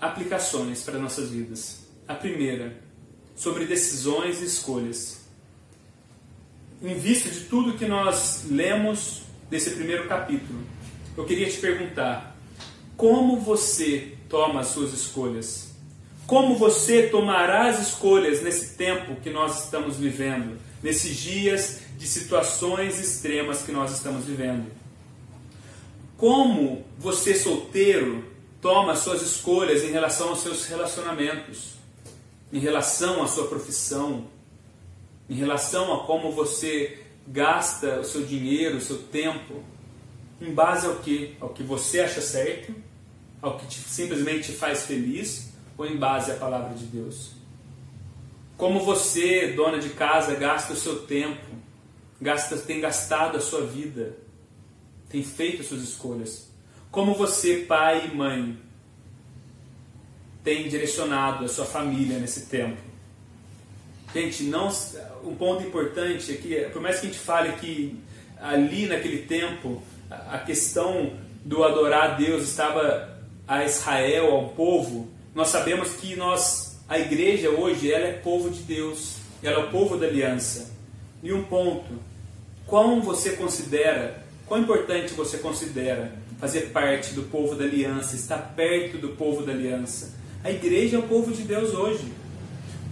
aplicações 0.00 0.82
para 0.82 0.98
nossas 0.98 1.30
vidas. 1.30 1.80
A 2.08 2.14
primeira, 2.14 2.76
sobre 3.36 3.66
decisões 3.66 4.40
e 4.40 4.44
escolhas. 4.44 5.23
Em 6.82 6.94
vista 6.94 7.30
de 7.30 7.40
tudo 7.40 7.78
que 7.78 7.86
nós 7.86 8.44
lemos 8.50 9.22
desse 9.48 9.70
primeiro 9.70 10.08
capítulo, 10.08 10.60
eu 11.16 11.24
queria 11.24 11.48
te 11.48 11.58
perguntar: 11.58 12.36
como 12.96 13.40
você 13.40 14.16
toma 14.28 14.60
as 14.60 14.68
suas 14.68 14.92
escolhas? 14.92 15.72
Como 16.26 16.56
você 16.56 17.08
tomará 17.08 17.68
as 17.68 17.88
escolhas 17.88 18.42
nesse 18.42 18.76
tempo 18.76 19.16
que 19.20 19.30
nós 19.30 19.64
estamos 19.64 19.96
vivendo, 19.96 20.58
nesses 20.82 21.16
dias 21.16 21.80
de 21.96 22.06
situações 22.06 22.98
extremas 22.98 23.62
que 23.62 23.72
nós 23.72 23.92
estamos 23.92 24.24
vivendo. 24.24 24.70
Como 26.16 26.84
você 26.98 27.34
solteiro 27.34 28.24
toma 28.60 28.96
suas 28.96 29.22
escolhas 29.22 29.84
em 29.84 29.90
relação 29.90 30.30
aos 30.30 30.40
seus 30.40 30.64
relacionamentos, 30.66 31.74
em 32.52 32.58
relação 32.58 33.22
à 33.22 33.26
sua 33.26 33.46
profissão, 33.46 34.26
em 35.28 35.34
relação 35.34 35.92
a 35.94 36.06
como 36.06 36.32
você 36.32 37.02
gasta 37.26 38.00
o 38.00 38.04
seu 38.04 38.24
dinheiro, 38.24 38.76
o 38.76 38.80
seu 38.80 38.98
tempo, 38.98 39.62
em 40.40 40.52
base 40.52 40.86
ao 40.86 40.96
que? 40.96 41.36
Ao 41.40 41.48
que 41.48 41.62
você 41.62 42.00
acha 42.00 42.20
certo, 42.20 42.74
ao 43.40 43.58
que 43.58 43.66
te, 43.66 43.80
simplesmente 43.80 44.52
te 44.52 44.58
faz 44.58 44.84
feliz, 44.84 45.52
ou 45.76 45.86
em 45.86 45.96
base 45.96 46.30
à 46.30 46.34
palavra 46.34 46.74
de 46.74 46.84
Deus? 46.84 47.32
Como 48.56 48.80
você, 48.80 49.52
dona 49.52 49.78
de 49.78 49.90
casa, 49.90 50.34
gasta 50.34 50.72
o 50.72 50.76
seu 50.76 51.02
tempo 51.02 51.54
gasta, 52.24 52.56
tem 52.56 52.80
gastado 52.80 53.36
a 53.36 53.40
sua 53.40 53.66
vida, 53.66 54.16
tem 55.10 55.22
feito 55.22 55.60
as 55.60 55.68
suas 55.68 55.82
escolhas. 55.82 56.50
Como 56.90 57.14
você, 57.14 57.58
pai 57.68 58.06
e 58.06 58.16
mãe, 58.16 58.58
tem 60.42 60.68
direcionado 60.68 61.44
a 61.44 61.48
sua 61.48 61.66
família 61.66 62.18
nesse 62.18 62.46
tempo. 62.46 62.80
Gente, 64.14 64.44
não, 64.44 64.68
um 65.24 65.34
ponto 65.34 65.66
importante 65.66 66.30
é 66.30 66.36
que, 66.36 66.54
por 66.72 66.80
mais 66.80 67.00
que 67.00 67.06
a 67.06 67.10
gente 67.10 67.18
fale 67.18 67.52
que 67.54 67.98
ali 68.40 68.86
naquele 68.86 69.22
tempo 69.22 69.82
a 70.08 70.38
questão 70.38 71.14
do 71.44 71.64
adorar 71.64 72.12
a 72.12 72.14
Deus 72.14 72.44
estava 72.44 73.18
a 73.46 73.64
Israel, 73.64 74.30
ao 74.30 74.50
povo, 74.50 75.08
nós 75.34 75.48
sabemos 75.48 75.94
que 75.94 76.14
nós, 76.14 76.78
a 76.88 76.96
igreja 76.96 77.50
hoje, 77.50 77.92
ela 77.92 78.06
é 78.06 78.12
povo 78.12 78.50
de 78.50 78.62
Deus, 78.62 79.16
ela 79.42 79.60
é 79.60 79.64
o 79.64 79.70
povo 79.70 79.96
da 79.96 80.06
aliança. 80.06 80.72
E 81.20 81.32
um 81.32 81.42
ponto, 81.42 81.98
quão 82.68 83.02
você 83.02 83.30
considera, 83.30 84.22
quão 84.46 84.60
importante 84.60 85.12
você 85.12 85.38
considera 85.38 86.12
fazer 86.38 86.70
parte 86.70 87.14
do 87.14 87.24
povo 87.24 87.56
da 87.56 87.64
aliança, 87.64 88.14
estar 88.14 88.54
perto 88.54 88.96
do 88.96 89.08
povo 89.08 89.42
da 89.42 89.50
aliança. 89.50 90.14
A 90.44 90.52
igreja 90.52 90.96
é 90.96 90.98
o 91.00 91.02
povo 91.02 91.32
de 91.32 91.42
Deus 91.42 91.74
hoje. 91.74 92.12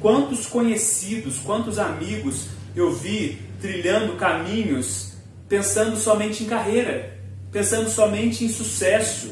Quantos 0.03 0.47
conhecidos, 0.47 1.39
quantos 1.39 1.79
amigos 1.79 2.49
eu 2.75 2.93
vi 2.93 3.39
trilhando 3.61 4.15
caminhos 4.17 5.13
pensando 5.49 5.97
somente 5.97 6.43
em 6.43 6.47
carreira, 6.47 7.17
pensando 7.53 7.89
somente 7.89 8.45
em 8.45 8.49
sucesso, 8.49 9.31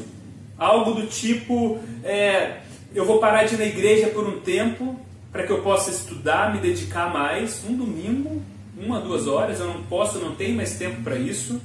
algo 0.57 0.93
do 0.93 1.07
tipo: 1.07 1.77
é, 2.03 2.61
eu 2.95 3.05
vou 3.05 3.19
parar 3.19 3.43
de 3.43 3.55
ir 3.55 3.57
na 3.57 3.65
igreja 3.65 4.07
por 4.07 4.25
um 4.25 4.39
tempo 4.39 4.97
para 5.29 5.43
que 5.43 5.51
eu 5.51 5.61
possa 5.61 5.91
estudar, 5.91 6.53
me 6.53 6.61
dedicar 6.61 7.11
mais, 7.11 7.63
um 7.69 7.75
domingo, 7.75 8.41
uma, 8.77 8.99
duas 8.99 9.27
horas, 9.27 9.59
eu 9.59 9.67
não 9.67 9.83
posso, 9.83 10.19
não 10.19 10.35
tenho 10.35 10.55
mais 10.55 10.77
tempo 10.77 11.01
para 11.01 11.17
isso 11.17 11.61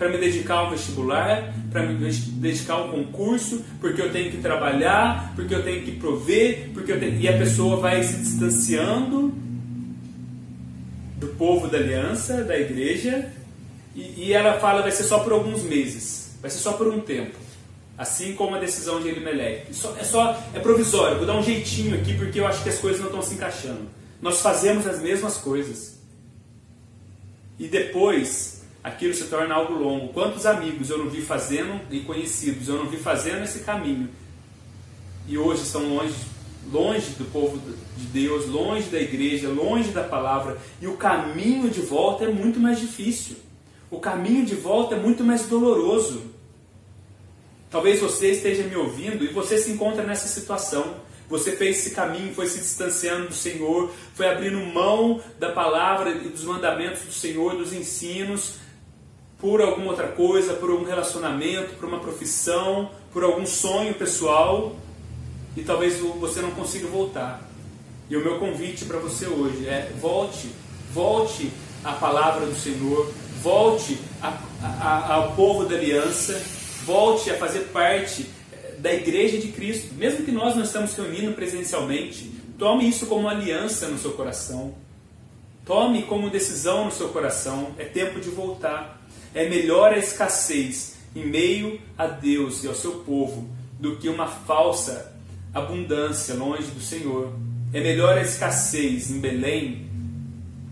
para 0.00 0.08
me 0.08 0.16
dedicar 0.16 0.54
ao 0.54 0.70
vestibular, 0.70 1.52
para 1.70 1.82
me 1.82 2.10
dedicar 2.10 2.72
ao 2.72 2.88
concurso, 2.88 3.62
porque 3.82 4.00
eu 4.00 4.10
tenho 4.10 4.30
que 4.30 4.38
trabalhar, 4.38 5.34
porque 5.36 5.54
eu 5.54 5.62
tenho 5.62 5.84
que 5.84 5.92
prover, 5.92 6.70
porque 6.72 6.94
tenho... 6.96 7.20
e 7.20 7.28
a 7.28 7.36
pessoa 7.36 7.76
vai 7.76 8.02
se 8.02 8.16
distanciando 8.16 9.30
do 11.18 11.26
povo 11.36 11.68
da 11.68 11.76
aliança, 11.76 12.42
da 12.42 12.58
igreja, 12.58 13.30
e, 13.94 14.28
e 14.28 14.32
ela 14.32 14.58
fala 14.58 14.80
vai 14.80 14.90
ser 14.90 15.04
só 15.04 15.18
por 15.18 15.34
alguns 15.34 15.64
meses, 15.64 16.34
vai 16.40 16.50
ser 16.50 16.60
só 16.60 16.72
por 16.72 16.86
um 16.86 17.00
tempo. 17.00 17.36
Assim 17.98 18.34
como 18.34 18.56
a 18.56 18.58
decisão 18.58 19.02
de 19.02 19.08
Elimelech. 19.08 19.66
É 19.98 20.04
só 20.04 20.42
é 20.54 20.60
provisório, 20.60 21.18
vou 21.18 21.26
dar 21.26 21.36
um 21.36 21.42
jeitinho 21.42 21.94
aqui 21.94 22.14
porque 22.14 22.40
eu 22.40 22.46
acho 22.46 22.62
que 22.62 22.70
as 22.70 22.78
coisas 22.78 23.00
não 23.00 23.08
estão 23.08 23.20
se 23.20 23.34
encaixando. 23.34 23.82
Nós 24.22 24.40
fazemos 24.40 24.86
as 24.86 24.98
mesmas 24.98 25.36
coisas. 25.36 26.00
E 27.58 27.68
depois 27.68 28.59
aquilo 28.82 29.14
se 29.14 29.24
torna 29.24 29.54
algo 29.54 29.74
longo. 29.74 30.12
Quantos 30.12 30.46
amigos 30.46 30.90
eu 30.90 30.98
não 30.98 31.10
vi 31.10 31.20
fazendo 31.22 31.80
e 31.90 32.00
conhecidos 32.00 32.68
eu 32.68 32.76
não 32.76 32.86
vi 32.86 32.96
fazendo 32.96 33.44
esse 33.44 33.60
caminho 33.60 34.08
e 35.30 35.38
hoje 35.38 35.62
estão 35.62 35.88
longe, 35.94 36.14
longe 36.72 37.10
do 37.10 37.24
povo 37.30 37.60
de 37.96 38.04
Deus, 38.06 38.46
longe 38.46 38.88
da 38.88 39.00
igreja, 39.00 39.48
longe 39.48 39.90
da 39.90 40.02
palavra 40.02 40.58
e 40.80 40.88
o 40.88 40.96
caminho 40.96 41.70
de 41.70 41.80
volta 41.80 42.24
é 42.24 42.28
muito 42.28 42.58
mais 42.58 42.80
difícil. 42.80 43.36
O 43.90 43.98
caminho 43.98 44.44
de 44.44 44.56
volta 44.56 44.96
é 44.96 44.98
muito 44.98 45.22
mais 45.22 45.46
doloroso. 45.46 46.22
Talvez 47.70 48.00
você 48.00 48.32
esteja 48.32 48.64
me 48.64 48.74
ouvindo 48.74 49.24
e 49.24 49.28
você 49.28 49.56
se 49.56 49.70
encontra 49.70 50.02
nessa 50.02 50.26
situação. 50.26 50.96
Você 51.28 51.52
fez 51.52 51.78
esse 51.78 51.94
caminho, 51.94 52.34
foi 52.34 52.48
se 52.48 52.58
distanciando 52.58 53.28
do 53.28 53.34
Senhor, 53.34 53.92
foi 54.14 54.28
abrindo 54.28 54.58
mão 54.58 55.22
da 55.38 55.52
palavra 55.52 56.10
e 56.10 56.28
dos 56.28 56.42
mandamentos 56.42 57.02
do 57.02 57.12
Senhor, 57.12 57.54
dos 57.54 57.72
ensinos, 57.72 58.54
por 59.40 59.60
alguma 59.60 59.90
outra 59.90 60.08
coisa, 60.08 60.54
por 60.54 60.70
um 60.70 60.84
relacionamento, 60.84 61.74
por 61.74 61.88
uma 61.88 62.00
profissão, 62.00 62.90
por 63.12 63.24
algum 63.24 63.46
sonho 63.46 63.94
pessoal 63.94 64.76
e 65.56 65.62
talvez 65.62 65.98
você 65.98 66.40
não 66.40 66.50
consiga 66.52 66.86
voltar. 66.86 67.42
E 68.08 68.16
o 68.16 68.20
meu 68.20 68.38
convite 68.38 68.84
para 68.84 68.98
você 68.98 69.26
hoje 69.26 69.66
é 69.66 69.92
volte, 70.00 70.50
volte 70.92 71.50
à 71.84 71.92
palavra 71.92 72.46
do 72.46 72.54
Senhor, 72.54 73.12
volte 73.42 73.98
a, 74.20 74.38
a, 74.62 75.14
ao 75.14 75.32
povo 75.32 75.64
da 75.64 75.76
aliança, 75.76 76.40
volte 76.84 77.30
a 77.30 77.38
fazer 77.38 77.68
parte 77.72 78.28
eh, 78.52 78.74
da 78.78 78.92
igreja 78.92 79.38
de 79.38 79.48
Cristo. 79.48 79.94
Mesmo 79.94 80.24
que 80.24 80.32
nós 80.32 80.56
não 80.56 80.64
estamos 80.64 80.94
reunindo 80.94 81.32
presencialmente, 81.32 82.30
tome 82.58 82.88
isso 82.88 83.06
como 83.06 83.28
aliança 83.28 83.88
no 83.88 83.98
seu 83.98 84.12
coração. 84.12 84.74
Tome 85.64 86.02
como 86.02 86.30
decisão 86.30 86.86
no 86.86 86.90
seu 86.90 87.10
coração. 87.10 87.74
É 87.78 87.84
tempo 87.84 88.20
de 88.20 88.28
voltar. 88.28 88.99
É 89.34 89.48
melhor 89.48 89.92
a 89.92 89.98
escassez 89.98 90.96
em 91.14 91.26
meio 91.26 91.80
a 91.96 92.06
Deus 92.06 92.64
e 92.64 92.68
ao 92.68 92.74
seu 92.74 93.00
povo 93.00 93.48
do 93.78 93.96
que 93.96 94.08
uma 94.08 94.26
falsa 94.26 95.16
abundância 95.52 96.34
longe 96.34 96.70
do 96.70 96.80
Senhor. 96.80 97.32
É 97.72 97.80
melhor 97.80 98.18
a 98.18 98.22
escassez 98.22 99.10
em 99.10 99.20
Belém 99.20 99.88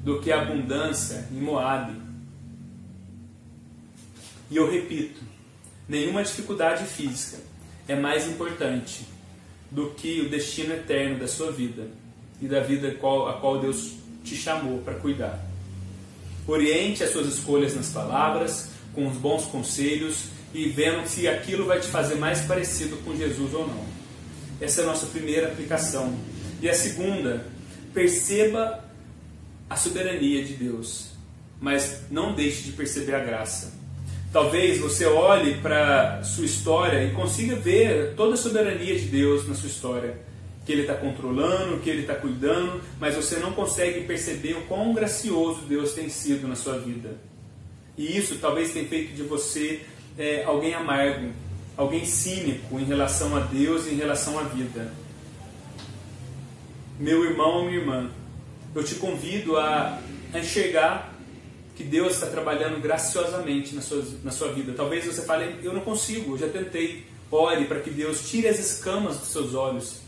do 0.03 0.21
que 0.21 0.33
a 0.33 0.43
abundância 0.43 1.29
em 1.31 1.41
Moabe. 1.41 1.97
E 4.51 4.57
eu 4.57 4.71
repito, 4.71 5.21
nenhuma 5.89 6.23
dificuldade 6.23 6.85
física 6.85 7.39
é 7.87 7.95
mais 7.95 8.27
importante 8.27 9.07
do 9.71 9.91
que 9.91 10.21
o 10.21 10.29
destino 10.29 10.75
eterno 10.75 11.19
da 11.19 11.29
sua 11.29 11.53
vida 11.53 11.89
e 12.41 12.47
da 12.47 12.61
vida 12.61 12.89
a 12.89 13.33
qual 13.35 13.61
Deus 13.61 13.95
te 14.25 14.35
chamou 14.35 14.79
para 14.79 14.95
cuidar. 14.95 15.48
Oriente 16.49 17.05
as 17.05 17.11
suas 17.11 17.27
escolhas 17.27 17.77
nas 17.77 17.91
palavras, 17.91 18.71
com 18.95 19.07
os 19.07 19.19
bons 19.19 19.45
conselhos 19.45 20.25
e 20.55 20.67
vendo 20.71 21.07
se 21.07 21.29
aquilo 21.29 21.67
vai 21.67 21.79
te 21.79 21.89
fazer 21.89 22.15
mais 22.15 22.41
parecido 22.41 22.97
com 23.05 23.15
Jesus 23.15 23.53
ou 23.53 23.69
não. 23.69 23.85
Essa 24.59 24.81
é 24.81 24.85
a 24.85 24.87
nossa 24.87 25.05
primeira 25.05 25.49
aplicação. 25.49 26.17
E 26.63 26.67
a 26.67 26.73
segunda, 26.73 27.47
perceba 27.93 28.83
a 29.69 29.77
soberania 29.77 30.43
de 30.43 30.55
Deus, 30.55 31.11
mas 31.61 32.05
não 32.11 32.35
deixe 32.35 32.63
de 32.63 32.73
perceber 32.73 33.15
a 33.15 33.21
graça. 33.21 33.75
Talvez 34.33 34.79
você 34.79 35.05
olhe 35.05 35.59
para 35.61 36.23
sua 36.23 36.47
história 36.47 37.05
e 37.05 37.13
consiga 37.13 37.57
ver 37.57 38.15
toda 38.17 38.33
a 38.33 38.39
soberania 38.39 38.99
de 38.99 39.05
Deus 39.05 39.47
na 39.47 39.55
sua 39.55 39.69
história 39.69 40.28
que 40.69 40.73
Ele 40.73 40.83
está 40.83 40.93
controlando, 40.93 41.79
que 41.79 41.89
Ele 41.89 42.03
está 42.03 42.15
cuidando, 42.15 42.83
mas 43.01 43.15
você 43.15 43.39
não 43.39 43.53
consegue 43.53 44.03
perceber 44.03 44.53
o 44.53 44.67
quão 44.67 44.93
gracioso 44.93 45.63
Deus 45.63 45.95
tem 45.95 46.11
sido 46.11 46.47
na 46.47 46.55
sua 46.55 46.77
vida. 46.79 47.17
E 47.97 48.19
isso 48.19 48.37
talvez 48.37 48.71
tenha 48.75 48.87
feito 48.87 49.15
de 49.15 49.23
você 49.23 49.81
é, 50.19 50.45
alguém 50.45 50.75
amargo, 50.75 51.33
alguém 51.75 52.05
cínico 52.05 52.79
em 52.79 52.85
relação 52.85 53.35
a 53.35 53.41
Deus 53.41 53.87
e 53.87 53.95
em 53.95 53.97
relação 53.97 54.39
à 54.39 54.43
vida. 54.43 54.93
Meu 57.01 57.25
irmão 57.25 57.61
ou 57.61 57.65
minha 57.65 57.79
irmã, 57.79 58.11
eu 58.75 58.85
te 58.85 58.97
convido 58.97 59.57
a, 59.57 59.99
a 60.35 60.39
enxergar 60.39 61.15
que 61.77 61.83
Deus 61.83 62.13
está 62.13 62.27
trabalhando 62.27 62.79
graciosamente 62.79 63.75
na 63.75 63.81
sua, 63.81 64.05
na 64.23 64.31
sua 64.31 64.53
vida. 64.53 64.75
Talvez 64.77 65.07
você 65.07 65.23
fale, 65.23 65.61
eu 65.63 65.73
não 65.73 65.81
consigo, 65.81 66.35
eu 66.35 66.39
já 66.39 66.49
tentei. 66.49 67.07
Ore 67.31 67.65
para 67.65 67.81
que 67.81 67.89
Deus 67.89 68.29
tire 68.29 68.49
as 68.49 68.59
escamas 68.59 69.19
dos 69.19 69.29
seus 69.29 69.55
olhos 69.55 70.08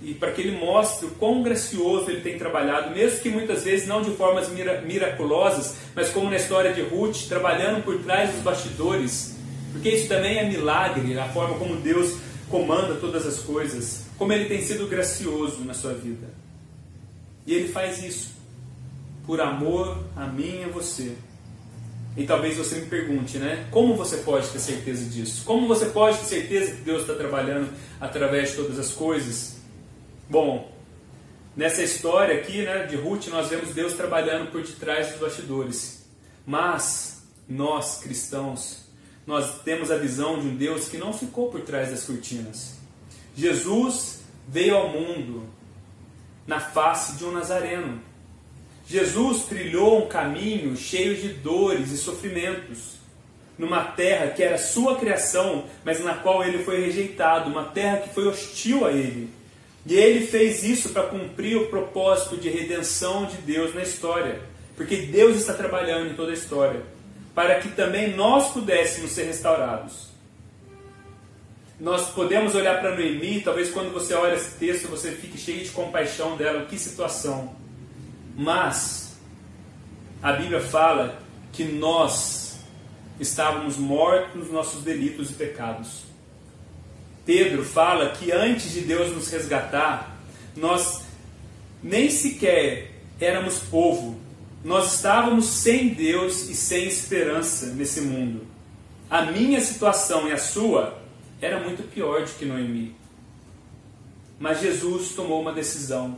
e 0.00 0.14
para 0.14 0.30
que 0.30 0.40
ele 0.40 0.56
mostre 0.56 1.06
o 1.06 1.10
quão 1.10 1.42
gracioso 1.42 2.10
ele 2.10 2.20
tem 2.20 2.38
trabalhado, 2.38 2.94
mesmo 2.94 3.20
que 3.20 3.28
muitas 3.28 3.64
vezes 3.64 3.86
não 3.86 4.00
de 4.00 4.10
formas 4.12 4.48
miraculosas, 4.84 5.76
mas 5.94 6.08
como 6.10 6.30
na 6.30 6.36
história 6.36 6.72
de 6.72 6.82
Ruth, 6.82 7.26
trabalhando 7.28 7.82
por 7.82 7.98
trás 8.02 8.30
dos 8.30 8.42
bastidores, 8.42 9.36
porque 9.72 9.88
isso 9.88 10.08
também 10.08 10.38
é 10.38 10.48
milagre, 10.48 11.18
a 11.18 11.28
forma 11.28 11.58
como 11.58 11.76
Deus 11.76 12.16
comanda 12.48 12.94
todas 12.94 13.26
as 13.26 13.40
coisas, 13.40 14.04
como 14.16 14.32
ele 14.32 14.46
tem 14.46 14.62
sido 14.62 14.86
gracioso 14.86 15.64
na 15.64 15.74
sua 15.74 15.94
vida. 15.94 16.28
E 17.44 17.54
ele 17.54 17.68
faz 17.68 18.02
isso 18.02 18.36
por 19.26 19.40
amor 19.40 20.04
a 20.16 20.26
mim 20.26 20.60
e 20.60 20.64
a 20.64 20.68
você. 20.68 21.12
E 22.16 22.24
talvez 22.24 22.56
você 22.56 22.76
me 22.76 22.86
pergunte, 22.86 23.38
né? 23.38 23.66
Como 23.70 23.94
você 23.94 24.18
pode 24.18 24.48
ter 24.48 24.58
certeza 24.58 25.04
disso? 25.04 25.44
Como 25.44 25.68
você 25.68 25.86
pode 25.86 26.18
ter 26.18 26.24
certeza 26.24 26.72
que 26.72 26.82
Deus 26.82 27.02
está 27.02 27.14
trabalhando 27.14 27.68
através 28.00 28.50
de 28.50 28.56
todas 28.56 28.78
as 28.78 28.90
coisas? 28.90 29.57
Bom, 30.30 30.70
nessa 31.56 31.82
história 31.82 32.38
aqui 32.38 32.62
né, 32.62 32.84
de 32.84 32.96
Ruth, 32.96 33.28
nós 33.28 33.48
vemos 33.48 33.70
Deus 33.70 33.94
trabalhando 33.94 34.50
por 34.50 34.62
detrás 34.62 35.08
dos 35.08 35.20
bastidores. 35.20 36.06
Mas 36.46 37.22
nós, 37.48 38.00
cristãos, 38.00 38.88
nós 39.26 39.62
temos 39.62 39.90
a 39.90 39.96
visão 39.96 40.38
de 40.38 40.48
um 40.48 40.54
Deus 40.54 40.86
que 40.86 40.98
não 40.98 41.14
ficou 41.14 41.50
por 41.50 41.62
trás 41.62 41.90
das 41.90 42.04
cortinas. 42.04 42.76
Jesus 43.34 44.20
veio 44.46 44.76
ao 44.76 44.90
mundo 44.90 45.48
na 46.46 46.60
face 46.60 47.16
de 47.16 47.24
um 47.24 47.32
nazareno. 47.32 47.98
Jesus 48.86 49.44
trilhou 49.44 50.04
um 50.04 50.08
caminho 50.08 50.76
cheio 50.76 51.16
de 51.16 51.28
dores 51.30 51.90
e 51.90 51.96
sofrimentos, 51.96 52.98
numa 53.56 53.82
terra 53.82 54.28
que 54.28 54.42
era 54.42 54.58
sua 54.58 54.96
criação, 54.96 55.64
mas 55.84 56.04
na 56.04 56.16
qual 56.16 56.44
ele 56.44 56.62
foi 56.64 56.84
rejeitado, 56.84 57.50
uma 57.50 57.64
terra 57.64 57.98
que 57.98 58.14
foi 58.14 58.26
hostil 58.26 58.84
a 58.84 58.92
ele. 58.92 59.37
E 59.88 59.94
ele 59.94 60.26
fez 60.26 60.62
isso 60.62 60.90
para 60.90 61.04
cumprir 61.04 61.56
o 61.56 61.68
propósito 61.68 62.36
de 62.36 62.50
redenção 62.50 63.24
de 63.24 63.38
Deus 63.38 63.74
na 63.74 63.82
história. 63.82 64.38
Porque 64.76 64.96
Deus 64.96 65.38
está 65.38 65.54
trabalhando 65.54 66.10
em 66.10 66.14
toda 66.14 66.30
a 66.30 66.34
história. 66.34 66.82
Para 67.34 67.58
que 67.58 67.70
também 67.70 68.14
nós 68.14 68.52
pudéssemos 68.52 69.12
ser 69.12 69.24
restaurados. 69.24 70.08
Nós 71.80 72.10
podemos 72.10 72.54
olhar 72.54 72.80
para 72.80 72.94
Noemi, 72.94 73.40
talvez 73.40 73.70
quando 73.70 73.90
você 73.90 74.12
olha 74.12 74.34
esse 74.34 74.58
texto 74.58 74.88
você 74.88 75.12
fique 75.12 75.38
cheio 75.38 75.64
de 75.64 75.70
compaixão 75.70 76.36
dela, 76.36 76.66
que 76.66 76.78
situação. 76.78 77.56
Mas 78.36 79.16
a 80.22 80.32
Bíblia 80.32 80.60
fala 80.60 81.18
que 81.50 81.64
nós 81.64 82.58
estávamos 83.18 83.78
mortos 83.78 84.34
nos 84.34 84.50
nossos 84.50 84.82
delitos 84.82 85.30
e 85.30 85.34
pecados. 85.34 86.07
Pedro 87.28 87.62
fala 87.62 88.08
que 88.12 88.32
antes 88.32 88.72
de 88.72 88.80
Deus 88.80 89.14
nos 89.14 89.28
resgatar, 89.28 90.18
nós 90.56 91.02
nem 91.82 92.10
sequer 92.10 93.02
éramos 93.20 93.58
povo, 93.58 94.18
nós 94.64 94.94
estávamos 94.94 95.44
sem 95.44 95.90
Deus 95.90 96.48
e 96.48 96.54
sem 96.54 96.86
esperança 96.86 97.66
nesse 97.66 98.00
mundo. 98.00 98.46
A 99.10 99.26
minha 99.26 99.60
situação 99.60 100.26
e 100.26 100.32
a 100.32 100.38
sua 100.38 101.02
era 101.38 101.60
muito 101.60 101.82
pior 101.92 102.24
do 102.24 102.30
que 102.30 102.46
Noemi. 102.46 102.96
Mas 104.40 104.62
Jesus 104.62 105.10
tomou 105.10 105.42
uma 105.42 105.52
decisão 105.52 106.16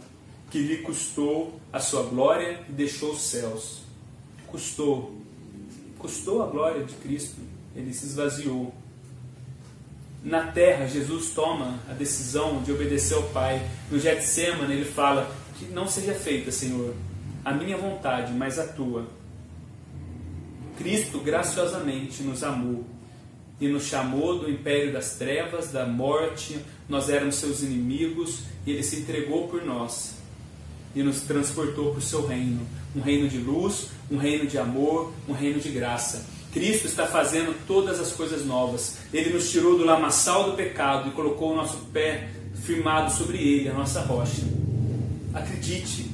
que 0.48 0.61
lhe 0.61 0.76
custou 0.76 1.58
a 1.72 1.80
sua 1.80 2.04
glória 2.04 2.61
e 2.68 2.72
deixou 2.72 3.14
os 3.14 3.22
céus. 3.22 3.80
Custou. 4.46 5.18
Custou 5.98 6.40
a 6.40 6.46
glória 6.46 6.84
de 6.84 6.94
Cristo. 6.94 7.40
Ele 7.74 7.92
se 7.92 8.06
esvaziou. 8.06 8.72
Na 10.22 10.48
terra, 10.48 10.86
Jesus 10.86 11.30
toma 11.30 11.78
a 11.88 11.94
decisão 11.94 12.62
de 12.62 12.72
obedecer 12.72 13.14
ao 13.14 13.22
Pai. 13.24 13.66
No 13.90 13.98
Getsemane, 13.98 14.74
ele 14.74 14.84
fala 14.84 15.34
que 15.58 15.64
não 15.66 15.86
seja 15.86 16.14
feita, 16.14 16.50
Senhor, 16.50 16.94
a 17.44 17.52
minha 17.52 17.76
vontade, 17.76 18.32
mas 18.32 18.58
a 18.58 18.66
tua. 18.66 19.06
Cristo 20.76 21.20
graciosamente 21.20 22.22
nos 22.22 22.42
amou 22.42 22.84
e 23.60 23.68
nos 23.68 23.84
chamou 23.84 24.38
do 24.38 24.50
império 24.50 24.92
das 24.92 25.16
trevas, 25.16 25.70
da 25.70 25.86
morte, 25.86 26.58
nós 26.88 27.08
éramos 27.08 27.36
seus 27.36 27.62
inimigos 27.62 28.40
e 28.66 28.72
ele 28.72 28.82
se 28.82 29.00
entregou 29.00 29.48
por 29.48 29.62
nós 29.64 30.14
e 30.94 31.02
nos 31.02 31.20
transportou 31.20 31.90
para 31.90 31.98
o 31.98 32.02
seu 32.02 32.26
reino 32.26 32.66
um 32.94 33.00
reino 33.00 33.28
de 33.28 33.38
luz, 33.38 33.88
um 34.10 34.16
reino 34.16 34.46
de 34.46 34.58
amor, 34.58 35.12
um 35.28 35.32
reino 35.32 35.60
de 35.60 35.70
graça. 35.70 36.24
Cristo 36.53 36.86
está 36.86 37.07
fazendo 37.07 37.55
todas 37.66 38.01
as 38.01 38.12
coisas 38.12 38.44
novas. 38.44 38.98
Ele 39.12 39.32
nos 39.32 39.51
tirou 39.51 39.78
do 39.78 39.84
lamaçal 39.84 40.51
do 40.51 40.57
pecado 40.57 41.09
e 41.09 41.12
colocou 41.12 41.53
o 41.53 41.57
nosso 41.57 41.78
pé 41.92 42.28
firmado 42.64 43.12
sobre 43.12 43.38
ele, 43.38 43.68
a 43.68 43.72
nossa 43.74 44.01
rocha. 44.01 44.42
Acredite 45.32 46.11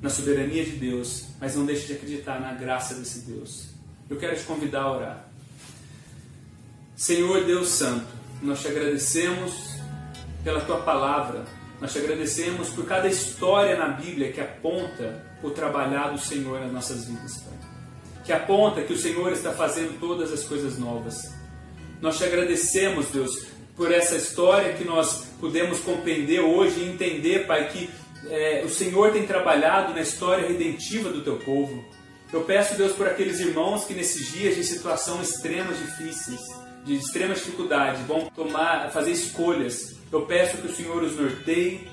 na 0.00 0.08
soberania 0.08 0.64
de 0.64 0.72
Deus, 0.72 1.24
mas 1.40 1.54
não 1.54 1.66
deixe 1.66 1.86
de 1.86 1.92
acreditar 1.94 2.40
na 2.40 2.52
graça 2.52 2.94
desse 2.94 3.20
Deus. 3.20 3.66
Eu 4.08 4.16
quero 4.16 4.36
te 4.36 4.44
convidar 4.44 4.82
a 4.82 4.92
orar. 4.92 5.28
Senhor 6.96 7.44
Deus 7.44 7.68
Santo, 7.68 8.06
nós 8.42 8.60
te 8.60 8.68
agradecemos 8.68 9.78
pela 10.42 10.60
tua 10.60 10.78
palavra, 10.78 11.44
nós 11.80 11.92
te 11.92 11.98
agradecemos 11.98 12.70
por 12.70 12.86
cada 12.86 13.08
história 13.08 13.76
na 13.76 13.88
Bíblia 13.88 14.32
que 14.32 14.40
aponta 14.40 15.24
o 15.42 15.50
trabalhar 15.50 16.10
do 16.10 16.18
Senhor 16.18 16.60
nas 16.60 16.72
nossas 16.72 17.04
vidas, 17.04 17.36
Pai. 17.38 17.57
Que 18.28 18.32
aponta 18.34 18.82
que 18.82 18.92
o 18.92 18.98
Senhor 18.98 19.32
está 19.32 19.52
fazendo 19.52 19.98
todas 19.98 20.30
as 20.30 20.44
coisas 20.44 20.78
novas. 20.78 21.32
Nós 21.98 22.18
te 22.18 22.24
agradecemos, 22.24 23.06
Deus, 23.06 23.46
por 23.74 23.90
essa 23.90 24.16
história 24.16 24.74
que 24.74 24.84
nós 24.84 25.24
pudemos 25.40 25.80
compreender 25.80 26.40
hoje 26.40 26.78
e 26.78 26.90
entender, 26.90 27.46
Pai, 27.46 27.70
que 27.70 27.88
é, 28.28 28.62
o 28.66 28.68
Senhor 28.68 29.12
tem 29.12 29.26
trabalhado 29.26 29.94
na 29.94 30.02
história 30.02 30.46
redentiva 30.46 31.08
do 31.08 31.22
teu 31.22 31.38
povo. 31.38 31.82
Eu 32.30 32.42
peço, 32.42 32.76
Deus, 32.76 32.92
por 32.92 33.06
aqueles 33.06 33.40
irmãos 33.40 33.86
que 33.86 33.94
nesses 33.94 34.30
dias 34.30 34.56
de 34.56 34.62
situação 34.62 35.22
extremas 35.22 35.78
difíceis, 35.78 36.42
de 36.84 36.96
extrema 36.96 37.32
dificuldade, 37.32 38.02
vão 38.06 38.26
tomar, 38.26 38.90
fazer 38.90 39.12
escolhas. 39.12 39.94
Eu 40.12 40.26
peço 40.26 40.58
que 40.58 40.66
o 40.66 40.76
Senhor 40.76 41.02
os 41.02 41.16
norteie. 41.16 41.88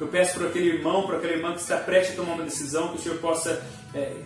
Eu 0.00 0.08
peço 0.08 0.36
por 0.36 0.48
aquele 0.48 0.66
irmão, 0.66 1.06
por 1.06 1.14
aquela 1.14 1.32
irmã 1.32 1.52
que 1.52 1.60
está 1.60 1.76
prestes 1.76 2.14
a 2.14 2.16
tomar 2.16 2.32
uma 2.32 2.42
decisão, 2.42 2.88
que 2.88 2.98
o 2.98 3.00
Senhor 3.00 3.18
possa, 3.18 3.64
é, 3.94 4.16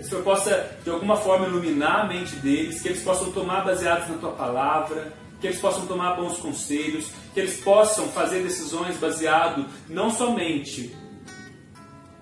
o 0.00 0.04
Senhor 0.04 0.22
possa 0.22 0.78
de 0.82 0.90
alguma 0.90 1.16
forma 1.16 1.46
iluminar 1.46 2.00
a 2.00 2.06
mente 2.06 2.36
deles, 2.36 2.80
que 2.80 2.88
eles 2.88 3.02
possam 3.02 3.32
tomar 3.32 3.64
baseados 3.64 4.08
na 4.08 4.16
tua 4.16 4.32
palavra, 4.32 5.12
que 5.40 5.46
eles 5.46 5.60
possam 5.60 5.86
tomar 5.86 6.14
bons 6.14 6.38
conselhos, 6.38 7.10
que 7.32 7.40
eles 7.40 7.60
possam 7.60 8.08
fazer 8.08 8.42
decisões 8.42 8.96
baseado 8.96 9.66
não 9.88 10.10
somente 10.10 10.94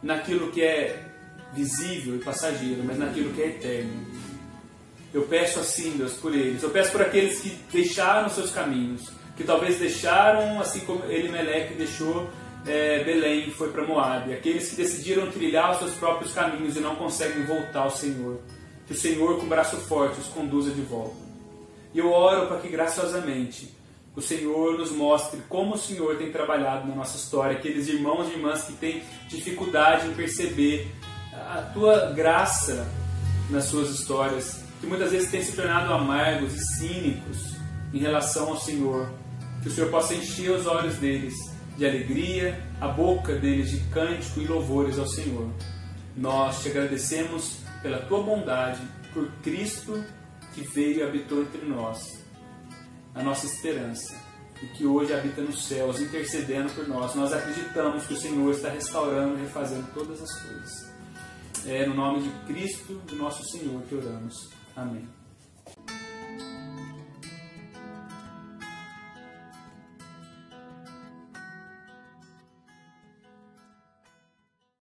naquilo 0.03 0.51
que 0.51 0.62
é 0.62 1.03
visível 1.53 2.16
e 2.16 2.18
passageiro, 2.18 2.83
mas 2.85 2.99
naquilo 2.99 3.33
que 3.33 3.43
é 3.43 3.47
eterno. 3.49 4.07
Eu 5.12 5.22
peço 5.22 5.59
assim, 5.59 5.97
Deus, 5.97 6.12
por 6.14 6.35
eles. 6.35 6.62
Eu 6.62 6.70
peço 6.70 6.93
por 6.93 7.01
aqueles 7.01 7.41
que 7.41 7.51
deixaram 7.72 8.29
seus 8.29 8.51
caminhos, 8.51 9.11
que 9.37 9.45
talvez 9.45 9.79
deixaram, 9.79 10.61
assim 10.61 10.81
como 10.81 11.05
Elimeleque 11.07 11.74
deixou 11.74 12.29
é, 12.67 13.05
Belém 13.05 13.51
foi 13.51 13.71
para 13.71 13.85
Moab. 13.85 14.33
Aqueles 14.33 14.71
que 14.71 14.77
decidiram 14.77 15.31
trilhar 15.31 15.73
os 15.73 15.79
seus 15.79 15.93
próprios 15.93 16.33
caminhos 16.33 16.77
e 16.77 16.81
não 16.81 16.97
conseguem 16.97 17.45
voltar 17.45 17.83
ao 17.83 17.91
Senhor. 17.91 18.41
Que 18.87 18.93
o 18.93 18.97
Senhor, 18.97 19.39
com 19.39 19.47
braço 19.47 19.77
forte, 19.77 20.21
os 20.21 20.27
conduza 20.27 20.71
de 20.71 20.81
volta. 20.83 21.17
E 21.95 21.99
eu 21.99 22.11
oro 22.11 22.47
para 22.47 22.59
que 22.59 22.69
graciosamente 22.69 23.75
o 24.14 24.21
Senhor 24.21 24.79
nos 24.79 24.91
mostre 24.91 25.41
como 25.49 25.75
o 25.75 25.79
Senhor 25.79 26.17
tem 26.17 26.33
trabalhado 26.33 26.89
na 26.89 26.95
nossa 26.95 27.17
história, 27.17 27.57
aqueles 27.57 27.87
irmãos 27.87 28.29
e 28.29 28.33
irmãs 28.33 28.62
que 28.62 28.73
têm 28.73 29.03
dificuldade 29.29 30.09
em 30.09 30.14
perceber 30.14 30.91
a 31.33 31.62
tua 31.73 32.12
graça 32.12 32.89
nas 33.51 33.64
suas 33.64 33.91
histórias, 33.91 34.62
que 34.81 34.87
muitas 34.87 35.12
vezes 35.12 35.31
têm 35.31 35.43
se 35.43 35.55
tornado 35.55 35.93
amargos 35.93 36.55
e 36.55 36.77
cínicos 36.77 37.57
em 37.93 37.99
relação 37.99 38.49
ao 38.49 38.57
Senhor. 38.57 39.11
Que 39.62 39.69
o 39.69 39.73
Senhor 39.73 39.91
possa 39.91 40.14
encher 40.14 40.51
os 40.51 40.67
olhos 40.67 40.95
deles 40.97 41.35
de 41.77 41.87
alegria, 41.87 42.59
a 42.81 42.89
boca 42.89 43.35
deles 43.37 43.70
de 43.70 43.81
cântico 43.91 44.41
e 44.41 44.47
louvores 44.47 44.99
ao 44.99 45.07
Senhor. 45.07 45.51
Nós 46.16 46.62
te 46.62 46.70
agradecemos 46.70 47.59
pela 47.83 47.99
tua 47.99 48.22
bondade, 48.22 48.81
por 49.12 49.31
Cristo 49.43 50.03
que 50.55 50.62
veio 50.62 50.99
e 50.99 51.03
habitou 51.03 51.43
entre 51.43 51.66
nós, 51.66 52.24
a 53.14 53.22
nossa 53.22 53.45
esperança, 53.45 54.16
e 54.62 54.66
que 54.68 54.87
hoje 54.87 55.12
habita 55.12 55.43
nos 55.43 55.66
céus, 55.66 56.01
intercedendo 56.01 56.72
por 56.72 56.89
nós. 56.89 57.14
Nós 57.14 57.33
acreditamos 57.33 58.07
que 58.07 58.14
o 58.14 58.16
Senhor 58.16 58.51
está 58.51 58.70
restaurando 58.70 59.39
e 59.39 59.43
refazendo 59.43 59.87
todas 59.93 60.22
as 60.22 60.33
coisas. 60.41 60.97
É 61.66 61.87
no 61.87 61.95
nome 61.95 62.22
de 62.22 62.31
Cristo, 62.47 62.95
do 63.07 63.16
nosso 63.16 63.45
Senhor, 63.51 63.83
que 63.83 63.95
oramos. 63.95 64.51
Amém. 64.74 65.07